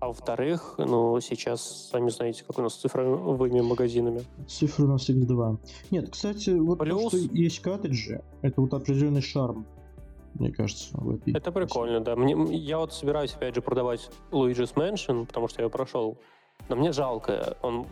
А 0.00 0.08
во-вторых, 0.08 0.74
ну, 0.78 1.18
сейчас, 1.20 1.88
сами 1.90 2.10
знаете, 2.10 2.44
как 2.44 2.58
у 2.58 2.62
нас 2.62 2.74
с 2.74 2.76
цифровыми 2.76 3.60
магазинами. 3.62 4.22
Цифры 4.46 4.84
у 4.84 4.88
нас 4.88 5.02
всегда 5.02 5.26
два. 5.26 5.58
Нет, 5.90 6.10
кстати, 6.10 6.50
вот 6.50 6.78
Плюс... 6.78 7.10
то, 7.10 7.18
что 7.18 7.34
есть 7.34 7.60
картриджи, 7.60 8.22
это 8.42 8.60
вот 8.60 8.74
определенный 8.74 9.22
шарм, 9.22 9.66
мне 10.34 10.52
кажется. 10.52 10.90
В 10.92 11.16
этой 11.16 11.34
это 11.34 11.50
прикольно, 11.50 12.00
да. 12.00 12.14
Мне, 12.14 12.36
я 12.54 12.78
вот 12.78 12.92
собираюсь, 12.92 13.34
опять 13.34 13.56
же, 13.56 13.62
продавать 13.62 14.08
Luigi's 14.30 14.74
Mansion, 14.74 15.26
потому 15.26 15.48
что 15.48 15.62
я 15.62 15.68
прошел 15.68 16.18
но 16.68 16.76
мне 16.76 16.92
жалко. 16.92 17.56
Он 17.62 17.86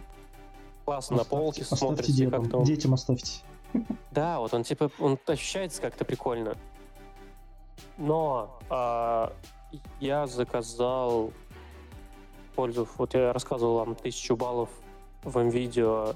классно 0.85 1.17
оставьте, 1.17 1.35
на 1.35 1.43
полке 1.43 1.64
смотрится. 1.64 2.12
Детям, 2.12 2.43
как-то 2.43 2.59
он... 2.59 2.64
детям 2.64 2.95
оставьте. 2.95 3.43
Да, 4.11 4.39
вот 4.39 4.55
он 4.55 4.62
типа, 4.62 4.91
он 4.99 5.19
ощущается 5.27 5.83
как-то 5.83 6.05
прикольно. 6.05 6.57
Но 7.99 8.59
а, 8.71 9.33
я 10.01 10.27
заказал 10.27 11.33
пользу, 12.55 12.89
вот 12.97 13.14
я 13.14 13.33
рассказывал 13.33 13.77
вам 13.77 13.95
тысячу 13.95 14.37
баллов 14.37 14.71
в 15.23 15.43
видео 15.49 16.14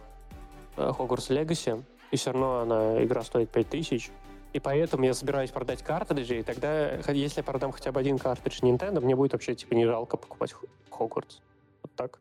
Hogwarts 0.76 1.28
Legacy, 1.28 1.82
и 2.10 2.16
все 2.16 2.32
равно 2.32 2.60
она, 2.60 3.04
игра 3.04 3.22
стоит 3.22 3.50
5000. 3.50 4.10
И 4.52 4.58
поэтому 4.58 5.04
я 5.04 5.14
собираюсь 5.14 5.50
продать 5.50 5.82
картриджи, 5.82 6.40
и 6.40 6.42
тогда, 6.42 6.96
если 7.12 7.40
я 7.40 7.44
продам 7.44 7.70
хотя 7.70 7.92
бы 7.92 8.00
один 8.00 8.18
картридж 8.18 8.60
Nintendo, 8.62 9.00
мне 9.00 9.14
будет 9.14 9.32
вообще 9.32 9.54
типа 9.54 9.74
не 9.74 9.86
жалко 9.86 10.16
покупать 10.16 10.54
Hogwarts. 10.90 11.40
Вот 11.82 11.92
так. 11.94 12.18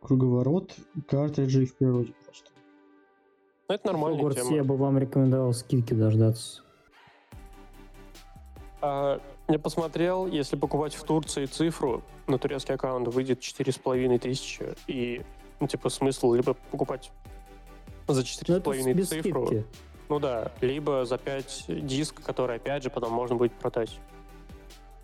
Круговорот 0.00 0.74
картриджей 1.08 1.66
в 1.66 1.76
природе 1.76 2.12
просто. 2.24 2.50
Ну, 3.68 3.74
это 3.74 3.86
нормальная 3.86 4.18
Хогвартс 4.18 4.42
тема. 4.42 4.56
я 4.56 4.64
бы 4.64 4.76
вам 4.76 4.98
рекомендовал 4.98 5.52
скидки 5.52 5.92
дождаться. 5.94 6.62
А, 8.80 9.20
я 9.48 9.58
посмотрел, 9.58 10.26
если 10.26 10.56
покупать 10.56 10.94
в 10.94 11.02
Турции 11.04 11.46
цифру, 11.46 12.02
на 12.26 12.38
турецкий 12.38 12.74
аккаунт 12.74 13.08
выйдет 13.08 13.40
4,5 13.40 14.18
тысячи. 14.18 14.74
И, 14.86 15.22
ну, 15.60 15.66
типа, 15.66 15.88
смысл 15.88 16.32
либо 16.32 16.54
покупать 16.70 17.10
за 18.06 18.14
Ну, 18.14 18.20
это 18.56 18.70
4,5 18.70 18.94
без 18.94 19.08
цифру, 19.08 19.46
скидки. 19.46 19.66
ну 20.08 20.20
да, 20.20 20.52
либо 20.60 21.04
за 21.04 21.18
5 21.18 21.64
диск, 21.68 22.22
который, 22.22 22.56
опять 22.56 22.84
же, 22.84 22.90
потом 22.90 23.12
можно 23.12 23.36
будет 23.36 23.52
продать. 23.52 23.98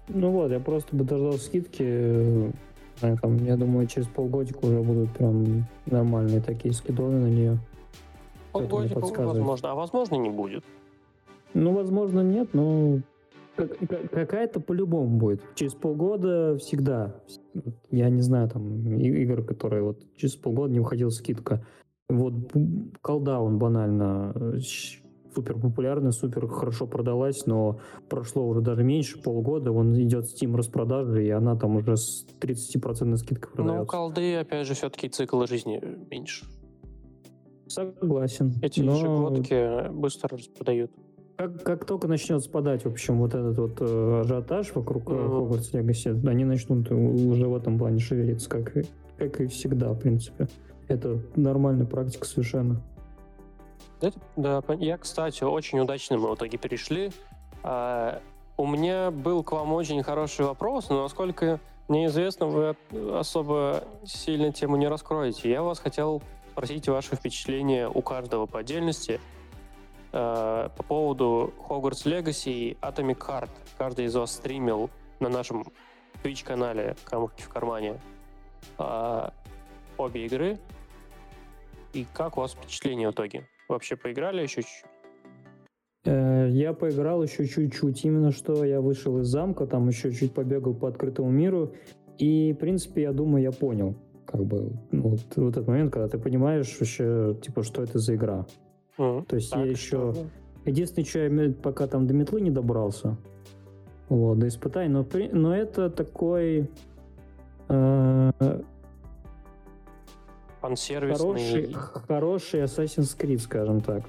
Ну 0.09 0.31
вот, 0.31 0.51
я 0.51 0.61
просто 0.61 0.95
бы 0.95 1.05
дождал 1.05 1.35
скидки. 1.35 2.53
Там, 3.01 3.37
я 3.45 3.57
думаю, 3.57 3.87
через 3.87 4.07
полгодика 4.09 4.59
уже 4.65 4.81
будут 4.83 5.11
прям 5.11 5.67
нормальные 5.87 6.41
такие 6.41 6.73
скидоны 6.75 7.21
на 7.21 7.27
нее. 7.29 7.59
Полгодика, 8.53 9.01
подсказывает. 9.01 9.39
возможно, 9.39 9.73
а 9.73 9.75
возможно 9.75 10.15
не 10.17 10.31
будет. 10.31 10.65
Ну, 11.55 11.73
возможно, 11.73 12.21
нет, 12.21 12.49
но 12.55 13.01
как- 13.57 13.77
как- 13.79 14.11
какая-то 14.11 14.61
по-любому 14.61 15.19
будет. 15.19 15.43
Через 15.55 15.75
полгода 15.75 16.57
всегда. 16.59 17.15
Я 17.91 18.11
не 18.11 18.21
знаю, 18.23 18.49
там, 18.49 18.97
и- 18.97 19.23
игры, 19.23 19.43
которые 19.43 19.83
вот 19.83 20.03
через 20.17 20.35
полгода 20.37 20.73
не 20.73 20.81
выходила 20.81 21.11
скидка. 21.11 21.65
Вот 22.09 22.33
б- 22.33 22.91
колда, 23.01 23.41
он 23.41 23.59
банально 23.59 24.33
э, 24.35 24.59
супер 25.35 25.59
популярный, 25.59 26.13
супер 26.13 26.47
хорошо 26.49 26.87
продалась, 26.87 27.47
но 27.47 27.81
прошло 28.09 28.47
уже 28.47 28.61
даже 28.61 28.85
меньше 28.85 29.21
полгода, 29.21 29.73
он 29.73 29.95
идет 30.01 30.25
Steam 30.25 30.57
распродажи, 30.57 31.27
и 31.27 31.31
она 31.31 31.57
там 31.57 31.77
уже 31.77 31.97
с 31.97 32.27
30% 32.41 33.17
скидкой 33.17 33.51
Но 33.57 33.63
у 33.63 33.67
продается. 33.67 33.87
колды, 33.87 34.37
опять 34.37 34.67
же, 34.67 34.75
все-таки 34.75 35.09
цикл 35.09 35.45
жизни 35.47 35.83
меньше. 36.11 36.47
Согласен. 37.67 38.53
Эти 38.63 38.81
но 38.81 38.97
ежегодки 38.97 39.91
быстро 39.93 40.37
распродают. 40.37 40.91
Как, 41.37 41.65
как 41.65 41.85
только 41.85 42.07
начнет 42.07 42.43
спадать, 42.43 42.85
в 42.85 42.89
общем, 42.89 43.19
вот 43.19 43.35
этот 43.35 43.59
вот 43.59 43.79
э, 43.81 44.21
ажиотаж 44.21 44.73
вокруг. 44.75 45.09
Хогвартс 45.09 45.73
Легаси, 45.73 46.11
они 46.29 46.45
начнут 46.45 46.89
уже 46.93 47.49
в 47.49 47.57
этом 47.57 47.77
плане 47.77 47.99
шевелиться, 47.99 48.49
как, 48.49 48.73
как 49.19 49.41
и 49.41 49.47
всегда, 49.47 49.93
в 49.93 49.99
принципе. 49.99 50.47
Это 50.87 51.19
нормальная 51.35 51.87
практика 51.87 52.25
совершенно. 52.27 52.81
Да, 54.01 54.59
пон- 54.59 54.85
я, 54.85 54.99
кстати, 54.99 55.45
очень 55.45 55.81
удачно 55.81 56.19
мы 56.19 56.31
в 56.31 56.35
итоге 56.35 56.59
перешли. 56.59 57.13
А, 57.63 58.21
у 58.57 58.67
меня 58.67 59.11
был 59.11 59.43
к 59.43 59.53
вам 59.53 59.73
очень 59.73 60.03
хороший 60.03 60.45
вопрос, 60.45 60.89
но 60.89 61.03
насколько 61.03 61.61
мне 61.89 62.07
известно, 62.07 62.47
вы 62.47 62.77
особо 63.17 63.85
сильно 64.05 64.53
тему 64.53 64.77
не 64.77 64.89
раскроете. 64.89 65.51
Я 65.51 65.63
вас 65.63 65.79
хотел 65.79 66.23
спросить 66.53 66.89
ваши 66.89 67.17
впечатления 67.17 67.89
у 67.89 68.01
каждого 68.01 68.47
по 68.47 68.61
отдельности 68.61 69.21
а, 70.13 70.69
по 70.71 70.83
поводу 70.83 71.53
Hogwarts 71.69 72.05
Legacy 72.05 72.53
и 72.53 72.79
Atomic 72.81 73.19
Heart. 73.19 73.51
Каждый 73.77 74.05
из 74.07 74.15
вас 74.15 74.33
стримил 74.33 74.91
на 75.21 75.29
нашем 75.29 75.65
Twitch-канале 76.23 76.97
«Камушки 77.05 77.43
в 77.43 77.49
кармане» 77.49 78.01
а, 78.79 79.33
обе 79.99 80.27
игры. 80.27 80.59
И 81.93 82.07
как 82.13 82.37
у 82.37 82.41
вас 82.41 82.53
впечатление 82.53 83.09
в 83.11 83.13
итоге? 83.13 83.49
Вообще 83.69 83.97
поиграли 83.97 84.43
еще 84.43 84.63
чуть-чуть? 84.63 84.91
Э, 86.05 86.49
Я 86.51 86.73
поиграл 86.73 87.23
еще 87.23 87.47
чуть-чуть. 87.47 88.05
Именно 88.05 88.31
что 88.31 88.65
я 88.65 88.81
вышел 88.81 89.19
из 89.21 89.27
замка, 89.27 89.67
там 89.67 89.89
еще 89.89 90.13
чуть 90.13 90.33
побегал 90.33 90.75
по 90.75 90.89
открытому 90.89 91.31
миру. 91.31 91.73
И, 92.19 92.53
в 92.53 92.57
принципе, 92.57 93.03
я 93.03 93.13
думаю, 93.13 93.43
я 93.43 93.53
понял. 93.53 93.95
Как 94.27 94.45
бы, 94.45 94.73
ну, 94.91 95.09
вот, 95.09 95.21
вот 95.37 95.51
этот 95.51 95.67
момент, 95.67 95.93
когда 95.93 96.09
ты 96.09 96.19
понимаешь 96.19 96.77
вообще, 96.79 97.37
типа, 97.43 97.63
что 97.63 97.83
это 97.83 97.99
за 97.99 98.15
игра. 98.15 98.47
Мгм. 98.99 99.25
То 99.27 99.37
есть 99.37 99.51
Так, 99.51 99.65
я 99.65 99.71
еще... 99.71 100.13
что? 100.13 100.27
Единственное, 100.65 101.05
что 101.05 101.19
я 101.19 101.53
пока 101.53 101.87
там 101.87 102.07
до 102.07 102.15
метлы 102.15 102.41
не 102.41 102.51
добрался, 102.51 103.19
вот, 104.09 104.39
до 104.39 104.49
испытаний, 104.49 104.89
но, 104.89 105.07
но 105.33 105.55
это 105.55 105.91
такой 105.91 106.71
э. 107.69 108.31
Хороший, 111.19 111.73
хороший 111.73 112.61
Assassin's 112.63 113.17
Creed, 113.19 113.39
скажем 113.39 113.81
так. 113.81 114.05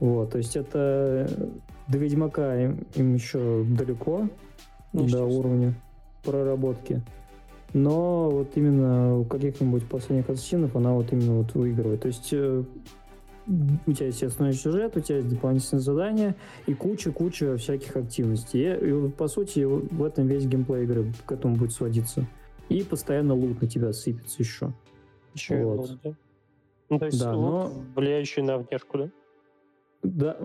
Вот, 0.00 0.30
то 0.30 0.38
есть 0.38 0.56
это 0.56 1.30
до 1.86 1.98
Ведьмака 1.98 2.60
им, 2.60 2.86
им 2.96 3.14
еще 3.14 3.64
далеко, 3.64 4.28
Ну, 4.92 5.06
до 5.06 5.24
уровня 5.24 5.74
проработки. 6.24 7.02
Но 7.72 8.30
вот 8.30 8.56
именно 8.56 9.18
у 9.18 9.24
каких-нибудь 9.24 9.88
последних 9.88 10.28
ассасинов 10.28 10.76
она 10.76 10.92
вот 10.92 11.12
именно 11.12 11.38
вот 11.38 11.54
выигрывает. 11.54 12.02
То 12.02 12.08
есть 12.08 12.28
э, 12.32 12.64
у 13.86 13.92
тебя 13.92 14.06
есть 14.06 14.22
основной 14.22 14.54
сюжет, 14.54 14.96
у 14.96 15.00
тебя 15.00 15.18
есть 15.18 15.28
дополнительные 15.28 15.80
задания 15.80 16.36
и 16.66 16.74
куча-куча 16.74 17.56
всяких 17.56 17.96
активностей. 17.96 18.74
И, 18.74 19.06
и 19.06 19.10
по 19.10 19.28
сути 19.28 19.60
в 19.60 20.02
этом 20.04 20.26
весь 20.26 20.46
геймплей 20.46 20.84
игры 20.84 21.12
к 21.24 21.32
этому 21.32 21.56
будет 21.56 21.72
сводиться. 21.72 22.26
И 22.68 22.82
постоянно 22.82 23.34
лут 23.34 23.60
на 23.60 23.68
тебя 23.68 23.92
сыпется 23.92 24.42
еще. 24.42 24.72
Ещё 25.34 25.58
и 25.58 25.64
Вот. 25.64 25.78
лут, 25.78 25.98
да? 26.02 26.10
Ну, 26.90 26.98
то 26.98 27.06
есть 27.06 27.20
Да, 27.20 27.34
лут, 27.34 27.44
но- 27.44 27.72
влияющий 27.96 28.42
на 28.42 28.58
внешку, 28.58 28.98
да? 28.98 29.08
Да, 30.02 30.36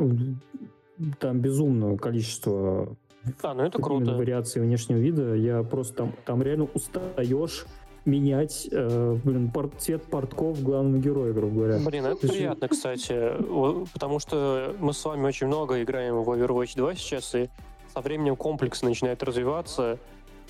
там 1.20 1.40
безумное 1.40 1.98
количество 1.98 2.96
А, 3.42 3.54
ну 3.54 3.64
это 3.64 3.82
круто. 3.82 4.14
вариаций 4.16 4.62
внешнего 4.62 4.98
вида. 5.00 5.34
Я 5.36 5.64
просто 5.64 5.96
там, 5.96 6.14
там 6.26 6.42
реально 6.42 6.68
устаешь 6.74 7.66
менять 8.06 8.70
э, 8.72 9.18
блин, 9.26 9.52
пор- 9.52 9.70
цвет 9.78 10.04
портков 10.04 10.64
главного 10.64 11.02
героя, 11.02 11.34
грубо 11.34 11.54
говоря. 11.56 11.80
Блин, 11.86 12.06
это 12.06 12.16
То 12.22 12.28
есть- 12.28 12.38
приятно, 12.38 12.68
кстати, 12.70 13.12
о- 13.50 13.86
потому 13.92 14.20
что 14.20 14.74
мы 14.80 14.94
с 14.94 15.04
вами 15.04 15.26
очень 15.26 15.48
много 15.48 15.84
играем 15.84 16.16
в 16.24 16.30
Overwatch 16.30 16.78
2 16.78 16.96
сейчас, 16.96 17.36
и 17.36 17.50
со 17.94 18.00
временем 18.00 18.38
комплекс 18.38 18.82
начинает 18.82 19.22
развиваться, 19.24 19.98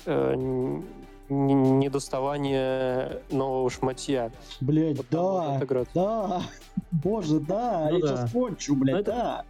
э, 0.06 0.80
недоставание 1.28 3.20
нового 3.30 3.70
шматья. 3.70 4.30
Блять, 4.60 4.96
Вот 4.96 5.06
да, 5.10 5.60
да, 5.94 6.42
боже, 6.92 7.40
да, 7.40 7.88
Ну 7.90 7.98
я 7.98 8.02
да. 8.02 8.16
сейчас 8.16 8.32
кончу, 8.32 8.74
блядь, 8.76 8.94
Ну 8.94 9.00
это- 9.00 9.12
да. 9.12 9.44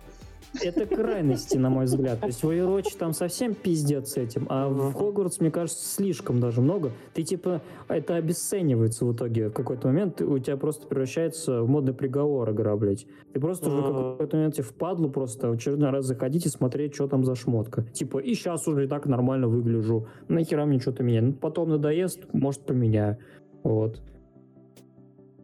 Это 0.63 0.87
крайности, 0.87 1.57
на 1.59 1.71
мой 1.71 1.85
взгляд. 1.85 2.21
То 2.21 2.27
есть 2.27 2.43
в 2.43 2.51
Overwatch 2.51 2.97
там 2.99 3.13
совсем 3.13 3.55
пиздец 3.55 4.13
с 4.13 4.17
этим, 4.17 4.47
а 4.49 4.69
в. 4.69 4.93
Хогвартс, 4.95 5.41
мне 5.41 5.51
кажется, 5.51 5.85
слишком 5.87 6.41
даже 6.41 6.61
много. 6.61 6.93
Ты 7.15 7.23
типа, 7.23 7.63
это 7.89 8.17
обесценивается 8.17 9.05
в 9.05 9.15
итоге 9.15 9.49
в 9.49 9.53
какой-то 9.53 9.89
момент, 9.89 10.21
у 10.21 10.39
тебя 10.39 10.57
просто 10.57 10.87
превращается 10.87 11.63
в 11.63 11.69
модный 11.69 11.93
приговор 11.95 12.51
игра, 12.51 12.77
блядь. 12.77 13.07
Ты 13.33 13.41
просто 13.41 13.69
уже 13.69 13.83
в 13.83 13.91
Мгм. 13.91 14.13
какой-то 14.13 14.37
момент 14.37 14.55
тебе 14.55 14.65
впадлу 14.65 15.11
просто 15.11 15.49
в 15.49 15.53
очередной 15.53 15.91
раз 15.91 16.07
заходить 16.07 16.47
и 16.47 16.49
смотреть, 16.49 16.95
что 16.95 17.09
там 17.09 17.25
за 17.25 17.35
шмотка. 17.35 17.83
Типа, 17.83 18.19
и 18.19 18.35
сейчас 18.35 18.67
уже 18.67 18.85
и 18.85 18.89
так 18.89 19.07
нормально 19.07 19.49
выгляжу. 19.49 20.07
Нахера 20.29 20.65
мне 20.65 20.81
что-то 20.81 21.03
менять? 21.03 21.23
Ну, 21.25 21.33
потом 21.35 21.69
надоест, 21.69 22.33
может, 22.33 22.63
поменяю. 22.63 23.19
Вот. 23.63 24.01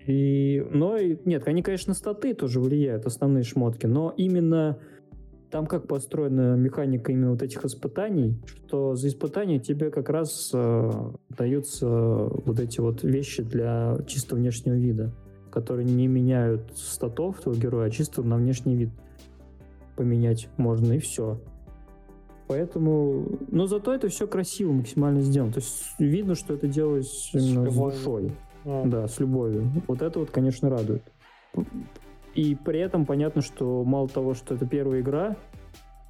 И, 0.07 0.65
но, 0.71 0.97
и- 0.99 1.17
нет, 1.25 1.47
они, 1.49 1.63
конечно, 1.63 1.95
статы 1.95 2.35
тоже 2.35 2.61
влияют, 2.61 3.07
основные 3.07 3.43
шмотки, 3.43 3.87
но 3.87 4.13
именно 4.17 4.79
там 5.55 5.67
как 5.67 5.87
построена 5.87 6.57
механика 6.57 7.13
именно 7.13 7.31
вот 7.31 7.41
этих 7.41 7.65
испытаний, 7.65 8.35
что 8.67 8.97
за 8.97 9.07
испытания 9.07 9.61
тебе 9.61 9.93
как 9.93 10.09
раз 10.11 10.51
э, 10.53 10.91
даются 11.29 11.87
вот 11.87 12.59
эти 12.59 12.81
вот 12.81 13.05
вещи 13.05 13.45
для 13.45 13.99
чисто 14.05 14.35
внешнего 14.35 14.75
вида, 14.75 15.13
которые 15.53 15.85
не 15.85 16.09
меняют 16.09 16.77
статов 16.77 17.41
твоего 17.41 17.61
героя, 17.61 17.87
а 17.87 17.91
чисто 17.91 18.25
на 18.25 18.35
внешний 18.35 18.75
вид 18.75 18.91
поменять 19.95 20.49
можно, 20.57 20.95
и 20.95 20.99
все. 20.99 21.41
Поэтому, 22.49 23.39
но 23.49 23.69
зато 23.69 23.95
это 23.95 24.09
все 24.09 24.27
красиво 24.27 24.73
максимально 24.73 25.21
сделано. 25.21 25.53
То 25.53 25.61
есть 25.61 25.85
видно, 26.01 26.35
что 26.35 26.55
это 26.55 26.67
делалось 26.67 27.31
именно 27.33 27.71
с 27.71 27.73
любовью. 27.73 27.99
душой. 27.99 28.33
М. 28.65 28.91
Да, 28.91 29.07
с 29.07 29.21
любовью. 29.21 29.71
Вот 29.87 30.03
это 30.03 30.19
вот, 30.19 30.33
конечно, 30.33 30.69
радует. 30.69 31.05
И 32.35 32.55
при 32.55 32.81
этом 32.81 33.07
понятно, 33.07 33.43
что 33.43 33.85
мало 33.85 34.09
того, 34.09 34.35
что 34.35 34.55
это 34.55 34.67
первая 34.67 35.01
игра, 35.01 35.37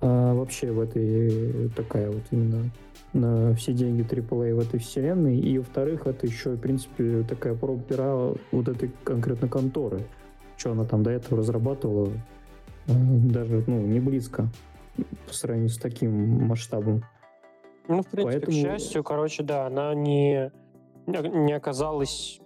а 0.00 0.34
вообще 0.34 0.70
в 0.70 0.80
этой 0.80 1.68
такая 1.70 2.10
вот 2.10 2.22
именно 2.30 2.70
на 3.12 3.54
все 3.54 3.72
деньги 3.72 4.02
AAA 4.02 4.54
в 4.54 4.58
этой 4.58 4.80
вселенной, 4.80 5.38
и 5.38 5.58
во-вторых, 5.58 6.06
это 6.06 6.26
еще, 6.26 6.50
в 6.50 6.60
принципе, 6.60 7.22
такая 7.22 7.54
проба 7.54 7.80
пера 7.82 8.32
вот 8.50 8.68
этой 8.68 8.90
конкретно 9.04 9.48
конторы. 9.48 10.00
Что 10.56 10.72
она 10.72 10.84
там 10.84 11.02
до 11.02 11.10
этого 11.10 11.38
разрабатывала, 11.38 12.10
э, 12.86 12.92
даже, 12.92 13.64
ну, 13.66 13.80
не 13.80 14.00
близко 14.00 14.48
по 15.26 15.34
сравнению 15.34 15.70
с 15.70 15.78
таким 15.78 16.46
масштабом. 16.46 17.02
Ну, 17.88 18.02
в 18.02 18.06
принципе, 18.06 18.38
Поэтому- 18.46 18.56
к 18.56 18.60
счастью, 18.60 19.04
короче, 19.04 19.42
да, 19.42 19.66
она 19.66 19.94
не, 19.94 20.50
не 21.06 21.52
оказалась 21.52 22.40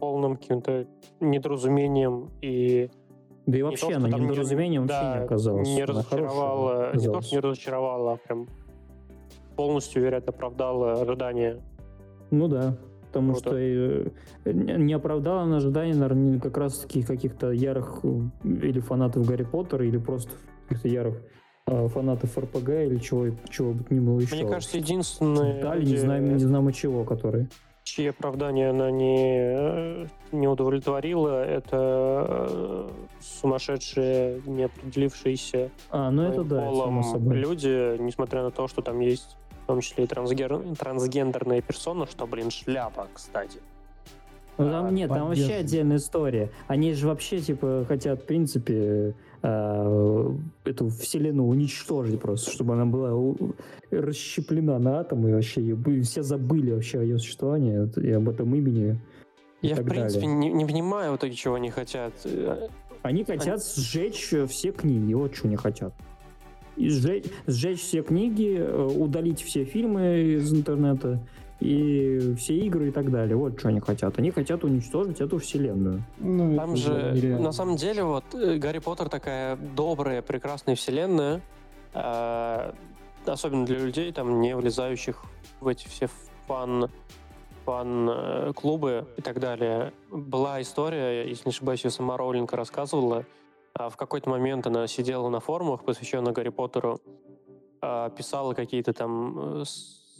полным 0.00 0.36
каким-то 0.36 0.86
недоразумением 1.20 2.30
и 2.40 2.90
Да 3.46 3.58
и 3.58 3.60
не 3.60 3.62
вообще 3.62 3.90
то, 3.90 3.96
она 3.96 4.08
не- 4.08 4.24
недоразумением 4.24 4.82
вообще 4.82 5.00
да, 5.00 5.18
не 5.18 5.24
оказалась. 5.24 5.68
Не 5.68 5.82
Она 5.82 5.92
разочаровала, 5.92 6.96
не 6.96 7.06
то, 7.06 7.20
что 7.20 7.34
не 7.36 7.40
разочаровала, 7.40 8.12
а 8.12 8.16
прям 8.16 8.48
полностью, 9.56 10.02
вероятно, 10.02 10.32
оправдала 10.32 10.94
ожидания. 10.94 11.60
Ну 12.30 12.48
да. 12.48 12.76
Потому 13.08 13.32
Круто. 13.32 13.48
что 13.48 13.56
э, 13.58 14.06
не 14.44 14.84
не 14.84 14.92
оправдала 14.92 15.44
на 15.44 15.56
ожидания, 15.56 15.94
наверное, 15.94 16.38
как 16.38 16.56
раз-таки 16.56 17.02
каких-то 17.02 17.50
ярых 17.50 18.00
э, 18.04 18.20
или 18.44 18.78
фанатов 18.78 19.26
Гарри 19.26 19.42
Поттера, 19.42 19.84
или 19.84 19.98
просто 19.98 20.30
каких-то 20.68 20.86
ярых 20.86 21.20
э, 21.66 21.88
фанатов 21.88 22.38
РПГ 22.38 22.68
или 22.68 22.98
чего, 22.98 23.26
чего 23.48 23.72
бы 23.72 23.84
ни 23.90 23.98
было 23.98 24.20
еще. 24.20 24.36
Мне 24.36 24.46
кажется, 24.48 24.76
единственное, 24.78 25.60
Дали 25.60 25.84
не 25.84 25.96
знаем, 25.96 26.36
не 26.36 26.38
знаем 26.38 26.70
чего, 26.70 27.04
которые. 27.04 27.48
Чьи 27.90 28.06
оправдания 28.06 28.70
она 28.70 28.90
не, 28.90 29.36
э, 29.38 30.06
не 30.32 30.46
удовлетворила, 30.46 31.44
это 31.44 31.76
э, 31.78 32.88
сумасшедшие, 33.20 34.42
неопределившиеся 34.46 35.70
А, 35.90 36.10
ну 36.10 36.22
это 36.22 36.44
да, 36.44 36.60
полом 36.60 37.32
люди, 37.32 37.96
несмотря 37.98 38.42
на 38.42 38.50
то, 38.50 38.68
что 38.68 38.82
там 38.82 39.00
есть 39.00 39.36
в 39.64 39.66
том 39.66 39.80
числе 39.80 40.04
и 40.04 40.06
трансгер- 40.06 40.76
трансгендерная 40.76 41.60
персона, 41.62 42.06
что, 42.06 42.26
блин, 42.26 42.50
шляпа, 42.50 43.08
кстати. 43.12 43.60
Ну, 44.58 44.70
там 44.70 44.94
нет, 44.94 45.08
там 45.08 45.28
вообще 45.28 45.54
отдельная 45.54 45.96
история. 45.96 46.50
Они 46.66 46.92
же 46.92 47.06
вообще, 47.08 47.40
типа, 47.40 47.86
хотят, 47.88 48.22
в 48.22 48.26
принципе, 48.26 49.14
э, 49.42 50.34
эту 50.64 50.88
вселенную 50.88 51.48
уничтожить 51.48 52.20
просто, 52.20 52.50
чтобы 52.50 52.74
она 52.74 52.86
была 52.86 53.34
расщеплена 53.90 54.78
на 54.78 55.00
атомы, 55.00 55.30
и 55.30 55.32
вообще 55.34 55.60
бы- 55.74 56.02
все 56.02 56.22
забыли 56.22 56.72
вообще 56.72 57.00
о 57.00 57.02
ее 57.02 57.18
существовании 57.18 57.88
и 58.00 58.10
об 58.12 58.28
этом 58.28 58.54
имени. 58.54 58.98
и 59.62 59.68
Я, 59.68 59.76
в 59.76 59.84
принципе, 59.84 60.26
далее. 60.26 60.36
не, 60.36 60.50
не 60.50 60.64
понимаю 60.64 61.12
в 61.12 61.16
итоге, 61.16 61.34
чего 61.34 61.54
они 61.54 61.70
хотят. 61.70 62.12
Они 63.02 63.24
хотят 63.24 63.64
сжечь 63.64 64.32
э, 64.32 64.46
все 64.46 64.72
книги, 64.72 65.14
вот 65.14 65.34
что 65.34 65.48
они 65.48 65.56
хотят. 65.56 65.94
И 66.76 66.88
сжечь, 66.88 67.24
сжечь 67.46 67.80
все 67.80 68.02
книги, 68.02 68.56
э, 68.58 68.86
удалить 68.86 69.42
все 69.42 69.64
фильмы 69.64 70.36
из 70.36 70.52
интернета 70.52 71.20
и 71.60 72.34
все 72.38 72.56
игры 72.56 72.88
и 72.88 72.90
так 72.90 73.10
далее. 73.10 73.36
Вот 73.36 73.58
что 73.58 73.68
они 73.68 73.80
хотят. 73.80 74.18
Они 74.18 74.30
хотят 74.30 74.64
уничтожить 74.64 75.20
эту 75.20 75.38
вселенную. 75.38 76.02
Ну, 76.18 76.56
Там 76.56 76.76
же, 76.76 77.12
нереально. 77.14 77.44
на 77.44 77.52
самом 77.52 77.76
деле, 77.76 78.02
вот 78.04 78.24
э, 78.34 78.56
Гарри 78.56 78.78
Поттер 78.78 79.08
такая 79.08 79.56
добрая, 79.56 80.22
прекрасная 80.22 80.74
вселенная, 80.74 81.42
э, 81.92 82.72
особенно 83.26 83.66
для 83.66 83.78
людей, 83.78 84.10
там, 84.12 84.40
не 84.40 84.56
влезающих 84.56 85.22
в 85.60 85.68
эти 85.68 85.86
все 85.86 86.08
фан 86.46 86.88
фан-клубы 87.66 89.06
и 89.18 89.22
так 89.22 89.38
далее. 89.38 89.92
Была 90.10 90.62
история, 90.62 91.28
если 91.28 91.48
не 91.48 91.50
ошибаюсь, 91.50 91.84
ее 91.84 91.90
сама 91.90 92.16
Роулинг 92.16 92.52
рассказывала. 92.54 93.26
А 93.74 93.90
В 93.90 93.96
какой-то 93.96 94.30
момент 94.30 94.66
она 94.66 94.86
сидела 94.86 95.28
на 95.28 95.40
форумах, 95.40 95.84
посвященных 95.84 96.32
Гарри 96.32 96.48
Поттеру, 96.48 97.00
а, 97.82 98.08
писала 98.10 98.54
какие-то 98.54 98.92
там 98.94 99.64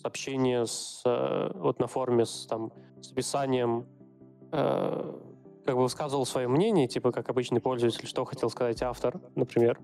сообщения 0.01 0.67
с, 0.67 1.03
э, 1.05 1.51
вот 1.55 1.79
на 1.79 1.87
форуме 1.87 2.25
с, 2.25 2.47
там, 2.47 2.73
с 3.01 3.13
описанием 3.13 3.87
э, 4.53 5.21
как 5.65 5.77
бы 5.77 5.83
высказывал 5.83 6.27
свое 6.27 6.49
мнение, 6.49 6.89
типа 6.89 7.13
как 7.13 7.29
обычный 7.29 7.61
пользователь, 7.61 8.07
что 8.07 8.25
хотел 8.25 8.51
сказать 8.51 8.83
автор, 8.83 9.21
например. 9.35 9.79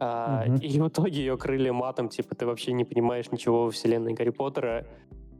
Мгм. 0.00 0.56
И 0.56 0.80
в 0.80 0.88
итоге 0.88 1.20
ее 1.20 1.36
крыли 1.36 1.70
матом, 1.70 2.08
типа 2.08 2.34
ты 2.34 2.44
вообще 2.44 2.72
не 2.72 2.84
понимаешь 2.84 3.30
ничего 3.30 3.64
во 3.64 3.70
вселенной 3.70 4.14
Гарри 4.14 4.30
Поттера. 4.30 4.86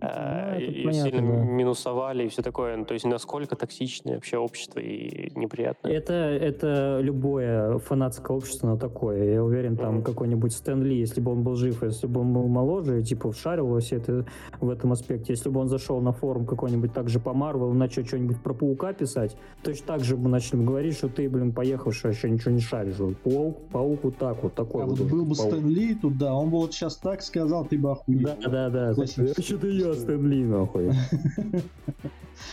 А, 0.03 0.53
Ну, 0.55 0.61
это 0.61 0.73
и 0.73 0.85
понятно, 0.85 1.11
сильно 1.11 1.37
да. 1.37 1.45
минусовали 1.45 2.25
и 2.25 2.29
все 2.29 2.43
такое. 2.43 2.77
Ну, 2.77 2.85
то 2.85 2.95
есть 2.95 3.07
насколько 3.07 3.57
токсичное 3.57 4.15
вообще 4.15 4.37
общество 4.39 4.81
и 4.81 5.31
неприятное. 5.39 5.93
Это, 5.93 6.13
это 6.15 6.99
любое 7.01 7.79
фанатское 7.79 8.37
общество, 8.37 8.71
оно 8.71 8.79
такое. 8.79 9.33
Я 9.35 9.45
уверен, 9.45 9.77
там 9.77 9.97
Мгм. 9.97 10.03
какой-нибудь 10.05 10.53
Стэн 10.53 10.83
Ли, 10.83 10.99
если 10.99 11.21
бы 11.21 11.33
он 11.33 11.43
был 11.43 11.55
жив, 11.55 11.83
если 11.83 12.07
бы 12.07 12.21
он 12.21 12.33
был 12.33 12.47
моложе, 12.49 13.03
типа, 13.03 13.31
вшарил 13.33 13.67
во 13.67 13.81
все 13.81 13.97
это 13.97 14.25
в 14.61 14.69
этом 14.71 14.93
аспекте, 14.93 15.33
если 15.35 15.49
бы 15.49 15.61
он 15.61 15.69
зашел 15.69 16.01
на 16.01 16.13
форум 16.13 16.47
какой-нибудь 16.47 16.93
так 16.93 17.09
же 17.09 17.21
по 17.21 17.33
Марвел, 17.33 17.73
начал 17.73 18.05
что-нибудь 18.05 18.43
про 18.43 18.55
Паука 18.55 18.93
писать, 18.93 19.37
точно 19.63 19.87
так 19.87 20.01
же 20.05 20.17
бы 20.17 20.29
начали 20.29 20.63
говорить, 20.65 20.97
что 20.97 21.09
ты, 21.09 21.29
блин, 21.29 21.53
поехавший, 21.53 22.11
вообще 22.11 22.31
ничего 22.31 22.51
не 22.53 22.61
шаришь. 22.61 22.97
Паук, 23.23 23.69
паук 23.71 24.01
вот 24.05 24.17
так 24.17 24.43
вот, 24.43 24.55
такой 24.55 24.83
А 24.83 24.87
вот. 24.87 24.99
вот 24.99 25.09
был 25.09 25.25
бы 25.25 25.35
паук. 25.35 25.53
Стэн 25.53 25.69
Ли 25.69 25.95
тут, 25.95 26.19
да, 26.19 26.35
он 26.35 26.51
бы 26.51 26.59
вот 26.59 26.73
сейчас 26.75 26.97
так 26.97 27.23
сказал, 27.23 27.65
ты 27.67 27.79
бы 27.79 27.93
охуел. 27.93 28.29
Да, 28.47 28.69
да, 28.69 28.95
да. 28.95 29.07
Что-то 29.07 29.67
я 29.69 29.92
Стэн 29.95 30.27
Ли, 30.29 30.45
нахуй. 30.45 30.93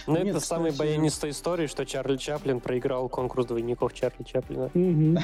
Ну, 0.08 0.16
это 0.16 0.40
самая 0.40 0.72
баянистая 0.72 1.32
история, 1.32 1.68
что 1.68 1.86
Чарли 1.86 2.18
Чаплин 2.18 2.60
проиграл 2.60 3.10
конкурс 3.10 3.46
двойников 3.48 3.94
Чарли 3.94 4.24
Чаплина. 4.24 4.70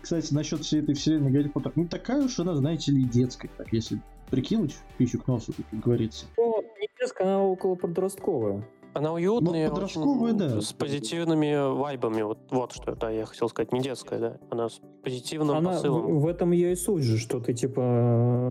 Кстати, 0.00 0.32
насчет 0.34 0.64
всей 0.64 0.82
этой 0.82 0.94
вселенной 0.94 1.30
Гарри 1.30 1.48
Поттер, 1.48 1.72
не 1.76 1.86
такая 1.86 2.22
уж 2.24 2.38
она, 2.38 2.54
знаете 2.56 2.90
ли, 2.92 3.04
детская, 3.04 3.48
так 3.56 3.72
если 3.72 4.00
прикинуть 4.30 4.76
пищу 4.98 5.20
к 5.20 5.26
носу, 5.28 5.52
как 5.70 5.80
говорится. 5.80 6.26
Ну, 6.36 6.62
не 6.80 6.88
детская, 6.98 7.24
она 7.24 7.42
около 7.44 7.74
подростковая. 7.76 8.66
Она 8.94 9.12
уютная, 9.12 9.70
Ну, 9.70 10.20
очень 10.20 10.36
да. 10.36 10.60
с 10.60 10.72
позитивными 10.72 11.72
вайбами. 11.74 12.22
Вот, 12.22 12.38
вот 12.50 12.72
что 12.72 12.94
да, 12.94 13.10
я 13.10 13.24
хотел 13.24 13.48
сказать. 13.48 13.72
Не 13.72 13.80
детская, 13.80 14.18
да. 14.18 14.38
Она 14.50 14.68
с 14.68 14.80
позитивным 15.02 15.56
Она 15.56 15.70
посылом. 15.72 16.18
в, 16.18 16.22
в 16.22 16.26
этом 16.26 16.50
ее 16.52 16.72
и 16.72 16.76
суть 16.76 17.02
же, 17.02 17.16
что 17.18 17.40
ты 17.40 17.54
типа 17.54 18.50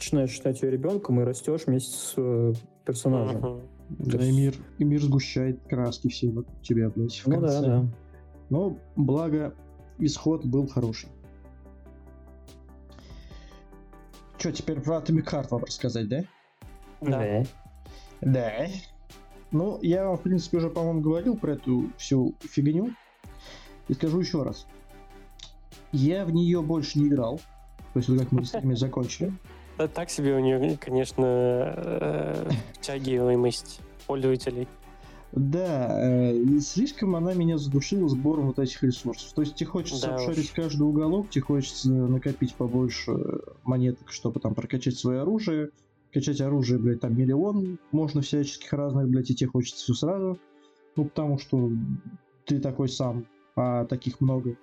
начинаешь 0.00 0.30
считать 0.30 0.62
ее 0.62 0.70
ребенком 0.70 1.20
и 1.20 1.24
растешь 1.24 1.66
вместе 1.66 1.94
с 1.94 2.14
э, 2.16 2.54
персонажем. 2.86 3.38
Мгм. 3.40 3.60
Да, 3.90 4.24
и 4.24 4.32
мир, 4.32 4.54
и 4.78 4.84
мир 4.84 5.02
сгущает 5.02 5.60
краски 5.68 6.08
все 6.08 6.30
вокруг 6.30 6.62
тебя, 6.62 6.88
блядь, 6.88 7.18
в 7.18 7.26
Ну 7.26 7.40
да, 7.40 7.48
конце. 7.48 7.66
да. 7.66 7.86
Но, 8.48 8.78
благо, 8.96 9.54
исход 9.98 10.46
был 10.46 10.66
хороший. 10.68 11.10
Че, 14.38 14.52
теперь 14.52 14.80
про 14.80 14.98
Atomic 14.98 15.24
Heart 15.24 15.48
вам 15.50 15.64
рассказать, 15.64 16.08
да? 16.08 16.24
Да. 17.02 17.44
Да. 18.22 18.66
Ну, 19.50 19.78
я 19.82 20.06
вам, 20.06 20.16
в 20.16 20.22
принципе, 20.22 20.58
уже, 20.58 20.70
по-моему, 20.70 21.00
говорил 21.02 21.36
про 21.36 21.52
эту 21.52 21.90
всю 21.98 22.34
фигню. 22.40 22.90
И 23.88 23.94
скажу 23.94 24.20
еще 24.20 24.44
раз. 24.44 24.66
Я 25.92 26.24
в 26.24 26.32
нее 26.32 26.62
больше 26.62 26.98
не 27.00 27.08
играл. 27.08 27.40
После 27.92 28.14
того, 28.14 28.24
как 28.24 28.32
мы 28.32 28.44
с 28.44 28.54
ними 28.54 28.74
закончили. 28.76 29.32
Да, 29.80 29.88
так 29.88 30.10
себе 30.10 30.36
у 30.36 30.40
нее, 30.40 30.76
конечно, 30.78 31.24
э, 31.24 32.50
втягиваемость 32.74 33.80
пользователей. 34.06 34.68
Да, 35.32 35.88
э, 36.02 36.58
слишком 36.60 37.16
она 37.16 37.32
меня 37.32 37.56
задушила 37.56 38.06
сбором 38.06 38.48
вот 38.48 38.58
этих 38.58 38.82
ресурсов. 38.82 39.32
То 39.32 39.40
есть 39.40 39.54
тебе 39.54 39.70
хочется 39.70 40.08
Да 40.08 40.16
уж. 40.16 40.20
обшарить 40.20 40.50
каждый 40.50 40.82
уголок, 40.82 41.30
тебе 41.30 41.44
хочется 41.44 41.88
накопить 41.90 42.54
побольше 42.56 43.12
монеток, 43.64 44.12
чтобы 44.12 44.38
там 44.38 44.54
прокачать 44.54 44.98
свое 44.98 45.22
оружие. 45.22 45.70
Качать 46.12 46.42
оружие, 46.42 46.78
блядь, 46.78 47.00
там 47.00 47.16
миллион, 47.16 47.78
можно 47.90 48.20
всяческих 48.20 48.70
разных, 48.74 49.08
блядь, 49.08 49.30
и 49.30 49.34
тебе 49.34 49.48
хочется 49.48 49.82
все 49.82 49.94
сразу. 49.94 50.38
Ну, 50.94 51.06
потому 51.06 51.38
что 51.38 51.70
ты 52.44 52.58
такой 52.58 52.90
сам, 52.90 53.24
а 53.56 53.86
таких 53.86 54.20
много. 54.20 54.56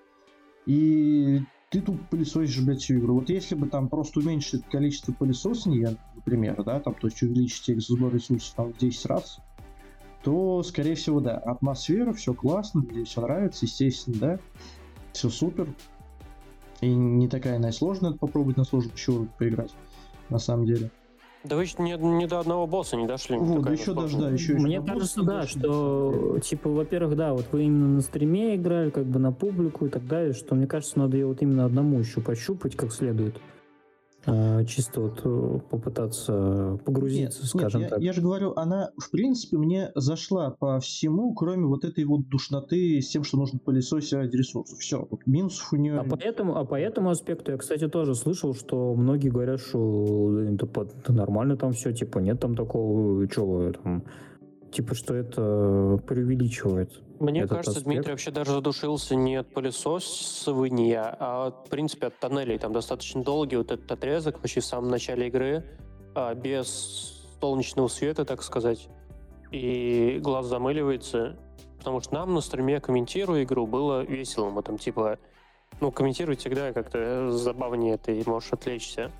И 0.66 1.40
ты 1.70 1.82
тут 1.82 2.08
пылесосишь, 2.08 2.62
блядь, 2.62 2.80
всю 2.80 2.98
игру. 2.98 3.16
Вот 3.16 3.28
если 3.28 3.54
бы 3.54 3.68
там 3.68 3.88
просто 3.88 4.20
уменьшить 4.20 4.64
количество 4.66 5.12
пылесосания, 5.12 5.96
например, 6.14 6.62
да, 6.64 6.80
там, 6.80 6.94
то 6.94 7.06
есть 7.08 7.22
увеличить 7.22 7.82
сбор 7.82 8.14
ресурсов 8.14 8.54
там 8.56 8.72
в 8.72 8.78
10 8.78 9.06
раз, 9.06 9.40
то, 10.22 10.62
скорее 10.62 10.94
всего, 10.94 11.20
да, 11.20 11.36
атмосфера, 11.36 12.12
все 12.12 12.32
классно, 12.34 12.80
мне 12.80 13.04
все 13.04 13.20
нравится, 13.20 13.66
естественно, 13.66 14.16
да, 14.18 14.38
все 15.12 15.28
супер. 15.28 15.68
И 16.80 16.88
не 16.88 17.28
такая 17.28 17.56
она 17.56 17.68
и 17.68 17.72
сложная, 17.72 18.12
попробовать 18.12 18.56
на 18.56 18.64
сложном 18.64 18.94
еще 18.94 19.26
поиграть, 19.38 19.74
на 20.30 20.38
самом 20.38 20.64
деле. 20.64 20.90
Да 21.44 21.56
вы 21.56 21.62
еще 21.62 21.76
ни, 21.78 21.92
ни 21.92 22.26
до 22.26 22.40
одного 22.40 22.66
босса 22.66 22.96
не 22.96 23.06
дошли. 23.06 23.36
не 23.36 23.44
Вот, 23.44 23.60
такая 23.60 23.76
еще 23.76 23.94
даже, 23.94 24.18
да, 24.18 24.30
еще 24.30 24.54
Мне 24.54 24.82
кажется, 24.82 25.22
да, 25.22 25.46
что, 25.46 26.38
типа, 26.42 26.68
во-первых, 26.68 27.16
да, 27.16 27.32
вот 27.32 27.46
вы 27.52 27.64
именно 27.64 27.88
на 27.88 28.00
стриме 28.00 28.56
играли, 28.56 28.90
как 28.90 29.04
бы 29.04 29.18
на 29.18 29.32
публику 29.32 29.86
и 29.86 29.88
так 29.88 30.06
далее, 30.06 30.32
что, 30.32 30.54
мне 30.54 30.66
кажется, 30.66 30.98
надо 30.98 31.16
ее 31.16 31.26
вот 31.26 31.40
именно 31.40 31.64
одному 31.64 31.98
еще 31.98 32.20
пощупать 32.20 32.76
как 32.76 32.92
следует. 32.92 33.40
А, 34.30 34.64
чисто 34.64 35.00
вот 35.00 35.20
э, 35.24 35.60
попытаться 35.70 36.78
погрузиться, 36.84 37.40
Нет, 37.42 37.48
скажем 37.48 37.80
нет, 37.80 37.90
так. 37.90 38.00
я, 38.00 38.12
же 38.12 38.20
говорю, 38.20 38.52
она, 38.56 38.90
в 38.98 39.10
принципе, 39.10 39.56
мне 39.56 39.90
зашла 39.94 40.50
по 40.50 40.80
всему, 40.80 41.32
кроме 41.34 41.64
вот 41.64 41.84
этой 41.84 42.04
вот 42.04 42.28
душноты 42.28 43.00
с 43.00 43.08
тем, 43.08 43.24
что 43.24 43.38
нужно 43.38 43.58
пылесосить 43.58 44.12
ради 44.12 44.36
ресурсов. 44.36 44.78
Все, 44.80 45.06
вот 45.10 45.26
минусов 45.26 45.72
у 45.72 45.76
нее... 45.76 45.98
А 45.98 46.04
по, 46.04 46.16
этому, 46.16 46.56
а 46.58 46.64
по 46.66 46.78
этому 46.78 47.08
аспекту 47.08 47.52
я, 47.52 47.56
кстати, 47.56 47.88
тоже 47.88 48.14
слышал, 48.14 48.54
что 48.54 48.94
многие 48.94 49.30
говорят, 49.30 49.60
что 49.60 50.38
это, 50.40 51.12
нормально 51.12 51.56
там 51.56 51.72
все, 51.72 51.92
типа, 51.92 52.18
нет 52.18 52.38
там 52.38 52.54
такого, 52.54 53.26
чего 53.28 53.72
там, 53.72 54.04
типа, 54.70 54.94
что 54.94 55.14
это 55.14 56.02
преувеличивает. 56.06 57.02
Мне 57.20 57.40
этот 57.40 57.58
кажется, 57.58 57.70
аспект. 57.78 57.86
Дмитрий 57.86 58.10
вообще 58.12 58.30
даже 58.30 58.52
задушился 58.52 59.14
не 59.14 59.36
от 59.36 59.52
пылесосывания, 59.52 61.16
а, 61.18 61.50
в 61.50 61.68
принципе, 61.68 62.08
от 62.08 62.18
тоннелей. 62.18 62.58
Там 62.58 62.72
достаточно 62.72 63.22
долгий 63.22 63.56
вот 63.56 63.70
этот 63.70 63.90
отрезок, 63.90 64.40
почти 64.40 64.60
в 64.60 64.64
самом 64.64 64.90
начале 64.90 65.28
игры, 65.28 65.64
а, 66.14 66.34
без 66.34 67.26
солнечного 67.40 67.88
света, 67.88 68.24
так 68.24 68.42
сказать. 68.42 68.88
И 69.50 70.18
глаз 70.22 70.46
замыливается. 70.46 71.36
Потому 71.78 72.00
что 72.00 72.14
нам 72.14 72.34
на 72.34 72.40
стриме, 72.40 72.80
комментируя 72.80 73.44
игру, 73.44 73.66
было 73.66 74.02
весело. 74.02 74.50
Мы 74.50 74.62
там, 74.62 74.78
типа, 74.78 75.18
ну, 75.80 75.92
комментировать 75.92 76.40
всегда 76.40 76.72
как-то 76.72 77.30
забавнее, 77.30 77.96
ты 77.96 78.22
можешь 78.26 78.52
отвлечься. 78.52 79.12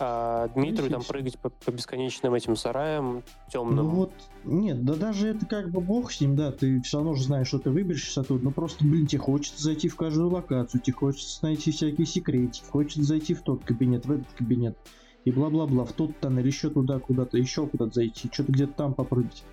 А 0.00 0.48
Дмитрию 0.48 0.90
там 0.90 1.02
прыгать 1.02 1.38
по, 1.38 1.50
по 1.50 1.70
бесконечным 1.70 2.34
этим 2.34 2.54
сараям 2.56 3.22
темным. 3.50 3.76
Ну 3.76 3.88
вот, 3.88 4.12
нет, 4.44 4.84
да 4.84 4.94
даже 4.94 5.28
это 5.28 5.44
как 5.46 5.70
бы 5.70 5.80
бог 5.80 6.12
с 6.12 6.20
ним, 6.20 6.36
да, 6.36 6.52
ты 6.52 6.80
все 6.82 6.98
равно 6.98 7.14
же 7.14 7.24
знаешь, 7.24 7.48
что 7.48 7.58
ты 7.58 7.70
выберешься 7.70 8.20
оттуда, 8.20 8.44
но 8.44 8.50
просто, 8.52 8.84
блин, 8.84 9.06
тебе 9.06 9.20
хочется 9.20 9.62
зайти 9.62 9.88
в 9.88 9.96
каждую 9.96 10.30
локацию, 10.30 10.80
тебе 10.80 10.94
хочется 10.94 11.44
найти 11.44 11.72
всякие 11.72 12.06
секретики, 12.06 12.64
хочется 12.70 13.02
зайти 13.02 13.34
в 13.34 13.42
тот 13.42 13.64
кабинет, 13.64 14.06
в 14.06 14.12
этот 14.12 14.32
кабинет, 14.34 14.78
и 15.24 15.32
бла-бла-бла, 15.32 15.84
в 15.84 15.92
тот 15.92 16.18
тоннель, 16.20 16.46
еще 16.46 16.70
туда 16.70 17.00
куда-то, 17.00 17.36
еще 17.36 17.66
куда-то 17.66 17.94
зайти, 17.94 18.30
что-то 18.32 18.52
где-то 18.52 18.72
там 18.74 18.94
попрыгать. 18.94 19.44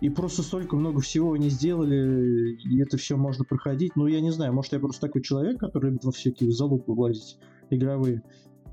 И 0.00 0.08
просто 0.08 0.42
столько 0.42 0.74
много 0.74 1.00
всего 1.00 1.34
они 1.34 1.48
сделали, 1.48 2.56
и 2.56 2.80
это 2.82 2.96
все 2.96 3.16
можно 3.16 3.44
проходить. 3.44 3.94
Ну, 3.94 4.08
я 4.08 4.20
не 4.20 4.32
знаю, 4.32 4.52
может, 4.52 4.72
я 4.72 4.80
просто 4.80 5.02
такой 5.02 5.22
человек, 5.22 5.60
который 5.60 5.90
любит 5.90 6.04
во 6.04 6.10
всякие 6.10 6.50
залупы 6.50 6.90
влазить, 6.92 7.38
игровые, 7.70 8.22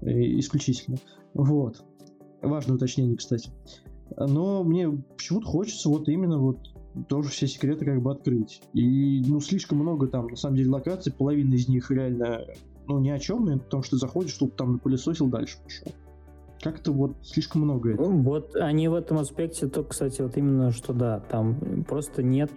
исключительно. 0.01 0.97
Вот. 1.33 1.83
Важное 2.41 2.75
уточнение, 2.75 3.17
кстати. 3.17 3.51
Но 4.17 4.63
мне 4.63 4.89
почему-то 4.89 5.47
хочется 5.47 5.89
вот 5.89 6.07
именно 6.07 6.39
вот 6.39 6.59
тоже 7.07 7.29
все 7.29 7.47
секреты 7.47 7.85
как 7.85 8.01
бы 8.01 8.11
открыть. 8.11 8.61
И, 8.73 9.23
ну, 9.27 9.39
слишком 9.39 9.79
много 9.79 10.07
там, 10.07 10.27
на 10.27 10.35
самом 10.35 10.57
деле, 10.57 10.69
локаций, 10.69 11.13
половина 11.13 11.53
из 11.53 11.67
них 11.67 11.91
реально, 11.91 12.45
ну, 12.87 12.99
ни 12.99 13.09
о 13.09 13.19
чем, 13.19 13.59
потому 13.59 13.83
что 13.83 13.97
заходишь, 13.97 14.33
чтобы 14.33 14.51
там 14.51 14.73
напылесосил, 14.73 15.27
дальше 15.27 15.57
пошел. 15.63 15.87
Как-то 16.61 16.91
вот 16.91 17.15
слишком 17.23 17.61
много 17.61 17.93
этого. 17.93 18.09
Ну, 18.09 18.21
Вот 18.21 18.55
они 18.55 18.87
в 18.89 18.95
этом 18.95 19.19
аспекте, 19.19 19.67
то, 19.67 19.83
кстати, 19.83 20.21
вот 20.21 20.35
именно 20.37 20.71
что 20.71 20.93
да, 20.93 21.19
там 21.19 21.85
просто 21.87 22.23
нет... 22.23 22.51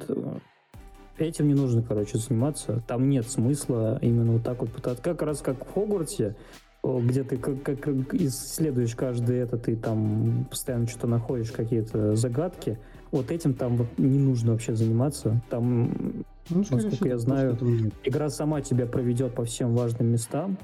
Этим 1.18 1.46
не 1.46 1.54
нужно, 1.54 1.82
короче, 1.82 2.18
заниматься. 2.18 2.82
Там 2.88 3.08
нет 3.08 3.28
смысла 3.28 3.98
именно 4.00 4.32
вот 4.32 4.42
так 4.42 4.60
вот 4.60 4.72
пытаться. 4.72 5.02
Как 5.02 5.22
раз 5.22 5.40
как 5.40 5.64
в 5.64 5.72
Хогвартсе, 5.72 6.36
где 6.84 7.22
ты 7.22 7.36
как, 7.36 7.62
как 7.62 8.14
исследуешь 8.14 8.94
каждый 8.96 9.36
этот, 9.38 9.62
ты 9.64 9.76
там 9.76 10.46
постоянно 10.50 10.86
что-то 10.88 11.06
находишь, 11.06 11.52
какие-то 11.52 12.16
загадки. 12.16 12.78
Вот 13.12 13.30
этим 13.30 13.54
там 13.54 13.76
вот 13.76 13.86
не 13.98 14.18
нужно 14.18 14.52
вообще 14.52 14.74
заниматься. 14.74 15.40
Там 15.48 16.24
Ну, 16.50 16.64
насколько 16.70 17.08
я 17.08 17.18
знаю, 17.18 17.56
игра 18.04 18.28
сама 18.30 18.62
тебя 18.62 18.86
проведет 18.86 19.34
по 19.34 19.44
всем 19.44 19.74
важным 19.76 20.08
местам. 20.08 20.58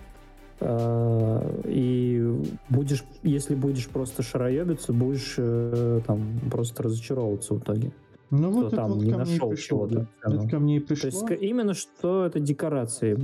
э, 0.60 1.60
И 1.66 2.34
будешь, 2.68 3.04
если 3.22 3.54
будешь 3.54 3.88
просто 3.88 4.22
шароебиться, 4.24 4.92
будешь 4.92 5.34
э, 5.38 6.00
там 6.04 6.40
просто 6.50 6.82
разочаровываться 6.82 7.54
в 7.54 7.58
итоге. 7.60 7.92
Ну, 8.30 8.50
вот 8.50 8.66
это 8.68 8.76
там 8.76 8.92
вот 8.94 9.04
не 9.04 9.12
нашел 9.12 9.54
чего-то. 9.54 10.08
Это 10.22 10.48
ко 10.48 10.58
мне 10.58 10.78
и 10.78 10.80
То 10.80 10.88
пришло. 10.88 11.06
есть 11.10 11.22
ска- 11.22 11.36
именно 11.36 11.74
что 11.74 12.26
это 12.26 12.40
декорации. 12.40 13.16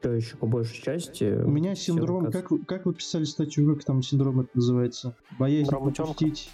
Все 0.00 0.12
еще 0.12 0.36
по 0.36 0.46
большей 0.46 0.82
части. 0.82 1.24
У 1.24 1.50
меня 1.50 1.74
синдром, 1.74 2.30
как 2.30 2.48
как 2.66 2.86
вы 2.86 2.94
писали 2.94 3.24
статью, 3.24 3.74
как 3.74 3.84
там 3.84 4.02
синдром 4.02 4.40
это 4.40 4.50
называется? 4.54 5.14
Боязнь 5.38 5.68
пропустить. 5.68 6.50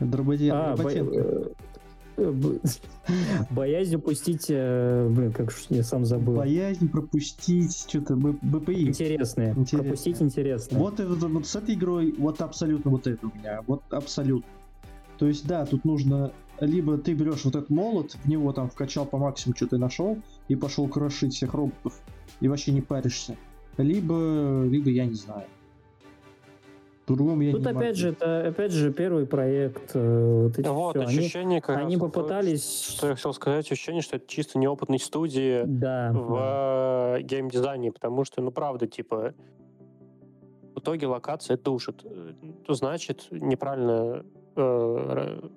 Дроботе... 0.00 0.50
А, 0.52 0.76
бо- 0.76 0.82
Дроботенко. 0.82 1.52
э, 2.16 2.32
Боязнь 3.50 3.94
упустить, 3.94 4.46
э, 4.48 5.08
блин, 5.08 5.32
как 5.32 5.50
ж 5.50 5.66
я 5.70 5.82
сам 5.82 6.04
забыл. 6.04 6.34
Боязнь 6.34 6.88
пропустить 6.88 7.76
что-то 7.76 8.16
БПИ. 8.16 8.88
Интересные. 8.88 9.50
Интересные. 9.50 9.82
Пропустить 9.82 10.22
интересное. 10.22 10.78
Вот, 10.78 11.00
это, 11.00 11.14
вот 11.14 11.46
с 11.46 11.54
этой 11.54 11.74
игрой 11.74 12.14
вот 12.16 12.40
абсолютно 12.40 12.90
вот 12.90 13.06
это 13.06 13.26
у 13.26 13.36
меня. 13.36 13.62
Вот 13.66 13.82
абсолютно. 13.90 14.50
То 15.18 15.26
есть, 15.26 15.46
да, 15.46 15.64
тут 15.64 15.84
нужно 15.84 16.32
либо 16.60 16.98
ты 16.98 17.14
берешь 17.14 17.44
вот 17.44 17.56
этот 17.56 17.70
молот, 17.70 18.12
в 18.12 18.28
него 18.28 18.52
там 18.52 18.70
вкачал 18.70 19.06
по 19.06 19.18
максимуму, 19.18 19.56
что 19.56 19.66
ты 19.66 19.78
нашел, 19.78 20.18
и 20.48 20.54
пошел 20.54 20.88
крошить 20.88 21.34
всех 21.34 21.54
роботов, 21.54 22.00
и 22.40 22.48
вообще 22.48 22.72
не 22.72 22.80
паришься. 22.80 23.36
Либо, 23.76 24.64
либо 24.64 24.90
я 24.90 25.06
не 25.06 25.14
знаю. 25.14 25.44
По-другому 27.06 27.42
я 27.42 27.52
Тут 27.52 27.60
не 27.62 27.66
опять 27.70 27.82
могу. 27.88 27.94
же, 27.96 28.08
это 28.10 28.46
опять 28.48 28.72
же 28.72 28.90
первый 28.92 29.26
проект. 29.26 29.90
э, 29.94 30.42
Вот, 30.44 30.58
эти 30.58 30.68
Вот, 30.68 30.96
они- 30.96 31.04
ощущение 31.18 31.60
как 31.60 31.76
они 31.76 31.94
раз 31.96 32.00
вот 32.00 32.12
то, 32.14 32.20
попытались- 32.20 32.80
Что 32.96 33.08
я 33.08 33.14
хотел 33.16 33.34
сказать, 33.34 33.70
ощущение, 33.70 34.00
что 34.00 34.16
это 34.16 34.26
чисто 34.26 34.58
неопытной 34.58 34.98
студии 34.98 35.64
Да. 35.66 36.12
да. 36.12 36.18
в 36.18 37.16
э, 37.18 37.22
геймдизайне, 37.22 37.92
потому 37.92 38.24
что, 38.24 38.40
ну, 38.40 38.50
правда, 38.50 38.86
типа, 38.86 39.34
в 40.74 40.78
итоге 40.78 41.06
локация 41.06 41.58
душит. 41.58 42.00
Э, 42.04 42.32
Значит, 42.68 43.26
неправильно 43.30 44.24
э, 44.56 44.60
ра- 44.60 45.52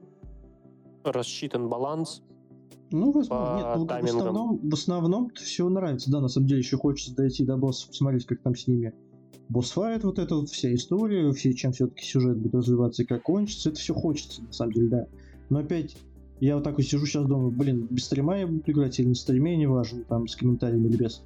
рассчитан 1.06 1.70
баланс. 1.70 2.24
Ну, 2.91 3.11
возможно, 3.11 3.55
нет, 3.57 3.68
ну, 3.76 3.84
в 3.84 3.88
таймингам. 3.88 4.18
основном, 4.18 4.59
в 4.70 4.74
основном 4.74 5.32
все 5.36 5.68
нравится. 5.68 6.09
Да, 6.09 6.22
на 6.22 6.30
самом 6.30 6.47
деле 6.47 6.59
еще 6.59 6.78
хочется 6.78 7.15
дойти 7.15 7.43
до 7.43 7.57
боссов, 7.57 7.89
посмотреть, 7.89 8.26
как 8.26 8.41
там 8.41 8.55
с 8.55 8.68
ними 8.68 8.93
босс-файт, 9.49 10.03
вот 10.03 10.20
эта 10.20 10.36
вот 10.36 10.49
вся 10.49 10.74
история, 10.74 11.32
все, 11.32 11.53
чем 11.53 11.72
все-таки 11.72 12.05
сюжет 12.05 12.38
будет 12.38 12.55
развиваться 12.55 13.03
и 13.03 13.05
как 13.05 13.24
кончится, 13.24 13.70
это 13.70 13.80
все 13.80 13.93
хочется, 13.93 14.41
на 14.41 14.53
самом 14.53 14.74
деле, 14.74 14.89
да. 14.89 15.07
Но 15.49 15.59
опять, 15.59 15.97
я 16.39 16.55
вот 16.55 16.63
так 16.63 16.78
вот 16.78 16.86
сижу 16.86 17.05
сейчас 17.05 17.26
думаю, 17.26 17.51
блин, 17.51 17.88
без 17.89 18.05
стрима 18.05 18.38
я 18.38 18.47
буду 18.47 18.63
играть 18.65 18.99
или 18.99 19.07
на 19.07 19.15
стриме, 19.15 19.55
неважно, 19.55 20.03
там, 20.03 20.28
с 20.28 20.36
комментариями 20.36 20.88
или 20.88 20.97
без. 20.97 21.24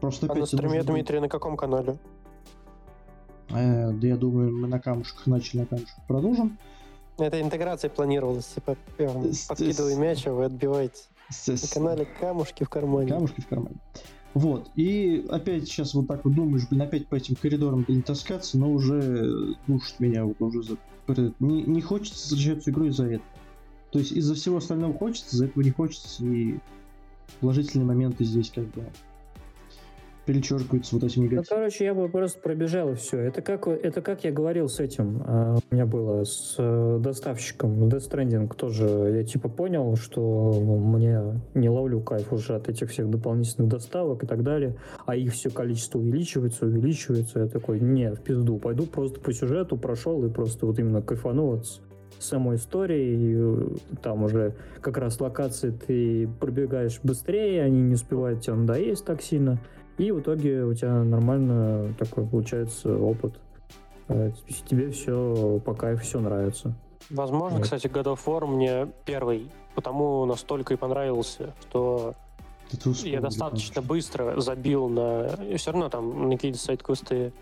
Просто 0.00 0.26
А 0.26 0.32
опять... 0.32 0.42
на 0.42 0.46
тебе 0.46 0.58
стриме, 0.58 0.82
Дмитрий, 0.82 1.20
на 1.20 1.28
каком 1.28 1.56
канале? 1.56 1.98
Э, 3.50 3.92
да 3.92 4.06
я 4.06 4.16
думаю, 4.16 4.56
мы 4.56 4.68
на 4.68 4.80
камушках 4.80 5.26
начали, 5.26 5.60
на 5.60 5.66
камушках 5.66 6.06
продолжим. 6.06 6.58
Это 7.20 7.40
интеграция 7.40 7.90
планировалась, 7.90 8.46
типа, 8.46 8.76
подкидывай 8.96 9.96
мяч, 9.96 10.26
а 10.26 10.32
вы 10.32 10.44
отбиваете. 10.44 11.02
На 11.46 11.68
канале 11.72 12.08
камушки 12.18 12.64
в 12.64 12.68
кармане. 12.68 13.08
Камушки 13.08 13.40
в 13.40 13.46
кармане. 13.46 13.76
Вот, 14.32 14.70
и 14.76 15.26
опять 15.28 15.64
сейчас 15.64 15.94
вот 15.94 16.06
так 16.06 16.24
вот 16.24 16.34
думаешь, 16.34 16.66
блин, 16.68 16.82
опять 16.82 17.08
по 17.08 17.16
этим 17.16 17.34
коридорам, 17.34 17.82
блин, 17.82 18.02
таскаться, 18.02 18.58
но 18.58 18.70
уже 18.70 19.56
душит 19.66 19.98
меня 19.98 20.24
вот 20.24 20.40
уже 20.40 20.62
за... 20.62 20.76
Не, 21.40 21.62
не 21.62 21.80
хочется 21.80 22.30
возвращаться 22.30 22.70
в 22.70 22.72
игру 22.72 22.86
из-за 22.86 23.06
этого. 23.06 23.24
То 23.90 23.98
есть 23.98 24.12
из-за 24.12 24.34
всего 24.36 24.58
остального 24.58 24.94
хочется, 24.94 25.34
из-за 25.34 25.46
этого 25.46 25.64
не 25.64 25.70
хочется, 25.70 26.24
и 26.24 26.58
положительные 27.40 27.86
моменты 27.86 28.24
здесь 28.24 28.50
как 28.50 28.66
бы 28.68 28.86
перечеркиваются 30.30 30.94
вот 30.94 31.02
этим 31.04 31.22
Ну, 31.22 31.28
негативом. 31.28 31.58
короче, 31.58 31.84
я 31.84 31.92
бы 31.92 32.08
просто 32.08 32.40
пробежал 32.40 32.92
и 32.92 32.94
все. 32.94 33.18
Это 33.18 33.42
как, 33.42 33.66
это 33.66 34.00
как 34.00 34.22
я 34.22 34.30
говорил 34.30 34.68
с 34.68 34.78
этим, 34.78 35.22
а, 35.26 35.56
у 35.70 35.74
меня 35.74 35.86
было 35.86 36.22
с 36.22 36.54
э, 36.56 36.98
доставщиком 37.00 37.88
Death 37.88 38.08
Stranding 38.08 38.54
тоже. 38.54 38.84
Я 39.12 39.24
типа 39.24 39.48
понял, 39.48 39.96
что 39.96 40.52
мне 40.52 41.42
не 41.54 41.68
ловлю 41.68 42.00
кайф 42.00 42.32
уже 42.32 42.54
от 42.54 42.68
этих 42.68 42.90
всех 42.90 43.10
дополнительных 43.10 43.68
доставок 43.68 44.22
и 44.22 44.26
так 44.28 44.44
далее, 44.44 44.76
а 45.04 45.16
их 45.16 45.32
все 45.32 45.50
количество 45.50 45.98
увеличивается, 45.98 46.66
увеличивается. 46.66 47.40
Я 47.40 47.46
такой, 47.48 47.80
не, 47.80 48.12
в 48.14 48.20
пизду, 48.20 48.58
пойду 48.58 48.86
просто 48.86 49.18
по 49.18 49.32
сюжету 49.32 49.76
прошел 49.76 50.24
и 50.24 50.30
просто 50.30 50.64
вот 50.64 50.78
именно 50.78 51.02
кайфанул 51.02 51.54
от 51.54 51.66
самой 52.20 52.56
истории. 52.56 53.16
И, 53.16 53.34
э, 53.36 53.96
там 54.00 54.22
уже 54.22 54.54
как 54.80 54.96
раз 54.96 55.20
локации 55.20 55.70
ты 55.70 56.28
пробегаешь 56.38 57.00
быстрее, 57.02 57.64
они 57.64 57.80
не 57.80 57.94
успевают 57.94 58.42
тебя 58.42 58.54
надоесть 58.54 59.04
так 59.04 59.22
сильно. 59.22 59.58
И 60.00 60.10
в 60.12 60.20
итоге 60.20 60.64
у 60.64 60.72
тебя 60.72 61.04
нормально 61.04 61.92
такой 61.98 62.26
получается 62.26 62.96
опыт. 62.96 63.34
Э, 64.08 64.30
Тебе 64.66 64.90
все 64.92 65.60
по 65.62 65.74
кайфу, 65.74 66.02
все 66.02 66.20
нравится. 66.20 66.72
Возможно, 67.10 67.58
Вот. 67.58 67.64
кстати, 67.64 67.86
God 67.86 68.04
of 68.04 68.20
War 68.24 68.46
мне 68.46 68.88
первый, 69.04 69.50
потому 69.74 70.24
настолько 70.24 70.72
и 70.72 70.78
понравился, 70.78 71.52
что 71.60 72.14
я 73.04 73.20
достаточно 73.20 73.74
конечно. 73.74 73.82
быстро 73.82 74.40
забил 74.40 74.88
на... 74.88 75.36
Все 75.58 75.70
равно 75.70 75.90
там 75.90 76.30
на 76.30 76.36
какие-то 76.36 76.58
сайт-квесты 76.58 77.34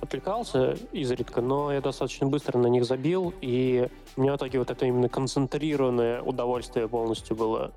отвлекался 0.00 0.74
изредка, 0.92 1.42
но 1.42 1.70
я 1.70 1.82
достаточно 1.82 2.26
быстро 2.28 2.56
на 2.56 2.68
них 2.68 2.86
забил, 2.86 3.34
и 3.42 3.90
у 4.16 4.22
меня 4.22 4.32
в 4.32 4.36
итоге 4.36 4.58
вот 4.58 4.70
это 4.70 4.86
именно 4.86 5.10
концентрированное 5.10 6.22
удовольствие 6.22 6.88
полностью 6.88 7.36
было. 7.36 7.72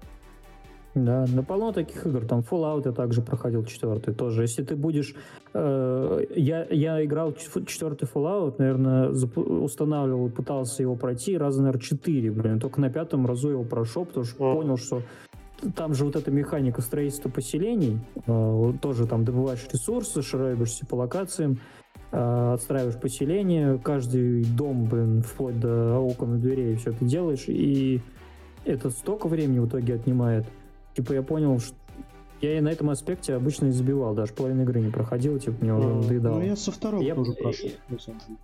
Да, 1.06 1.26
на 1.34 1.43
полно 1.43 1.72
таких 1.72 2.06
игр. 2.06 2.26
Там 2.26 2.39
Fallout 2.39 2.84
я 2.86 2.91
также 2.91 3.22
проходил 3.22 3.64
четвертый 3.64 4.14
тоже. 4.14 4.41
Если 4.41 4.64
ты 4.64 4.76
будешь... 4.76 5.16
э, 5.54 6.26
я, 6.36 6.66
я 6.70 7.04
играл 7.06 7.34
четвертый 7.34 8.06
Fallout, 8.06 8.56
наверное, 8.58 9.10
устанавливал, 9.10 10.30
пытался 10.30 10.84
его 10.84 10.95
пройти 10.95 11.38
раза, 11.38 11.62
наверное, 11.62 11.82
четыре, 11.82 12.32
блин. 12.32 12.60
Только 12.60 12.82
на 12.82 12.89
пятом 12.89 13.26
разу 13.26 13.50
его 13.50 13.64
прошел, 13.64 14.06
потому 14.06 14.26
что 14.26 14.43
Мгм. 14.43 14.56
понял, 14.56 14.78
что 14.78 15.02
там 15.76 15.93
же 15.93 16.06
вот 16.06 16.16
эта 16.16 16.32
механика 16.32 16.82
строительства 16.82 17.30
поселений, 17.30 18.00
э, 18.28 18.74
тоже 18.82 19.08
там 19.08 19.26
добываешь 19.26 19.68
ресурсы, 19.72 20.22
шарабишься 20.22 20.86
по 20.86 20.95
локациям, 20.95 21.60
э, 22.12 22.54
отстраиваешь 22.54 23.00
поселение, 23.00 23.80
каждый 23.84 24.43
дом, 24.43 24.86
блин, 24.86 25.22
вплоть 25.22 25.60
до 25.60 26.00
окон 26.00 26.36
и 26.36 26.39
дверей 26.39 26.76
все 26.76 26.91
это 26.91 27.06
делаешь, 27.06 27.45
и 27.47 28.02
это 28.66 28.89
столько 28.89 29.28
времени 29.28 29.60
в 29.60 29.68
итоге 29.68 29.95
отнимает. 29.95 30.45
Типа 31.00 31.14
я 31.14 31.24
понял, 31.24 31.58
что 31.60 31.76
я 32.41 32.58
и 32.58 32.62
на 32.62 32.68
этом 32.68 32.89
аспекте 32.89 33.34
обычно 33.34 33.68
и 33.68 33.72
забивал, 33.72 34.14
даже 34.14 34.34
половину 34.34 34.64
игры 34.64 34.82
не 34.82 34.91
проходил, 34.91 35.39
типа 35.39 35.56
мне 35.64 35.74
уже 35.74 35.88
Мгм. 35.88 36.02
надоедало. 36.02 36.39
Ну, 36.39 36.45
я 36.45 36.56
со 36.58 36.72
второго 36.74 37.02
Я- 37.02 37.16
тоже 37.16 37.32
прошел, 37.41 37.70
на 37.88 38.00
самом 38.00 38.20
деле. 38.28 38.38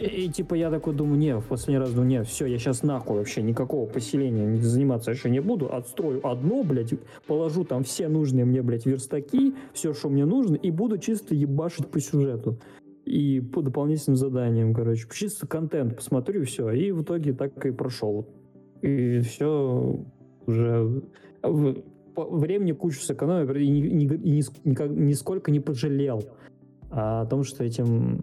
И, 0.00 0.24
и, 0.24 0.28
типа 0.28 0.54
я 0.54 0.68
такой 0.72 0.94
думаю, 0.94 1.16
не, 1.16 1.38
в 1.38 1.44
последний 1.44 1.78
раз 1.78 1.92
думаю, 1.92 2.08
не, 2.08 2.22
все, 2.24 2.46
я 2.46 2.58
сейчас 2.58 2.82
нахуй 2.82 3.18
вообще 3.18 3.40
никакого 3.42 3.86
поселения 3.88 4.60
заниматься 4.60 5.12
еще 5.12 5.30
не 5.30 5.40
буду, 5.40 5.72
отстрою 5.72 6.26
одно, 6.26 6.64
блядь, 6.64 6.92
положу 7.28 7.62
там 7.64 7.84
все 7.84 8.08
нужные 8.08 8.44
мне, 8.44 8.62
блядь, 8.62 8.84
верстаки, 8.84 9.54
все, 9.74 9.94
что 9.94 10.08
мне 10.08 10.24
нужно, 10.24 10.56
и 10.56 10.72
буду 10.72 10.98
чисто 10.98 11.36
ебашить 11.36 11.86
по 11.86 12.00
сюжету. 12.00 12.58
и 13.04 13.40
по 13.40 13.62
дополнительным 13.62 14.16
заданиям, 14.16 14.74
короче. 14.74 15.06
Чисто 15.12 15.46
контент 15.46 15.94
посмотрю, 15.94 16.42
и 16.42 16.44
все. 16.44 16.68
И 16.72 16.90
в 16.90 17.02
итоге 17.02 17.32
так 17.32 17.64
и 17.64 17.70
прошел. 17.70 18.26
И 18.82 19.20
все 19.20 20.00
уже 20.48 21.02
в- 21.48 21.82
времени 22.16 22.72
кучу 22.72 23.00
сэкономил 23.00 23.54
и, 23.54 23.68
ни- 23.68 24.04
ни- 24.04 24.88
нисколько 24.88 25.50
не 25.50 25.60
пожалел 25.60 26.22
о 26.90 27.26
том, 27.26 27.44
что 27.44 27.62
этим 27.64 28.20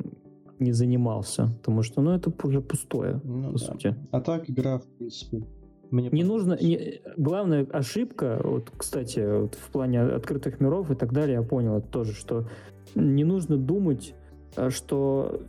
не 0.59 0.71
занимался. 0.71 1.47
Потому 1.59 1.84
что, 1.84 2.01
ну, 2.01 2.11
это 2.11 2.32
уже 2.43 2.61
пустое, 2.61 3.19
Ну 3.24 3.51
по 3.53 3.59
да. 3.59 3.65
сути. 3.65 3.95
А 4.11 4.21
так 4.21 4.49
игра, 4.49 4.78
в 4.80 4.86
принципе, 4.97 5.43
мне 5.91 6.09
Не 6.09 6.24
нужно... 6.24 6.57
не- 6.59 7.01
главная 7.17 7.65
ошибка, 7.65 8.39
вот, 8.43 8.71
кстати, 8.76 9.19
вот 9.41 9.55
в 9.55 9.71
плане 9.71 10.01
открытых 10.01 10.59
миров 10.59 10.89
и 10.89 10.95
так 10.95 11.13
далее, 11.13 11.36
я 11.36 11.43
понял 11.43 11.78
это 11.78 11.88
тоже, 11.88 12.13
что 12.13 12.47
не 12.95 13.24
нужно 13.24 13.57
думать, 13.57 14.15
а, 14.55 14.69
что 14.71 15.41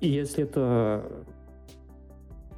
если 0.00 0.44
это... 0.44 1.04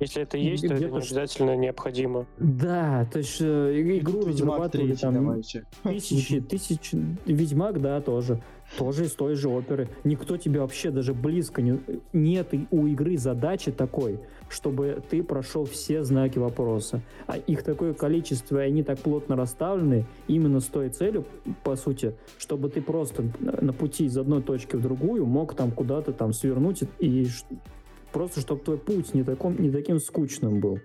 Если 0.00 0.22
это 0.22 0.38
есть, 0.38 0.66
то 0.66 0.74
это 0.74 0.84
не 0.84 0.96
обязательно 0.96 1.56
необходимо. 1.56 2.26
Да, 2.38 3.06
то 3.12 3.18
есть 3.18 3.36
э, 3.40 3.98
игру 3.98 4.20
Ведьмак 4.20 4.28
разрабатывали 4.28 4.94
там 4.94 5.14
давайте. 5.14 5.66
тысячи, 5.82 6.40
тысячи... 6.48 6.96
Ведьмак, 7.26 7.80
да, 7.82 8.00
тоже. 8.00 8.40
Тоже 8.78 9.04
из 9.04 9.12
той 9.12 9.34
же 9.34 9.48
оперы. 9.48 9.88
Никто 10.04 10.36
тебе 10.36 10.60
вообще 10.60 10.90
даже 10.90 11.12
близко 11.12 11.60
не... 11.60 11.80
Нет 12.12 12.54
и 12.54 12.66
у 12.70 12.86
игры 12.86 13.18
задачи 13.18 13.72
такой, 13.72 14.20
чтобы 14.48 15.02
ты 15.10 15.22
прошел 15.22 15.64
все 15.64 16.02
знаки 16.02 16.38
вопроса. 16.38 17.02
А 17.26 17.36
их 17.36 17.62
такое 17.62 17.92
количество, 17.94 18.62
и 18.62 18.68
они 18.68 18.82
так 18.82 18.98
плотно 19.00 19.36
расставлены 19.36 20.06
именно 20.28 20.60
с 20.60 20.66
той 20.66 20.88
целью, 20.88 21.26
по 21.62 21.76
сути, 21.76 22.14
чтобы 22.38 22.70
ты 22.70 22.80
просто 22.80 23.24
на 23.40 23.72
пути 23.72 24.06
из 24.06 24.16
одной 24.16 24.40
точки 24.40 24.76
в 24.76 24.80
другую 24.80 25.26
мог 25.26 25.54
там 25.54 25.72
куда-то 25.72 26.12
там 26.12 26.32
свернуть 26.32 26.84
и, 27.00 27.26
просто 28.12 28.40
чтобы 28.40 28.62
твой 28.62 28.78
путь 28.78 29.14
не, 29.14 29.22
таком, 29.22 29.60
не 29.60 29.70
таким 29.70 29.98
скучным 29.98 30.60
был. 30.60 30.78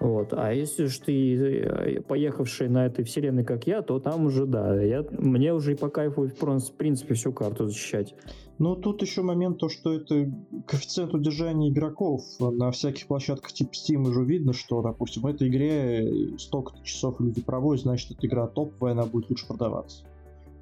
Вот. 0.00 0.32
А 0.32 0.52
если 0.54 0.86
же 0.86 1.00
ты 1.02 1.36
э, 1.36 2.00
поехавший 2.00 2.70
на 2.70 2.86
этой 2.86 3.04
вселенной, 3.04 3.44
как 3.44 3.66
я, 3.66 3.82
то 3.82 4.00
там 4.00 4.24
уже, 4.24 4.46
да, 4.46 4.80
я, 4.80 5.04
мне 5.10 5.52
уже 5.52 5.72
и 5.72 5.76
по 5.76 5.90
кайфу, 5.90 6.26
в 6.26 6.72
принципе, 6.76 7.12
всю 7.14 7.34
карту 7.34 7.66
защищать. 7.66 8.14
Но 8.58 8.76
тут 8.76 9.02
еще 9.02 9.20
момент 9.20 9.58
то, 9.58 9.68
что 9.68 9.92
это 9.92 10.30
коэффициент 10.66 11.12
удержания 11.12 11.68
игроков 11.70 12.22
на 12.40 12.70
всяких 12.70 13.06
площадках 13.08 13.52
типа 13.52 13.72
Steam 13.72 14.08
уже 14.08 14.24
видно, 14.24 14.54
что, 14.54 14.80
допустим, 14.80 15.22
в 15.22 15.26
этой 15.26 15.48
игре 15.48 16.38
столько 16.38 16.72
часов 16.82 17.20
люди 17.20 17.42
проводят, 17.42 17.82
значит, 17.82 18.12
эта 18.12 18.26
игра 18.26 18.46
топовая, 18.46 18.94
она 18.94 19.04
будет 19.04 19.28
лучше 19.28 19.46
продаваться. 19.46 20.04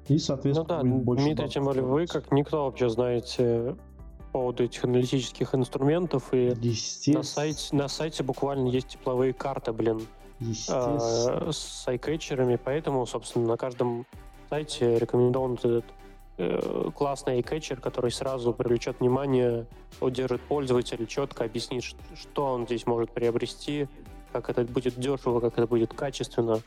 И, 0.09 0.13
Ну 0.13 0.19
соответственно, 0.19 0.67
да, 0.67 0.83
будет 0.83 1.03
больше 1.03 1.25
Дмитрий, 1.25 1.49
тем 1.49 1.63
более 1.63 1.83
вы, 1.83 2.07
как 2.07 2.31
никто 2.31 2.65
вообще 2.65 2.89
знаете 2.89 3.75
поводу 4.31 4.63
этих 4.63 4.83
аналитических 4.83 5.53
инструментов, 5.55 6.29
и 6.33 6.53
на 7.07 7.23
сайте, 7.23 7.75
на 7.75 7.87
сайте 7.87 8.23
буквально 8.23 8.67
есть 8.67 8.89
тепловые 8.89 9.33
карты, 9.33 9.71
блин, 9.73 10.05
э, 10.39 11.49
с 11.51 11.87
айкетчерами, 11.87 12.57
поэтому, 12.63 13.05
собственно, 13.05 13.47
на 13.47 13.57
каждом 13.57 14.05
сайте 14.49 14.97
рекомендован 14.99 15.53
этот 15.55 15.85
э, 16.37 16.89
классный 16.95 17.35
eye-catcher, 17.35 17.79
который 17.81 18.11
сразу 18.11 18.53
привлечет 18.53 18.99
внимание, 18.99 19.65
удержит 19.99 20.41
пользователя, 20.41 21.05
четко 21.05 21.43
объяснит, 21.45 21.83
что 22.15 22.45
он 22.45 22.65
здесь 22.65 22.85
может 22.85 23.11
приобрести, 23.11 23.87
как 24.31 24.49
это 24.49 24.63
будет 24.63 24.99
дешево, 24.99 25.39
как 25.39 25.57
это 25.57 25.67
будет 25.67 25.93
качественно, 25.93 26.61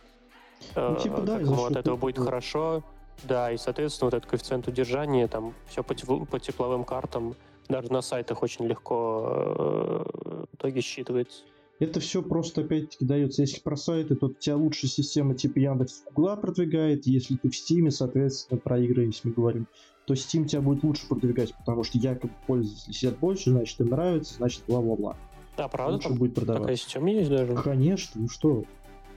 Ну, 0.76 0.96
э, 0.96 0.98
типа, 1.02 1.20
да, 1.22 1.38
как 1.38 1.46
ему 1.46 1.64
от 1.64 1.76
этого 1.76 1.96
будет 1.96 2.14
этого. 2.16 2.26
хорошо. 2.26 2.82
Да, 3.24 3.52
и, 3.52 3.56
соответственно, 3.56 4.06
вот 4.06 4.14
этот 4.14 4.28
коэффициент 4.28 4.66
удержания, 4.66 5.28
там 5.28 5.54
все 5.68 5.84
по, 5.84 5.92
тепл- 5.92 6.26
по 6.26 6.40
тепловым 6.40 6.82
картам, 6.82 7.36
даже 7.68 7.92
на 7.92 8.02
сайтах 8.02 8.42
очень 8.42 8.66
легко 8.66 9.24
э, 9.26 10.44
в 10.52 10.54
итоге 10.56 10.80
считывается. 10.80 11.42
Это 11.78 11.98
все 11.98 12.22
просто, 12.22 12.60
опять-таки, 12.60 13.04
дается. 13.04 13.42
Если 13.42 13.60
про 13.60 13.76
сайты, 13.76 14.14
то 14.14 14.26
у 14.26 14.32
тебя 14.32 14.56
лучшая 14.56 14.88
система 14.88 15.34
типа 15.34 15.58
Яндекс 15.58 16.04
Гугла 16.14 16.36
продвигает. 16.36 17.06
Если 17.06 17.36
ты 17.36 17.50
в 17.50 17.56
Стиме, 17.56 17.90
соответственно, 17.90 18.60
про 18.60 18.78
игры, 18.78 19.06
если 19.06 19.28
мы 19.28 19.34
говорим, 19.34 19.66
то 20.06 20.14
Steam 20.14 20.46
тебя 20.46 20.60
будет 20.60 20.84
лучше 20.84 21.08
продвигать, 21.08 21.54
потому 21.54 21.82
что 21.82 21.98
якобы 21.98 22.32
пользователи 22.46 22.92
сидят 22.92 23.18
больше, 23.18 23.50
значит, 23.50 23.80
им 23.80 23.88
нравится, 23.88 24.34
значит, 24.34 24.62
бла-бла-бла. 24.68 25.16
Да, 25.56 25.68
правда, 25.68 25.94
лучше 25.94 26.08
там 26.08 26.18
будет 26.18 26.34
такая 26.34 26.56
продавать. 26.56 26.78
система 26.78 27.10
есть 27.10 27.28
даже? 27.28 27.54
Конечно, 27.54 28.20
ну 28.20 28.28
что, 28.28 28.64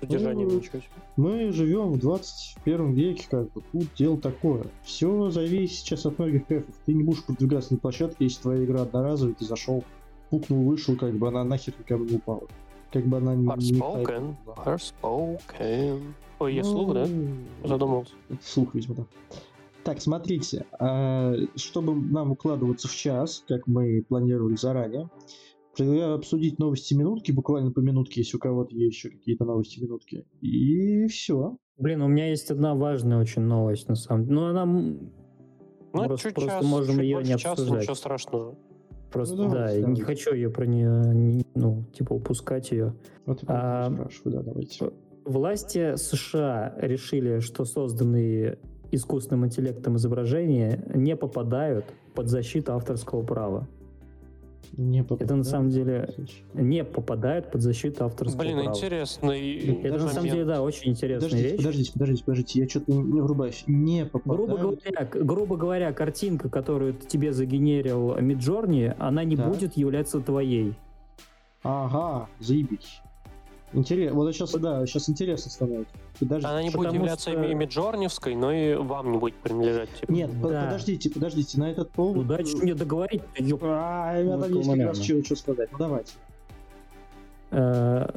Удержание, 0.02 0.46
Ну, 0.46 0.56
ничего 0.56 0.80
себе. 0.80 0.90
мы 1.16 1.52
живем 1.52 1.94
в 1.94 2.00
21 2.00 2.94
веке, 2.94 3.26
как 3.30 3.52
бы, 3.54 3.62
тут 3.72 3.88
дело 3.98 4.18
такое. 4.20 4.66
Все 4.84 5.30
зависит 5.30 5.78
сейчас 5.78 6.06
от 6.06 6.20
многих 6.20 6.46
кэфов. 6.48 6.76
Ты 6.86 6.94
не 6.94 7.04
будешь 7.04 7.24
продвигаться 7.24 7.74
на 7.74 7.80
площадке, 7.80 8.26
если 8.26 8.42
твоя 8.42 8.64
игра 8.66 8.82
одноразовая, 8.84 9.34
ты 9.34 9.46
зашел, 9.46 9.84
пукнул, 10.30 10.64
вышел, 10.66 10.96
как 10.96 11.14
бы 11.14 11.28
она 11.28 11.44
нахер 11.44 11.74
никому 11.80 12.06
не 12.06 12.16
упала. 12.18 12.44
Как 12.92 13.06
бы 13.06 13.18
она 13.18 13.36
не... 13.36 13.46
Heartspoken. 13.46 14.36
Heartspoken. 15.02 16.02
Ой, 16.40 16.54
я 16.54 16.64
слух, 16.64 16.94
да? 16.94 17.06
Ну, 17.08 17.68
Задумался. 17.68 18.14
Слух, 18.44 18.74
видимо, 18.76 18.96
да. 18.96 19.04
Так, 19.84 20.02
смотрите, 20.02 20.66
а, 20.80 21.36
чтобы 21.56 21.96
нам 21.96 22.32
укладываться 22.32 22.88
в 22.88 22.96
час, 22.96 23.44
как 23.48 23.68
мы 23.68 24.04
планировали 24.08 24.56
заранее, 24.56 25.10
предлагаю 25.76 26.16
обсудить 26.16 26.60
новости 26.60 26.94
минутки, 26.94 27.32
буквально 27.32 27.72
по 27.72 27.80
минутке, 27.80 28.22
если 28.22 28.38
у 28.38 28.40
кого-то 28.40 28.76
есть 28.76 28.96
еще 28.96 29.10
какие-то 29.10 29.46
новости 29.46 29.80
минутки. 29.82 30.26
И 30.42 31.08
все. 31.08 31.58
Блин, 31.78 32.02
у 32.02 32.08
меня 32.08 32.30
есть 32.30 32.50
одна 32.52 32.76
важная 32.76 33.20
очень 33.20 33.42
новость, 33.42 33.88
на 33.90 33.96
самом 33.96 34.26
деле. 34.26 34.36
Ну, 34.36 34.46
она... 34.46 34.66
Ну, 34.66 36.08
просто, 36.08 36.28
чуть 36.28 36.36
просто 36.36 36.60
час, 36.60 36.66
можем 36.66 36.96
чуть 36.96 37.04
ее 37.04 37.18
не 37.20 37.38
часа, 37.38 37.52
обсуждать. 37.52 37.82
ничего 37.82 37.96
страшного. 37.96 38.58
Просто, 39.12 39.36
Ну, 39.36 39.44
да, 39.44 39.50
давай, 39.50 39.80
я 39.80 39.88
не 39.88 40.02
хочу 40.02 40.34
ее 40.34 40.50
про 40.50 40.66
нее, 40.66 41.44
ну, 41.56 41.86
типа, 41.94 42.14
упускать 42.14 42.72
ее. 42.72 42.96
Вот 43.26 43.44
А, 43.48 43.90
спрашиваю, 43.90 44.34
да, 44.34 44.42
давайте. 44.44 44.92
Власти 45.24 45.96
США 45.96 46.76
решили, 46.78 47.40
что 47.40 47.66
созданные 47.66 48.60
искусственным 48.92 49.46
интеллектом 49.46 49.96
изображения 49.96 50.84
не 50.94 51.16
попадают 51.16 51.86
под 52.14 52.28
защиту 52.28 52.74
авторского 52.74 53.24
права. 53.24 53.68
Не 54.74 55.02
Это 55.02 55.36
на 55.36 55.44
самом 55.44 55.70
деле 55.70 56.14
не 56.54 56.84
попадают 56.84 57.52
под 57.52 57.62
защиту 57.62 58.06
авторского 58.06 58.42
Блин, 58.42 58.58
права. 58.58 58.70
интересный 58.70 59.58
Это 59.84 59.98
на 59.98 60.10
самом 60.10 60.30
деле, 60.30 60.46
да, 60.46 60.62
очень 60.62 60.92
интересная 60.92 61.30
Подождите, 61.30 61.50
вещь. 61.50 61.58
подождите, 61.58 61.92
подождите, 61.94 62.24
подождите, 62.26 62.60
я 62.62 62.70
что-то 62.70 62.92
не, 62.92 62.98
не 63.02 63.22
врубаюсь. 63.22 63.64
Не 63.68 64.06
попадают. 64.06 64.50
Грубо 64.50 64.58
говоря, 64.58 65.10
грубо 65.14 65.58
говоря, 65.58 65.94
картинка, 65.94 66.50
которую 66.50 66.94
тебе 66.94 67.34
загенерил 67.34 68.16
Миджорни, 68.20 68.94
она 69.00 69.24
не 69.24 69.36
Так. 69.38 69.48
будет 69.50 69.78
являться 69.78 70.20
твоей. 70.20 70.74
Ага, 71.64 72.28
заебись. 72.40 73.02
Интересно, 73.74 74.16
вот 74.16 74.34
сейчас, 74.34 74.52
да, 74.54 74.86
сейчас 74.86 75.10
интересно 75.10 75.52
становится. 75.52 75.94
Подождите. 76.20 76.48
Она 76.48 76.64
не 76.64 76.70
будет 76.70 76.94
являться 76.94 77.32
что- 77.32 77.44
и 77.44 77.54
Миджорневской, 77.54 78.36
но 78.36 78.52
и 78.52 78.76
вам 78.76 79.12
не 79.12 79.18
будет 79.18 79.36
принадлежать. 79.36 79.90
Типа. 80.00 80.12
Нет, 80.12 80.42
Да. 80.42 80.66
подождите, 80.66 81.10
подождите, 81.10 81.60
на 81.60 81.70
этот 81.72 81.92
повод... 81.92 82.16
Ну 82.16 82.24
дайте 82.24 82.56
мне 82.58 82.74
договорить. 82.74 83.22
ёп. 83.38 83.62
А, 83.64 84.18
я 84.18 84.36
Ну, 84.36 84.42
там 84.42 84.54
есть 84.54 84.70
как 84.70 84.80
раз 84.80 85.00
чего, 85.00 85.24
что 85.24 85.36
сказать. 85.36 85.70
Ну, 85.74 85.78
давайте. 85.78 86.14
Э, 87.52 88.08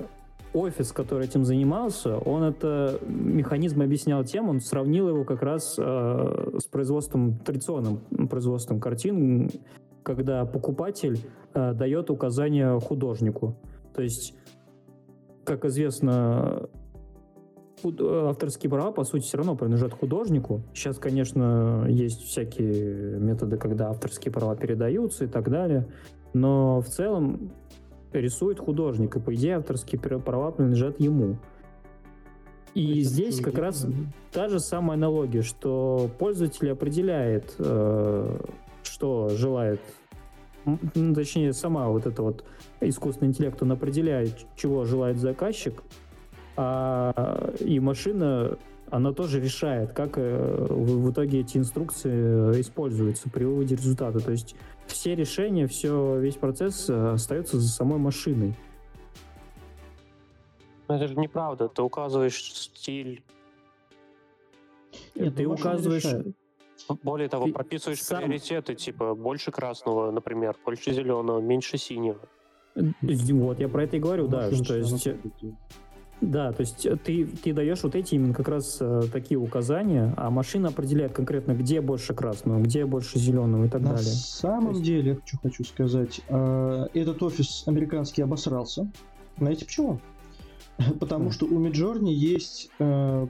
Офис, 0.55 0.93
который 0.93 1.27
этим 1.27 1.45
занимался, 1.45 2.17
он 2.19 2.43
это 2.43 2.99
механизм 3.07 3.83
объяснял 3.83 4.25
тем, 4.25 4.49
он 4.49 4.61
сравнил 4.61 5.09
его 5.09 5.25
как 5.25 5.43
раз 5.43 5.77
э, 5.79 6.59
с 6.59 6.65
производством, 6.65 7.39
традиционным 7.39 7.99
производством 8.29 8.81
картин, 8.81 9.51
когда 10.03 10.47
покупатель 10.47 11.21
э, 11.53 11.75
дает 11.75 12.11
указания 12.11 12.79
художнику. 12.81 13.57
То 13.95 14.03
есть, 14.03 14.35
как 15.49 15.65
известно, 15.65 16.69
авторские 17.85 18.71
права, 18.71 18.93
по 18.93 19.05
сути, 19.05 19.25
все 19.25 19.39
равно 19.39 19.57
принадлежат 19.57 19.93
художнику. 19.93 20.63
Сейчас, 20.75 20.99
конечно, 20.99 21.87
есть 21.89 22.23
всякие 22.23 23.19
методы, 23.19 23.57
когда 23.57 23.91
авторские 23.91 24.33
права 24.33 24.57
передаются 24.57 25.25
и 25.25 25.29
так 25.29 25.49
далее. 25.51 25.87
Но 26.35 26.81
в 26.81 26.87
целом 26.87 27.53
рисует 28.13 28.59
художник, 28.59 29.17
и, 29.17 29.21
по 29.21 29.35
идее, 29.35 29.57
авторские 29.57 30.01
пра- 30.01 30.19
права 30.19 30.51
принадлежат 30.51 31.01
ему. 31.01 31.39
И 32.75 33.01
Это 33.01 33.09
здесь 33.09 33.41
как 33.41 33.59
раз 33.59 33.87
та 34.33 34.49
же 34.49 34.61
самая 34.61 34.97
аналогия, 34.97 35.43
что 35.43 36.11
пользователь 36.19 36.71
определяет, 36.71 37.55
э, 37.59 38.41
что 38.83 39.29
желает, 39.31 39.81
ну, 40.95 41.15
точнее, 41.15 41.53
сама 41.55 41.89
вот 41.89 42.07
эта 42.07 42.23
вот 42.23 42.45
искусственный 42.81 43.29
интеллект, 43.29 43.61
он 43.63 43.73
определяет, 43.73 44.47
чего 44.57 44.85
желает 44.85 45.19
заказчик, 45.19 45.83
а, 46.57 47.53
и 47.61 47.79
машина, 47.81 48.59
она 48.91 49.13
тоже 49.13 49.41
решает, 49.41 49.93
как 49.93 50.19
э, 50.19 50.67
в, 50.69 51.11
итоге 51.11 51.41
эти 51.41 51.59
инструкции 51.59 52.57
э, 52.57 52.61
используются 52.61 53.29
при 53.31 53.45
выводе 53.45 53.77
результата. 53.77 54.19
То 54.21 54.31
есть 54.31 54.57
все 54.87 55.15
решения, 55.15 55.67
все, 55.67 56.19
весь 56.19 56.37
процесс 56.37 56.89
э, 56.89 57.11
остается 57.11 57.59
за 57.59 57.69
самой 57.69 57.99
машиной. 57.99 58.55
Но 60.89 60.97
это 60.97 61.07
же 61.07 61.17
неправда. 61.17 61.69
Ты 61.69 61.83
указываешь 61.83 62.43
стиль. 62.43 63.23
Нет, 65.15 65.37
ты 65.37 65.43
ну, 65.45 65.55
указываешь... 65.55 66.05
решает. 66.05 66.35
Более 67.03 67.29
того, 67.29 67.47
Ты 67.47 67.53
прописываешь 67.53 68.03
сам- 68.03 68.19
приоритеты, 68.19 68.75
типа 68.75 69.15
больше 69.15 69.51
красного, 69.51 70.11
например, 70.11 70.57
больше 70.65 70.93
зеленого, 70.93 71.41
меньше 71.41 71.77
синего. 71.77 72.21
Вот, 73.03 73.61
я 73.61 73.69
про 73.69 73.85
это 73.85 73.97
и 73.97 74.01
говорю, 74.01 74.29
да, 74.29 74.51
что 74.53 74.65
же 74.65 74.79
есть, 74.81 75.07
будет. 75.07 75.55
да, 76.21 76.53
то 76.53 76.61
есть 76.61 76.85
э, 76.87 76.97
ты, 76.97 77.27
ты 77.27 77.53
даешь 77.53 77.83
вот 77.83 77.95
эти 77.95 78.15
именно 78.15 78.35
как 78.35 78.49
раз 78.49 78.79
э, 78.81 79.03
такие 79.13 79.39
указания, 79.39 80.15
а 80.17 80.31
машина 80.31 80.69
определяет 80.69 81.13
конкретно, 81.13 81.53
где 81.53 81.81
больше 81.81 82.15
красного, 82.15 82.61
где 82.61 82.85
больше 82.87 83.19
зеленого 83.19 83.65
и 83.65 83.69
так 83.69 83.81
На 83.83 83.91
далее. 83.95 84.05
самом 84.05 84.67
То 84.67 84.71
есть- 84.73 84.83
деле, 84.85 85.11
я 85.13 85.19
что 85.25 85.39
хочу 85.43 85.65
сказать, 85.65 86.21
э, 86.29 86.87
этот 86.95 87.23
офис 87.23 87.65
американский 87.67 88.23
обосрался. 88.23 88.91
Знаете 89.39 89.65
почему? 89.65 90.01
Потому 91.01 91.29
Почему? 91.29 91.33
что 91.33 91.47
у 91.47 91.65
Midjourney 91.67 92.13
есть 92.13 92.71
э, 92.79 93.27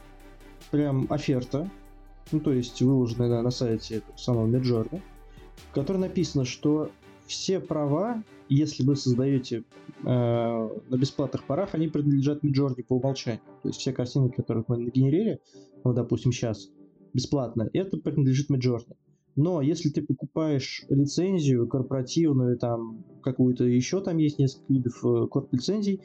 прям 0.71 1.07
оферта, 1.11 1.71
ну 2.33 2.41
то 2.41 2.53
есть 2.53 2.83
выложенная 2.83 3.29
на, 3.29 3.43
на 3.43 3.51
сайте 3.51 3.97
этого 3.97 4.17
самого 4.19 4.47
Midjourney, 4.47 5.01
в 5.71 5.75
которой 5.75 5.97
написано, 5.99 6.45
что 6.45 6.91
все 7.29 7.61
права, 7.61 8.25
если 8.49 8.83
вы 8.83 8.97
создаете 8.97 9.59
э, 9.59 9.63
на 10.05 10.97
бесплатных 10.97 11.45
порах, 11.45 11.75
они 11.75 11.89
принадлежат 11.89 12.43
Midjourney 12.43 12.83
по 12.83 12.95
умолчанию. 12.95 13.43
То 13.63 13.69
есть 13.69 13.81
все 13.81 13.93
картины, 13.93 14.31
которые 14.31 14.65
мы 14.67 14.79
нагенерили, 14.79 15.41
вот, 15.85 15.95
допустим, 15.95 16.33
сейчас, 16.33 16.71
бесплатно, 17.13 17.69
это 17.73 17.99
принадлежит 17.99 18.51
Midjourney. 18.51 18.97
Но 19.37 19.61
если 19.61 19.91
ты 19.91 20.03
покупаешь 20.03 20.85
лицензию 20.89 21.69
корпоративную, 21.69 22.59
там 22.59 23.05
какую-то 23.23 23.65
еще 23.65 24.01
там 24.01 24.17
есть 24.17 24.39
несколько 24.39 24.73
видов 24.73 25.05
э, 25.05 25.27
корп-лицензий, 25.31 26.01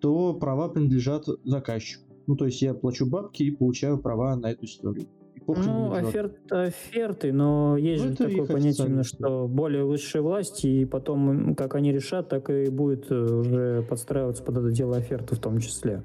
то 0.00 0.32
права 0.34 0.68
принадлежат 0.68 1.26
заказчику. 1.44 2.04
Ну, 2.26 2.36
то 2.36 2.46
есть 2.46 2.62
я 2.62 2.74
плачу 2.74 3.06
бабки 3.06 3.42
и 3.42 3.50
получаю 3.50 3.98
права 3.98 4.36
на 4.36 4.52
эту 4.52 4.66
историю. 4.66 5.08
Ну, 5.46 5.92
оферт, 5.92 6.36
оферты, 6.52 7.32
но 7.32 7.76
есть 7.76 8.02
Ну, 8.02 8.08
же 8.08 8.14
это 8.14 8.28
такое 8.28 8.46
понятие 8.46 8.86
именно, 8.86 9.04
что 9.04 9.46
более 9.48 9.84
высшая 9.84 10.20
власть, 10.22 10.64
и 10.64 10.84
потом, 10.84 11.54
как 11.54 11.74
они 11.74 11.92
решат, 11.92 12.28
так 12.28 12.48
и 12.50 12.68
будет 12.70 13.10
э, 13.10 13.14
уже 13.14 13.82
подстраиваться 13.88 14.42
под 14.42 14.58
это 14.58 14.70
дело 14.70 14.96
оферты 14.96 15.34
в 15.34 15.38
том 15.38 15.58
числе. 15.58 16.02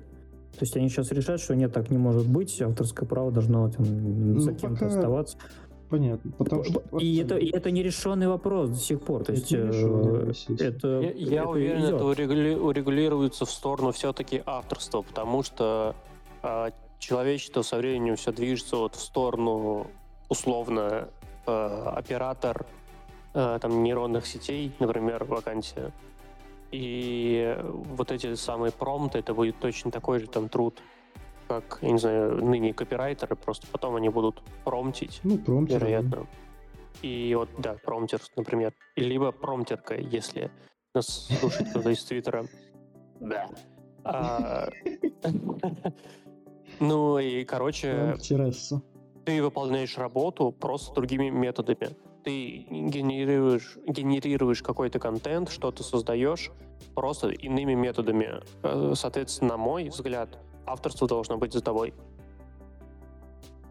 То 0.53 0.59
есть 0.61 0.75
они 0.77 0.87
сейчас 0.89 1.11
решат, 1.11 1.39
что 1.41 1.53
нет, 1.55 1.73
так 1.73 1.89
не 1.91 1.97
может 1.97 2.27
быть, 2.27 2.61
авторское 2.61 3.07
право 3.07 3.31
должно 3.31 3.69
там, 3.69 3.85
за 4.39 4.51
Ну, 4.51 4.57
кем-то 4.57 4.67
пока 4.75 4.87
оставаться. 4.87 5.37
Понятно. 5.89 6.31
Потому 6.37 6.63
что... 6.63 6.81
И 6.99 7.17
это, 7.17 7.35
и 7.37 7.47
это 7.55 7.69
нерешенный 7.69 8.27
вопрос 8.27 8.69
до 8.69 8.75
сих 8.77 9.01
пор. 9.01 9.23
То 9.23 9.33
Это 9.33 9.41
есть 9.41 9.53
э, 9.53 10.25
естественно. 10.29 10.67
это, 10.67 10.87
Я, 11.01 11.11
я 11.11 11.41
это 11.41 11.49
уверен, 11.49 11.79
идет. 11.81 11.93
это 11.95 12.03
урегули- 12.05 12.57
урегулируется 12.59 13.45
в 13.45 13.51
сторону 13.51 13.91
все-таки 13.91 14.41
авторства, 14.45 15.03
потому 15.03 15.43
что 15.43 15.95
а, 16.41 16.71
человечество 16.99 17.61
со 17.61 17.77
временем 17.77 18.15
все 18.15 18.31
движется 18.31 18.77
вот 18.77 18.95
в 18.95 19.01
сторону 19.01 19.87
условно 20.29 21.09
э, 21.45 21.83
оператор 21.95 22.65
э, 23.33 23.59
там 23.61 23.83
нейронных 23.83 24.25
сетей, 24.25 24.71
например, 24.79 25.23
вакансия. 25.23 25.91
И 26.71 27.57
вот 27.63 28.11
эти 28.11 28.35
самые 28.35 28.71
промпты, 28.71 29.19
это 29.19 29.33
будет 29.33 29.59
точно 29.59 29.91
такой 29.91 30.19
же 30.19 30.27
там 30.27 30.49
труд, 30.49 30.81
как, 31.47 31.79
я 31.81 31.91
не 31.91 31.99
знаю, 31.99 32.43
ныне 32.43 32.73
копирайтеры, 32.73 33.35
просто 33.35 33.67
потом 33.71 33.95
они 33.95 34.09
будут 34.09 34.41
промптить 34.63 35.21
Ну, 35.23 35.37
промптер. 35.37 35.79
да. 35.79 35.85
вероятно. 35.85 36.27
И 37.01 37.35
вот, 37.35 37.49
да, 37.57 37.75
промптер, 37.83 38.19
например. 38.35 38.73
Либо 38.95 39.31
промптерка, 39.31 39.95
если 39.95 40.49
нас 40.93 41.27
слушает 41.39 41.69
кто-то 41.69 41.89
из 41.91 42.03
Твиттера. 42.03 42.45
Да. 43.19 43.49
Ну 46.79 47.17
и, 47.19 47.43
короче, 47.45 48.15
ты 49.25 49.41
выполняешь 49.43 49.97
работу 49.97 50.51
просто 50.51 50.93
другими 50.95 51.29
методами. 51.29 51.89
Ты 52.23 52.65
генерируешь, 52.69 53.77
генерируешь 53.87 54.61
какой-то 54.63 54.99
контент, 54.99 55.49
что-то 55.49 55.83
создаешь 55.83 56.51
просто 56.95 57.29
иными 57.29 57.73
методами. 57.75 58.41
Э, 58.63 58.93
Соответственно, 58.95 59.51
на 59.51 59.57
мой 59.57 59.89
взгляд, 59.89 60.37
авторство 60.65 61.07
должно 61.07 61.37
быть 61.37 61.53
за 61.53 61.61
тобой. 61.61 61.93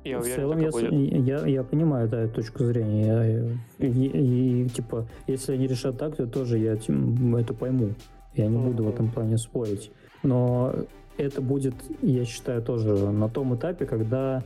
Я 0.05 0.19
в 0.19 0.23
уверен, 0.23 0.37
целом 0.37 0.53
так 0.53 0.61
и 0.61 0.65
я, 0.65 0.71
будет. 0.91 1.27
я, 1.27 1.47
я 1.47 1.65
понимаю, 1.65 2.09
да, 2.09 2.21
эту 2.21 2.35
точку 2.35 2.65
зрения. 2.65 3.59
Я- 3.79 3.87
И, 3.87 4.65
и, 4.65 4.69
типа, 4.69 5.09
если 5.27 5.55
они 5.55 5.67
решат 5.67 5.99
так, 5.99 6.15
то 6.17 6.27
тоже 6.27 6.59
я 6.59 6.77
тем- 6.77 7.35
это 7.37 7.55
пойму. 7.55 7.95
Я 8.35 8.47
не 8.49 8.59
буду 8.59 8.85
в 8.85 8.89
этом 8.89 9.11
плане 9.11 9.39
спорить. 9.39 9.91
Но 10.23 10.75
это 11.17 11.41
будет, 11.41 11.75
я 12.03 12.25
считаю, 12.25 12.63
тоже 12.63 12.95
на 13.11 13.29
том 13.29 13.55
этапе, 13.55 13.87
когда 13.87 14.43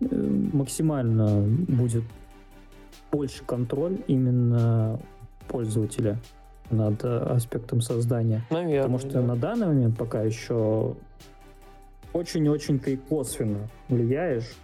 э, 0.00 0.06
максимально 0.52 1.42
будет 1.68 2.04
больше 3.10 3.44
контроль 3.44 3.98
именно 4.06 4.98
пользователя 5.48 6.18
над 6.70 7.04
э, 7.04 7.08
аспектом 7.08 7.80
создания. 7.80 8.42
Наверное. 8.50 8.82
Потому 8.82 8.98
что 8.98 9.12
да. 9.12 9.22
на 9.22 9.36
данный 9.36 9.66
момент 9.66 9.98
пока 9.98 10.22
еще 10.22 10.96
очень-очень 12.12 12.78
ты 12.78 12.96
косвенно 12.96 13.68
влияешь. 13.88 14.54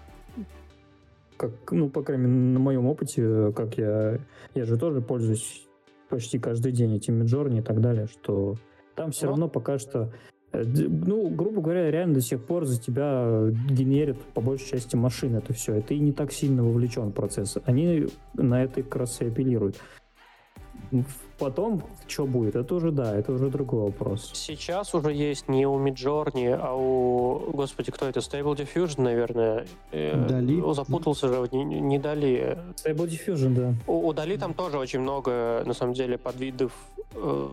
Как, 1.37 1.53
ну, 1.73 1.89
по 1.89 2.03
крайней 2.03 2.27
мере, 2.27 2.53
на 2.53 2.59
моем 2.61 2.87
опыте, 2.87 3.53
как 3.53 3.77
я... 3.79 4.19
Я 4.55 4.65
же 4.65 4.77
тоже 4.79 5.01
пользуюсь 5.01 5.67
почти 6.09 6.39
каждый 6.39 6.73
день 6.73 6.95
этим 6.97 7.23
Midjourney 7.23 7.61
и 7.61 7.63
так 7.63 7.81
далее, 7.81 8.07
что 8.07 8.57
там 8.95 9.11
все 9.11 9.27
Ну. 9.27 9.31
равно 9.33 9.49
пока 9.49 9.79
что... 9.79 10.13
э, 10.53 10.65
Ну, 10.65 11.29
грубо 11.29 11.61
говоря, 11.63 11.91
реально 11.91 12.15
до 12.15 12.21
сих 12.21 12.45
пор 12.45 12.65
за 12.65 12.81
тебя 12.81 13.49
генерит 13.69 14.21
по 14.35 14.41
большей 14.41 14.69
части 14.69 14.97
машин 14.97 15.37
это 15.37 15.53
все. 15.53 15.77
И 15.79 15.83
ты 15.83 15.99
не 15.99 16.13
так 16.13 16.33
сильно 16.33 16.63
вовлечен 16.63 17.11
в 17.11 17.13
процесс. 17.13 17.59
Они 17.65 18.07
на 18.35 18.63
это 18.63 18.83
как 18.83 18.97
раз 18.97 19.21
и 19.21 19.27
апеллируют. 19.27 19.77
Потом, 21.39 21.83
что 22.09 22.27
будет, 22.27 22.57
это 22.57 22.75
уже 22.75 22.91
да, 22.91 23.17
это 23.17 23.33
уже 23.33 23.49
другой 23.49 23.85
вопрос. 23.85 24.31
Сейчас 24.35 24.93
уже 24.95 25.13
есть 25.13 25.49
не 25.49 25.67
у 25.67 25.79
Midjourney, 25.79 26.53
а 26.53 26.75
у... 26.75 27.51
Господи, 27.53 27.93
кто 27.93 28.07
это? 28.07 28.21
Stable 28.21 28.57
Diffusion, 28.57 29.03
наверное. 29.03 29.67
Э, 29.93 30.27
Дали. 30.29 30.61
о, 30.61 30.75
Запутался 30.75 31.29
же, 31.29 31.49
не, 31.53 31.65
не 31.65 31.99
Дали. 31.99 32.59
Stable 32.75 33.09
Diffusion, 33.09 33.55
да. 33.55 33.75
У, 33.87 34.09
у 34.09 34.13
Дали 34.13 34.37
там 34.37 34.53
тоже 34.53 34.79
очень 34.79 35.01
много, 35.01 35.63
на 35.65 35.75
самом 35.75 35.95
деле, 35.95 36.19
подвидов 36.19 36.73
э, 37.15 37.49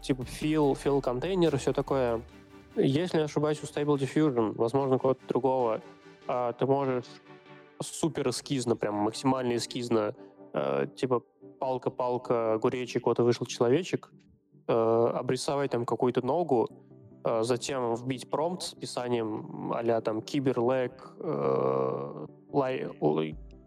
типа 0.00 0.24
фил, 0.24 0.74
фил 0.74 1.00
контейнер 1.00 1.54
и 1.54 1.58
все 1.58 1.72
такое. 1.72 2.22
Если 2.76 3.18
не 3.18 3.24
ошибаюсь, 3.24 3.62
у 3.62 3.66
Stable 3.66 3.96
Diffusion, 3.96 4.54
возможно, 4.56 4.98
кого-то 4.98 5.20
другого, 5.28 5.80
а, 6.26 6.52
ты 6.52 6.66
можешь 6.66 7.06
супер 7.80 8.28
эскизно, 8.28 8.76
прям 8.76 8.94
максимально 8.94 9.56
эскизно, 9.56 10.14
э, 10.52 10.86
типа 10.96 11.22
палка-палка, 11.58 12.54
огуречек, 12.54 13.06
вот 13.06 13.18
и 13.18 13.22
вышел 13.22 13.46
человечек, 13.46 14.10
э, 14.68 14.72
обрисовать 14.72 15.70
там 15.70 15.84
какую-то 15.84 16.24
ногу, 16.24 16.68
э, 17.24 17.42
затем 17.42 17.94
вбить 17.94 18.30
промпт 18.30 18.62
с 18.62 18.72
описанием 18.72 19.72
а 19.72 20.00
там 20.00 20.22
киберлэг, 20.22 21.14
э, 21.18 22.26
лай, 22.52 22.86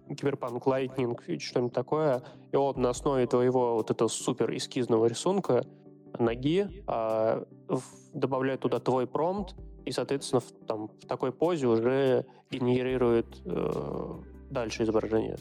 киберпанк 0.08 0.66
лайтнинг 0.66 1.28
и 1.28 1.38
что-нибудь 1.40 1.74
такое, 1.74 2.24
и 2.52 2.56
он 2.56 2.82
на 2.82 2.90
основе 2.90 3.28
твоего 3.28 3.76
вот 3.76 3.92
этого 3.92 4.08
супер 4.08 4.56
эскизного 4.56 5.06
рисунка 5.06 5.66
ноги 6.18 6.68
а, 6.88 7.46
туда 8.58 8.80
твой 8.80 9.06
промпт, 9.08 9.56
и, 9.86 9.92
соответственно, 9.92 10.42
в, 10.42 10.52
там, 10.68 10.88
в 10.88 11.06
такой 11.08 11.32
позе 11.32 11.68
уже 11.68 12.26
генерирует 12.52 13.28
э, 13.46 14.14
дальше 14.50 14.84
изображение. 14.84 15.38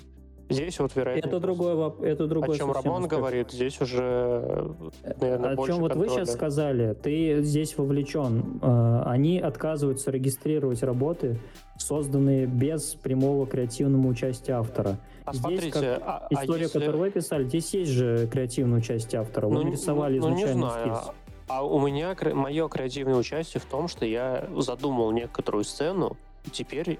Здесь 0.50 0.80
вот 0.80 0.96
вероятно... 0.96 1.28
Это 1.28 1.40
другой 1.40 1.74
воп- 1.74 2.02
это 2.02 2.26
другой 2.26 2.54
О 2.54 2.58
чем 2.58 2.72
Рамон 2.72 3.02
аспект. 3.04 3.18
говорит, 3.18 3.50
здесь 3.50 3.78
уже, 3.82 4.74
наверное, 5.20 5.52
О 5.52 5.56
больше 5.56 5.72
чем 5.74 5.82
вот 5.82 5.94
вы 5.94 6.08
сейчас 6.08 6.32
сказали, 6.32 6.94
ты 6.94 7.42
здесь 7.42 7.76
вовлечен. 7.76 8.58
Э, 8.62 9.02
Они 9.04 9.38
отказываются 9.38 10.10
регистрировать 10.10 10.82
работы, 10.82 11.38
созданные 11.76 12.46
без 12.46 12.94
прямого 12.94 13.46
креативного 13.46 14.06
участия 14.06 14.54
автора. 14.54 14.96
А 15.28 15.32
здесь 15.32 15.40
смотрите, 15.42 15.70
как 15.70 16.02
а, 16.04 16.26
а 16.30 16.34
История, 16.42 16.62
если- 16.62 16.78
которую 16.78 16.98
вы 17.00 17.10
писали, 17.10 17.44
здесь 17.44 17.74
есть 17.74 17.90
же 17.92 18.28
креативное 18.30 18.78
участие 18.78 19.20
автора. 19.20 19.48
Вы 19.48 19.54
Ну, 19.54 19.62
нарисовали 19.64 20.18
ну, 20.18 20.28
ну, 20.28 20.34
не 20.34 20.42
изначально 20.42 20.70
знаю. 20.70 20.92
эскиз. 20.94 21.10
А 21.48 21.64
у 21.64 21.80
меня 21.86 22.16
мое 22.34 22.68
креативное 22.68 23.16
участие 23.16 23.60
в 23.60 23.64
том, 23.64 23.88
что 23.88 24.04
я 24.04 24.48
задумал 24.58 25.10
некоторую 25.12 25.64
сцену, 25.64 26.16
и 26.44 26.50
теперь 26.50 26.98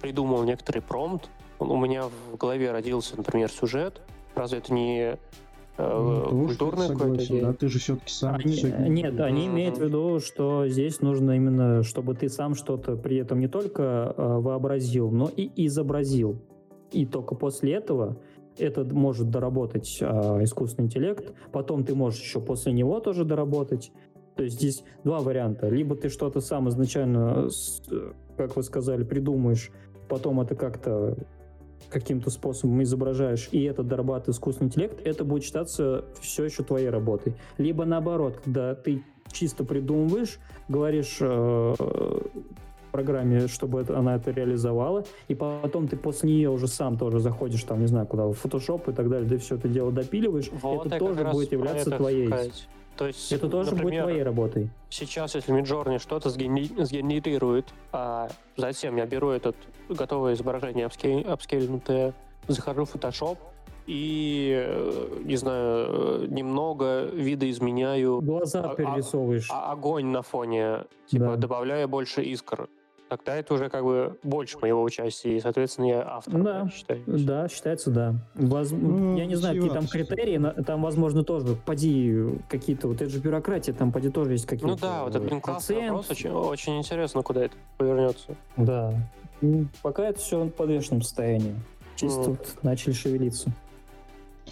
придумал 0.00 0.44
некоторый 0.44 0.80
промпт. 0.80 1.28
У 1.58 1.76
меня 1.76 2.04
в 2.32 2.36
голове 2.36 2.70
родился, 2.72 3.16
например, 3.16 3.50
сюжет. 3.50 4.00
Разве 4.34 4.58
это 4.58 4.72
не 4.72 5.16
э, 5.76 5.98
Ну, 5.98 6.22
тоже 6.22 6.46
культурное 6.46 6.88
какое-то 6.88 7.04
согласен, 7.24 7.34
дело? 7.36 7.48
да, 7.52 7.58
ты 7.58 7.68
же 7.68 7.78
все-таки 7.80 8.12
сам 8.12 8.34
Они- 8.36 8.52
всё 8.54 8.68
нет, 8.78 9.18
они 9.20 9.48
Мгм. 9.48 9.54
имеют 9.56 9.78
в 9.78 9.82
виду, 9.82 10.20
что 10.20 10.68
здесь 10.68 11.00
нужно 11.00 11.32
именно, 11.32 11.82
чтобы 11.82 12.14
ты 12.14 12.28
сам 12.28 12.54
что-то 12.54 12.94
при 12.94 13.16
этом 13.16 13.40
не 13.40 13.48
только 13.48 14.14
э, 14.16 14.22
вообразил, 14.38 15.10
но 15.10 15.28
и 15.36 15.50
изобразил. 15.66 16.38
И 16.94 17.06
только 17.06 17.34
после 17.34 17.74
этого 17.74 18.16
это 18.58 18.84
может 18.84 19.30
доработать 19.30 19.98
э, 20.00 20.06
искусственный 20.42 20.86
интеллект. 20.86 21.34
Потом 21.52 21.84
ты 21.84 21.94
можешь 21.94 22.20
еще 22.20 22.40
после 22.40 22.72
него 22.72 23.00
тоже 23.00 23.24
доработать. 23.24 23.92
То 24.36 24.44
есть 24.44 24.56
здесь 24.56 24.84
два 25.04 25.20
варианта. 25.20 25.68
Либо 25.68 25.96
ты 25.96 26.08
что-то 26.08 26.40
сам 26.40 26.68
изначально, 26.68 27.48
как 28.36 28.56
вы 28.56 28.62
сказали, 28.62 29.04
придумаешь, 29.04 29.70
потом 30.08 30.40
это 30.40 30.54
как-то 30.54 31.16
каким-то 31.90 32.30
способом 32.30 32.82
изображаешь, 32.82 33.48
и 33.52 33.62
это 33.64 33.82
дорабатывает 33.82 34.36
искусственный 34.36 34.68
интеллект, 34.68 35.00
это 35.04 35.24
будет 35.24 35.44
считаться 35.44 36.04
все 36.20 36.44
еще 36.44 36.64
твоей 36.64 36.88
работой. 36.88 37.34
Либо 37.58 37.84
наоборот, 37.84 38.40
когда 38.42 38.74
ты 38.74 39.04
чисто 39.30 39.64
придумываешь, 39.64 40.38
говоришь 40.68 41.18
э, 41.20 41.74
программе, 43.04 43.48
чтобы 43.48 43.80
это, 43.80 43.98
она 43.98 44.14
это 44.14 44.30
реализовала, 44.30 45.04
и 45.26 45.34
потом 45.34 45.88
ты 45.88 45.96
после 45.96 46.30
нее 46.30 46.48
уже 46.48 46.68
сам 46.68 46.96
тоже 46.96 47.18
заходишь 47.18 47.64
там, 47.64 47.80
не 47.80 47.86
знаю, 47.88 48.06
куда, 48.06 48.26
в 48.26 48.32
Photoshop 48.44 48.88
и 48.90 48.94
так 48.94 49.08
далее, 49.08 49.28
ты 49.28 49.38
все 49.38 49.56
это 49.56 49.66
дело 49.68 49.90
допиливаешь, 49.90 50.48
Вот 50.62 50.86
это 50.86 50.98
тоже 50.98 51.24
будет 51.24 51.50
являться 51.52 51.90
это 51.90 51.98
твоей. 51.98 52.26
сказать. 52.28 52.68
То 52.96 53.06
есть, 53.08 53.32
Это 53.32 53.48
тоже 53.48 53.70
будет 53.70 53.78
например, 53.82 54.02
твоей 54.04 54.22
работой. 54.22 54.70
Сейчас, 54.90 55.34
если 55.34 55.52
Midjourney 55.52 55.98
что-то 55.98 56.28
сгени- 56.28 56.70
сгенерирует, 56.84 57.66
а 57.90 58.28
затем 58.56 58.96
я 58.96 59.06
беру 59.06 59.30
это 59.30 59.52
готовое 59.88 60.34
изображение 60.34 60.86
апскей- 60.86 62.14
захожу 62.46 62.84
в 62.84 62.94
Photoshop 62.94 63.36
и, 63.88 64.54
э, 64.56 65.08
не 65.24 65.34
знаю, 65.36 65.86
э, 65.88 66.26
немного 66.28 67.06
видоизменяю 67.06 68.20
Глаза 68.20 68.60
а- 68.60 68.70
а- 68.70 68.74
перерисовываешь. 68.76 69.48
а- 69.50 69.72
огонь 69.72 70.06
на 70.06 70.22
фоне, 70.22 70.84
типа 71.08 71.24
Да. 71.24 71.36
добавляя 71.36 71.88
больше 71.88 72.22
искр. 72.22 72.68
Тогда 73.08 73.36
это 73.36 73.54
уже 73.54 73.68
как 73.68 73.84
бы 73.84 74.18
больше 74.22 74.58
моего 74.58 74.82
участия, 74.82 75.36
и, 75.36 75.40
соответственно, 75.40 75.86
я 75.86 76.02
автор, 76.08 76.42
Да. 76.42 76.68
считаю. 76.74 77.02
Да, 77.06 77.48
считается, 77.48 77.90
да. 77.90 78.14
Воз- 78.34 78.70
Ну, 78.72 79.16
Я 79.16 79.26
не 79.26 79.34
знаю, 79.36 79.56
какие 79.56 79.72
там 79.74 79.86
критерии, 79.86 80.38
на- 80.38 80.52
там, 80.52 80.82
возможно, 80.82 81.22
тоже, 81.22 81.54
поди, 81.66 82.38
какие-то, 82.48 82.88
вот 82.88 83.02
это 83.02 83.10
же 83.10 83.20
бюрократия, 83.20 83.72
там, 83.74 83.92
поди, 83.92 84.08
тоже 84.08 84.32
есть 84.32 84.46
какие-то... 84.46 84.68
Ну 84.68 84.76
да, 84.80 85.04
вот 85.04 85.10
это, 85.14 85.20
блин, 85.20 85.40
классный 85.40 85.76
процент. 85.76 85.92
вопрос, 85.96 86.10
очень, 86.10 86.30
очень 86.30 86.78
интересно, 86.78 87.22
куда 87.22 87.44
это 87.44 87.54
повернется. 87.76 88.34
Да. 88.56 88.94
М, 89.42 89.68
Пока 89.82 90.04
это 90.08 90.18
все 90.18 90.42
в 90.42 90.50
подвешенном 90.50 91.02
состоянии. 91.02 91.54
Чисто 91.96 92.20
Ну. 92.20 92.26
вот 92.30 92.56
начали 92.62 92.92
шевелиться. 92.92 93.50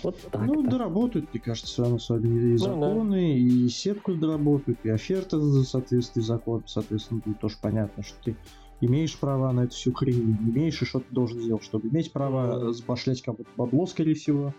Вот 0.03 0.19
так. 0.31 0.47
Ну, 0.47 0.63
доработают, 0.63 1.33
мне 1.33 1.41
кажется, 1.41 1.71
все 1.71 1.83
равно 1.83 1.99
с 1.99 2.09
вами 2.09 2.29
и 2.29 2.53
Ну, 2.53 2.59
да. 2.59 2.65
законы, 2.65 3.39
и 3.39 3.69
сетку 3.69 4.15
доработают, 4.15 4.81
и 4.85 4.89
оферта 4.89 5.39
в 5.39 5.65
соответствии 5.65 6.21
с 6.21 6.27
законом, 6.27 6.67
соответственно, 6.67 7.21
будет 7.25 7.41
тоже 7.41 7.57
понятно, 7.61 8.03
что 8.03 8.17
ты 8.25 8.37
имеешь 8.81 9.19
права 9.19 9.53
на 9.53 9.65
эту 9.65 9.75
всю 9.75 9.93
хрень, 9.93 10.37
не 10.41 10.51
имеешь, 10.51 10.81
и 10.83 10.85
что 10.85 11.01
ты 11.01 11.07
должен 11.11 11.41
сделать, 11.41 11.63
чтобы 11.63 11.89
иметь 11.89 12.13
право 12.13 12.73
запошлять 12.73 13.23
кому-то 13.23 13.49
бабло, 13.57 13.87
скорее 13.87 14.15
всего, 14.15 14.55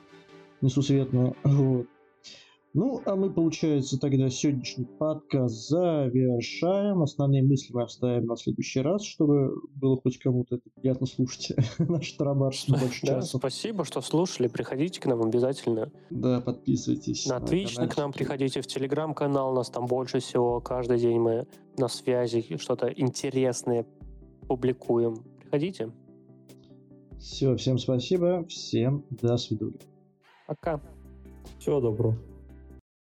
несусветное, 0.61 1.33
вот. 1.43 1.87
Ну, 2.75 2.99
а 3.05 3.15
мы, 3.15 3.31
получается, 3.31 3.99
тогда 3.99 4.29
сегодняшний 4.29 4.85
подкаст 4.85 5.69
завершаем. 5.69 7.03
Основные 7.03 7.43
мысли 7.43 7.71
мы 7.71 7.83
оставим 7.83 8.25
на 8.25 8.35
следующий 8.35 8.81
раз, 8.81 9.03
чтобы 9.03 9.53
было 9.75 10.01
хоть 10.01 10.17
кому-то 10.17 10.55
это 10.55 10.69
приятно 10.73 11.05
слушать 11.05 11.51
наш 11.77 12.11
тарабарщину 12.13 12.79
больше 12.79 13.05
Да, 13.05 13.21
часа. 13.21 13.37
спасибо, 13.37 13.85
что 13.85 14.01
слушали. 14.01 14.47
Приходите 14.47 14.99
к 14.99 15.05
нам 15.05 15.21
обязательно. 15.21 15.91
Да, 16.09 16.41
подписывайтесь. 16.41 17.27
На 17.27 17.37
Twitch 17.37 17.87
к 17.87 17.95
нам 17.95 18.11
приходите, 18.11 18.61
в 18.61 18.65
Telegram-канал. 18.65 19.51
У 19.51 19.55
нас 19.55 19.69
там 19.69 19.85
больше 19.85 20.19
всего. 20.19 20.59
Каждый 20.59 20.97
день 20.97 21.19
мы 21.19 21.45
на 21.77 21.87
связи, 21.87 22.57
что-то 22.57 22.87
интересное 22.87 23.85
публикуем. 24.47 25.17
Приходите. 25.39 25.91
Все, 27.19 27.55
всем 27.55 27.77
спасибо, 27.77 28.45
всем 28.47 29.05
до 29.11 29.37
свидания. 29.37 29.77
Пока. 30.47 30.81
Всего 31.59 31.79
доброго. 31.79 32.32